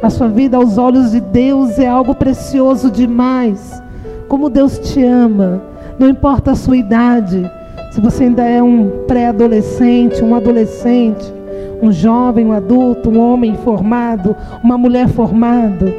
A 0.02 0.10
sua 0.10 0.26
vida 0.26 0.56
aos 0.56 0.78
olhos 0.78 1.12
de 1.12 1.20
Deus 1.20 1.78
é 1.78 1.86
algo 1.86 2.12
precioso 2.12 2.90
demais. 2.90 3.80
Como 4.26 4.50
Deus 4.50 4.80
te 4.80 5.04
ama. 5.04 5.62
Não 5.96 6.08
importa 6.08 6.50
a 6.50 6.54
sua 6.56 6.76
idade. 6.76 7.48
Se 7.92 8.00
você 8.00 8.24
ainda 8.24 8.42
é 8.42 8.60
um 8.60 9.04
pré-adolescente, 9.06 10.24
um 10.24 10.34
adolescente, 10.34 11.32
um 11.80 11.92
jovem, 11.92 12.46
um 12.46 12.52
adulto, 12.52 13.10
um 13.10 13.20
homem 13.20 13.54
formado, 13.58 14.34
uma 14.60 14.76
mulher 14.76 15.06
formada, 15.06 15.94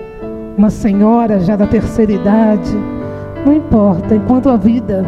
uma 0.57 0.69
senhora 0.69 1.39
já 1.39 1.55
da 1.55 1.65
terceira 1.65 2.11
idade. 2.11 2.75
Não 3.45 3.53
importa, 3.53 4.15
enquanto 4.15 4.49
a 4.49 4.57
vida 4.57 5.05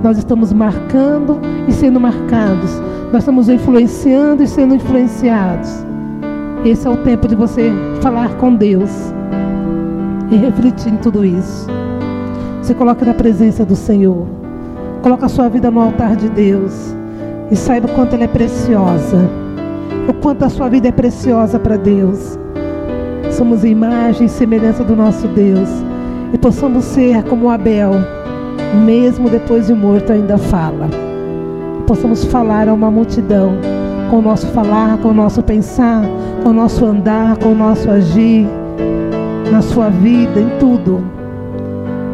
nós 0.00 0.16
estamos 0.16 0.52
marcando 0.52 1.40
e 1.66 1.72
sendo 1.72 1.98
marcados 1.98 2.80
nós 3.14 3.22
estamos 3.22 3.48
influenciando 3.48 4.42
e 4.42 4.46
sendo 4.48 4.74
influenciados. 4.74 5.70
Esse 6.64 6.84
é 6.84 6.90
o 6.90 6.96
tempo 6.96 7.28
de 7.28 7.36
você 7.36 7.72
falar 8.00 8.34
com 8.38 8.56
Deus 8.56 8.90
e 10.32 10.36
refletir 10.36 10.92
em 10.92 10.96
tudo 10.96 11.24
isso. 11.24 11.68
Você 12.60 12.74
coloca 12.74 13.04
na 13.04 13.14
presença 13.14 13.64
do 13.64 13.76
Senhor. 13.76 14.26
Coloca 15.00 15.26
a 15.26 15.28
sua 15.28 15.48
vida 15.48 15.70
no 15.70 15.80
altar 15.80 16.16
de 16.16 16.28
Deus. 16.28 16.92
E 17.52 17.54
saiba 17.54 17.86
o 17.86 17.94
quanto 17.94 18.14
ela 18.14 18.24
é 18.24 18.26
preciosa. 18.26 19.30
O 20.08 20.14
quanto 20.14 20.44
a 20.44 20.48
sua 20.48 20.68
vida 20.68 20.88
é 20.88 20.92
preciosa 20.92 21.56
para 21.56 21.76
Deus. 21.76 22.36
Somos 23.30 23.64
imagem 23.64 24.26
e 24.26 24.28
semelhança 24.28 24.82
do 24.82 24.96
nosso 24.96 25.28
Deus. 25.28 25.68
E 26.32 26.38
possamos 26.38 26.82
ser 26.84 27.22
como 27.22 27.48
Abel, 27.48 27.92
mesmo 28.84 29.30
depois 29.30 29.68
de 29.68 29.72
morto, 29.72 30.12
ainda 30.12 30.36
fala 30.36 31.13
possamos 31.86 32.24
falar 32.24 32.68
a 32.68 32.74
uma 32.74 32.90
multidão 32.90 33.52
com 34.10 34.18
o 34.18 34.22
nosso 34.22 34.46
falar, 34.48 34.98
com 34.98 35.08
o 35.08 35.14
nosso 35.14 35.42
pensar, 35.42 36.04
com 36.42 36.50
o 36.50 36.52
nosso 36.52 36.84
andar, 36.84 37.36
com 37.36 37.50
o 37.50 37.54
nosso 37.54 37.90
agir, 37.90 38.46
na 39.50 39.60
sua 39.62 39.88
vida, 39.88 40.40
em 40.40 40.48
tudo. 40.58 41.04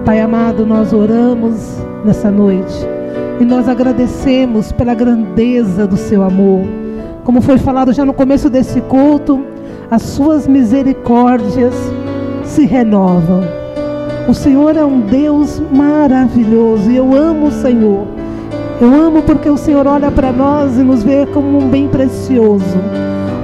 Pai 0.05 0.21
amado, 0.21 0.66
nós 0.66 0.93
oramos 0.93 1.79
nessa 2.05 2.31
noite 2.31 2.75
e 3.39 3.45
nós 3.45 3.68
agradecemos 3.68 4.73
pela 4.73 4.95
grandeza 4.95 5.87
do 5.87 5.97
seu 5.97 6.23
amor. 6.23 6.64
Como 7.25 7.41
foi 7.41 7.59
falado 7.59 7.93
já 7.93 8.05
no 8.05 8.12
começo 8.12 8.51
desse 8.51 8.81
culto, 8.83 9.45
as 9.91 10.03
suas 10.03 10.47
misericórdias 10.47 11.75
se 12.45 12.66
renovam. 12.66 13.43
O 14.29 14.35
Senhor 14.35 14.77
é 14.77 14.85
um 14.85 15.01
Deus 15.01 15.61
maravilhoso 15.73 16.91
e 16.91 16.97
eu 16.97 17.14
amo 17.14 17.47
o 17.47 17.53
Senhor 17.53 18.20
eu 18.81 18.95
amo 18.95 19.22
porque 19.22 19.51
o 19.51 19.59
Senhor 19.59 19.87
olha 19.87 20.11
para 20.11 20.33
nós 20.33 20.78
e 20.78 20.83
nos 20.83 21.03
vê 21.03 21.26
como 21.26 21.59
um 21.59 21.68
bem 21.68 21.87
precioso. 21.87 22.78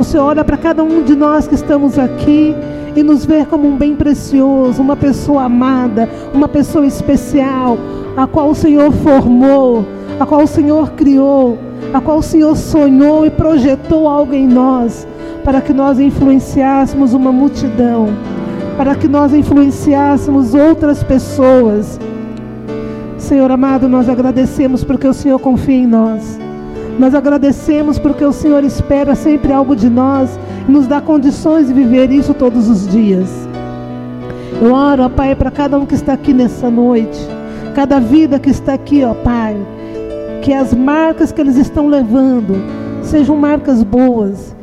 O 0.01 0.05
Senhor 0.05 0.24
olha 0.24 0.43
para 0.43 0.57
cada 0.57 0.82
um 0.82 1.03
de 1.03 1.14
nós 1.14 1.47
que 1.47 1.55
estamos 1.55 1.99
aqui 1.99 2.57
e 2.97 3.03
nos 3.03 3.26
vê 3.26 3.45
como 3.45 3.68
um 3.68 3.76
bem 3.76 3.95
precioso, 3.95 4.80
uma 4.80 4.97
pessoa 4.97 5.45
amada, 5.45 6.09
uma 6.32 6.49
pessoa 6.49 6.87
especial, 6.87 7.76
a 8.16 8.26
qual 8.26 8.49
o 8.49 8.55
Senhor 8.55 8.91
formou, 8.91 9.84
a 10.18 10.24
qual 10.24 10.43
o 10.43 10.47
Senhor 10.47 10.93
criou, 10.93 11.59
a 11.93 12.01
qual 12.01 12.18
o 12.18 12.22
Senhor 12.22 12.57
sonhou 12.57 13.26
e 13.26 13.30
projetou 13.30 14.09
algo 14.09 14.32
em 14.32 14.47
nós, 14.49 15.07
para 15.45 15.61
que 15.61 15.74
nós 15.74 16.01
influenciássemos 16.01 17.12
uma 17.12 17.30
multidão, 17.30 18.09
para 18.78 18.95
que 18.95 19.07
nós 19.07 19.34
influenciássemos 19.34 20.55
outras 20.55 21.03
pessoas 21.03 22.01
Senhor 23.27 23.51
amado, 23.51 23.89
nós 23.89 24.09
agradecemos 24.09 24.85
porque 24.85 25.05
o 25.05 25.12
Senhor 25.12 25.41
confia 25.41 25.74
em 25.74 25.87
nós. 25.87 26.39
Nós 26.97 27.12
agradecemos 27.12 27.99
porque 27.99 28.24
o 28.24 28.33
Senhor 28.33 28.62
espera 28.62 29.16
sempre 29.16 29.53
algo 29.53 29.74
de 29.74 29.91
nós 29.91 30.39
e 30.68 30.70
nos 30.70 30.87
dá 30.87 31.01
condições 31.01 31.66
de 31.66 31.74
viver 31.74 32.12
isso 32.12 32.33
todos 32.33 32.70
os 32.70 32.87
dias. 32.87 33.29
Eu 34.62 34.72
oro, 34.72 35.03
ó 35.03 35.09
Pai, 35.09 35.35
para 35.35 35.51
cada 35.51 35.77
um 35.77 35.85
que 35.85 35.97
está 35.97 36.12
aqui 36.12 36.33
nessa 36.33 36.70
noite, 36.70 37.18
cada 37.74 37.99
vida 37.99 38.39
que 38.39 38.49
está 38.49 38.74
aqui, 38.74 39.03
ó 39.03 39.12
Pai, 39.12 39.57
que 40.41 40.53
as 40.55 40.72
marcas 40.72 41.33
que 41.33 41.41
eles 41.41 41.57
estão 41.57 41.89
levando 41.89 42.55
sejam 43.03 43.37
marcas 43.37 43.83
boas 43.83 44.55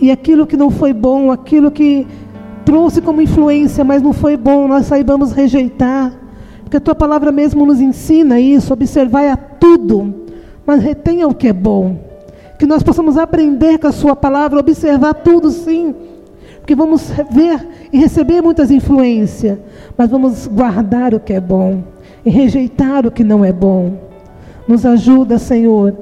e 0.00 0.12
aquilo 0.12 0.46
que 0.46 0.56
não 0.56 0.70
foi 0.70 0.92
bom, 0.92 1.32
aquilo 1.32 1.68
que 1.68 2.06
trouxe 2.64 3.02
como 3.02 3.20
influência, 3.20 3.82
mas 3.82 4.00
não 4.00 4.12
foi 4.12 4.36
bom, 4.36 4.68
nós 4.68 4.86
saibamos 4.86 5.32
rejeitar 5.32 6.17
porque 6.68 6.76
a 6.76 6.80
tua 6.80 6.94
palavra 6.94 7.32
mesmo 7.32 7.64
nos 7.64 7.80
ensina 7.80 8.38
isso, 8.38 8.74
observar 8.74 9.26
a 9.26 9.38
tudo, 9.38 10.26
mas 10.66 10.82
retenha 10.82 11.26
o 11.26 11.34
que 11.34 11.48
é 11.48 11.52
bom. 11.52 11.96
Que 12.58 12.66
nós 12.66 12.82
possamos 12.82 13.16
aprender 13.16 13.78
com 13.78 13.86
a 13.86 13.92
sua 13.92 14.14
palavra, 14.14 14.60
observar 14.60 15.14
tudo 15.14 15.50
sim. 15.50 15.94
Porque 16.58 16.74
vamos 16.74 17.10
ver 17.30 17.66
e 17.90 17.96
receber 17.96 18.42
muitas 18.42 18.70
influências, 18.70 19.58
mas 19.96 20.10
vamos 20.10 20.46
guardar 20.46 21.14
o 21.14 21.20
que 21.20 21.32
é 21.32 21.40
bom 21.40 21.84
e 22.22 22.28
rejeitar 22.28 23.06
o 23.06 23.10
que 23.10 23.24
não 23.24 23.42
é 23.42 23.50
bom. 23.50 23.96
Nos 24.68 24.84
ajuda, 24.84 25.38
Senhor, 25.38 25.96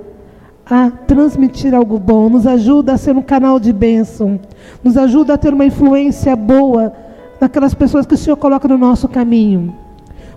a 0.68 0.90
transmitir 0.90 1.76
algo 1.76 1.96
bom, 1.96 2.28
nos 2.28 2.44
ajuda 2.44 2.94
a 2.94 2.98
ser 2.98 3.16
um 3.16 3.22
canal 3.22 3.60
de 3.60 3.72
bênção, 3.72 4.40
nos 4.82 4.96
ajuda 4.96 5.34
a 5.34 5.38
ter 5.38 5.54
uma 5.54 5.64
influência 5.64 6.34
boa 6.34 6.92
naquelas 7.40 7.72
pessoas 7.72 8.04
que 8.04 8.14
o 8.14 8.18
Senhor 8.18 8.36
coloca 8.36 8.66
no 8.66 8.76
nosso 8.76 9.06
caminho 9.06 9.85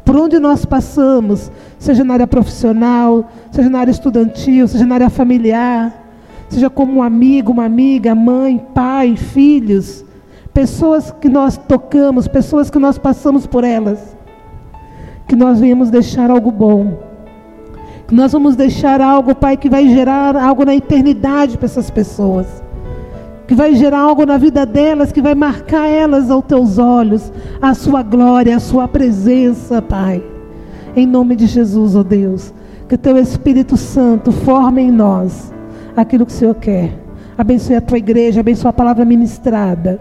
por 0.10 0.16
onde 0.16 0.40
nós 0.40 0.66
passamos, 0.66 1.52
seja 1.78 2.04
na 2.04 2.16
área 2.16 2.26
profissional, 2.26 3.30
seja 3.52 3.70
na 3.70 3.82
área 3.82 3.92
estudantil, 3.92 4.68
seja 4.68 4.84
na 4.84 4.96
área 4.96 5.08
familiar, 5.08 6.04
seja 6.50 6.68
como 6.68 6.94
um 6.94 7.04
amigo, 7.04 7.52
uma 7.52 7.66
amiga, 7.66 8.16
mãe, 8.16 8.58
pai, 8.74 9.16
filhos, 9.16 10.04
pessoas 10.52 11.12
que 11.12 11.30
nós 11.30 11.58
tocamos, 11.58 12.28
pessoas 12.28 12.72
que 12.72 12.80
nós 12.80 12.98
passamos 12.98 13.46
por 13.46 13.64
elas, 13.64 14.18
que 15.28 15.36
nós 15.36 15.60
venhamos 15.60 15.92
deixar 15.92 16.32
algo 16.32 16.50
bom. 16.50 16.98
Que 18.08 18.16
nós 18.16 18.32
vamos 18.32 18.56
deixar 18.56 19.02
algo, 19.02 19.36
Pai, 19.36 19.58
que 19.58 19.70
vai 19.70 19.88
gerar 19.90 20.36
algo 20.36 20.66
na 20.66 20.74
eternidade 20.74 21.56
para 21.56 21.68
essas 21.68 21.92
pessoas 21.92 22.48
que 23.50 23.56
vai 23.56 23.74
gerar 23.74 24.02
algo 24.02 24.28
na 24.28 24.38
vida 24.38 24.64
delas, 24.64 25.12
que 25.12 25.24
vai 25.24 25.34
marcar 25.34 25.88
elas 25.88 26.30
aos 26.30 26.46
teus 26.46 26.78
olhos, 26.78 27.34
a 27.60 27.74
sua 27.74 28.04
glória, 28.04 28.56
a 28.56 28.60
sua 28.60 28.88
presença, 28.88 29.82
Pai. 29.82 30.24
Em 30.96 31.08
nome 31.08 31.36
de 31.36 31.48
Jesus, 31.48 31.96
ó 31.96 32.02
oh 32.02 32.04
Deus, 32.04 32.54
que 32.88 32.96
teu 32.96 33.18
Espírito 33.18 33.76
Santo 33.76 34.32
forme 34.32 34.84
em 34.84 34.92
nós 34.92 35.52
aquilo 35.98 36.28
que 36.28 36.32
o 36.32 36.36
Senhor 36.36 36.54
quer. 36.54 36.94
Abençoe 37.36 37.76
a 37.76 37.82
tua 37.82 37.98
igreja, 37.98 38.42
abençoe 38.42 38.70
a 38.70 38.74
palavra 38.74 39.04
ministrada. 39.04 40.00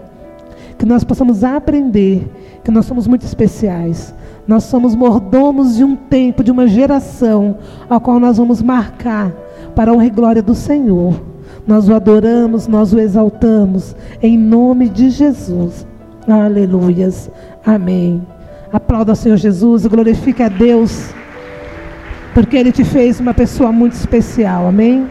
Que 0.77 0.85
nós 0.85 1.03
possamos 1.03 1.43
aprender 1.43 2.31
que 2.63 2.69
nós 2.69 2.85
somos 2.85 3.07
muito 3.07 3.25
especiais. 3.25 4.13
Nós 4.47 4.65
somos 4.65 4.93
mordomos 4.93 5.75
de 5.75 5.83
um 5.83 5.95
tempo, 5.95 6.43
de 6.43 6.51
uma 6.51 6.67
geração, 6.67 7.57
a 7.89 7.99
qual 7.99 8.19
nós 8.19 8.37
vamos 8.37 8.61
marcar 8.61 9.31
para 9.73 9.89
a 9.89 9.93
honra 9.95 10.05
e 10.05 10.11
glória 10.11 10.43
do 10.43 10.53
Senhor. 10.53 11.28
Nós 11.69 11.87
o 11.87 11.93
adoramos, 11.93 12.67
nós 12.67 12.91
o 12.93 12.99
exaltamos, 12.99 13.95
em 14.23 14.35
nome 14.35 14.89
de 14.89 15.11
Jesus. 15.11 15.85
Aleluias. 16.27 17.29
Amém. 17.63 18.25
Aplauda 18.73 19.11
o 19.11 19.15
Senhor 19.15 19.37
Jesus, 19.37 19.85
glorifique 19.85 20.41
a 20.41 20.49
Deus, 20.49 21.13
porque 22.33 22.57
Ele 22.57 22.71
te 22.71 22.83
fez 22.83 23.19
uma 23.19 23.35
pessoa 23.35 23.71
muito 23.71 23.93
especial. 23.93 24.67
Amém. 24.67 25.07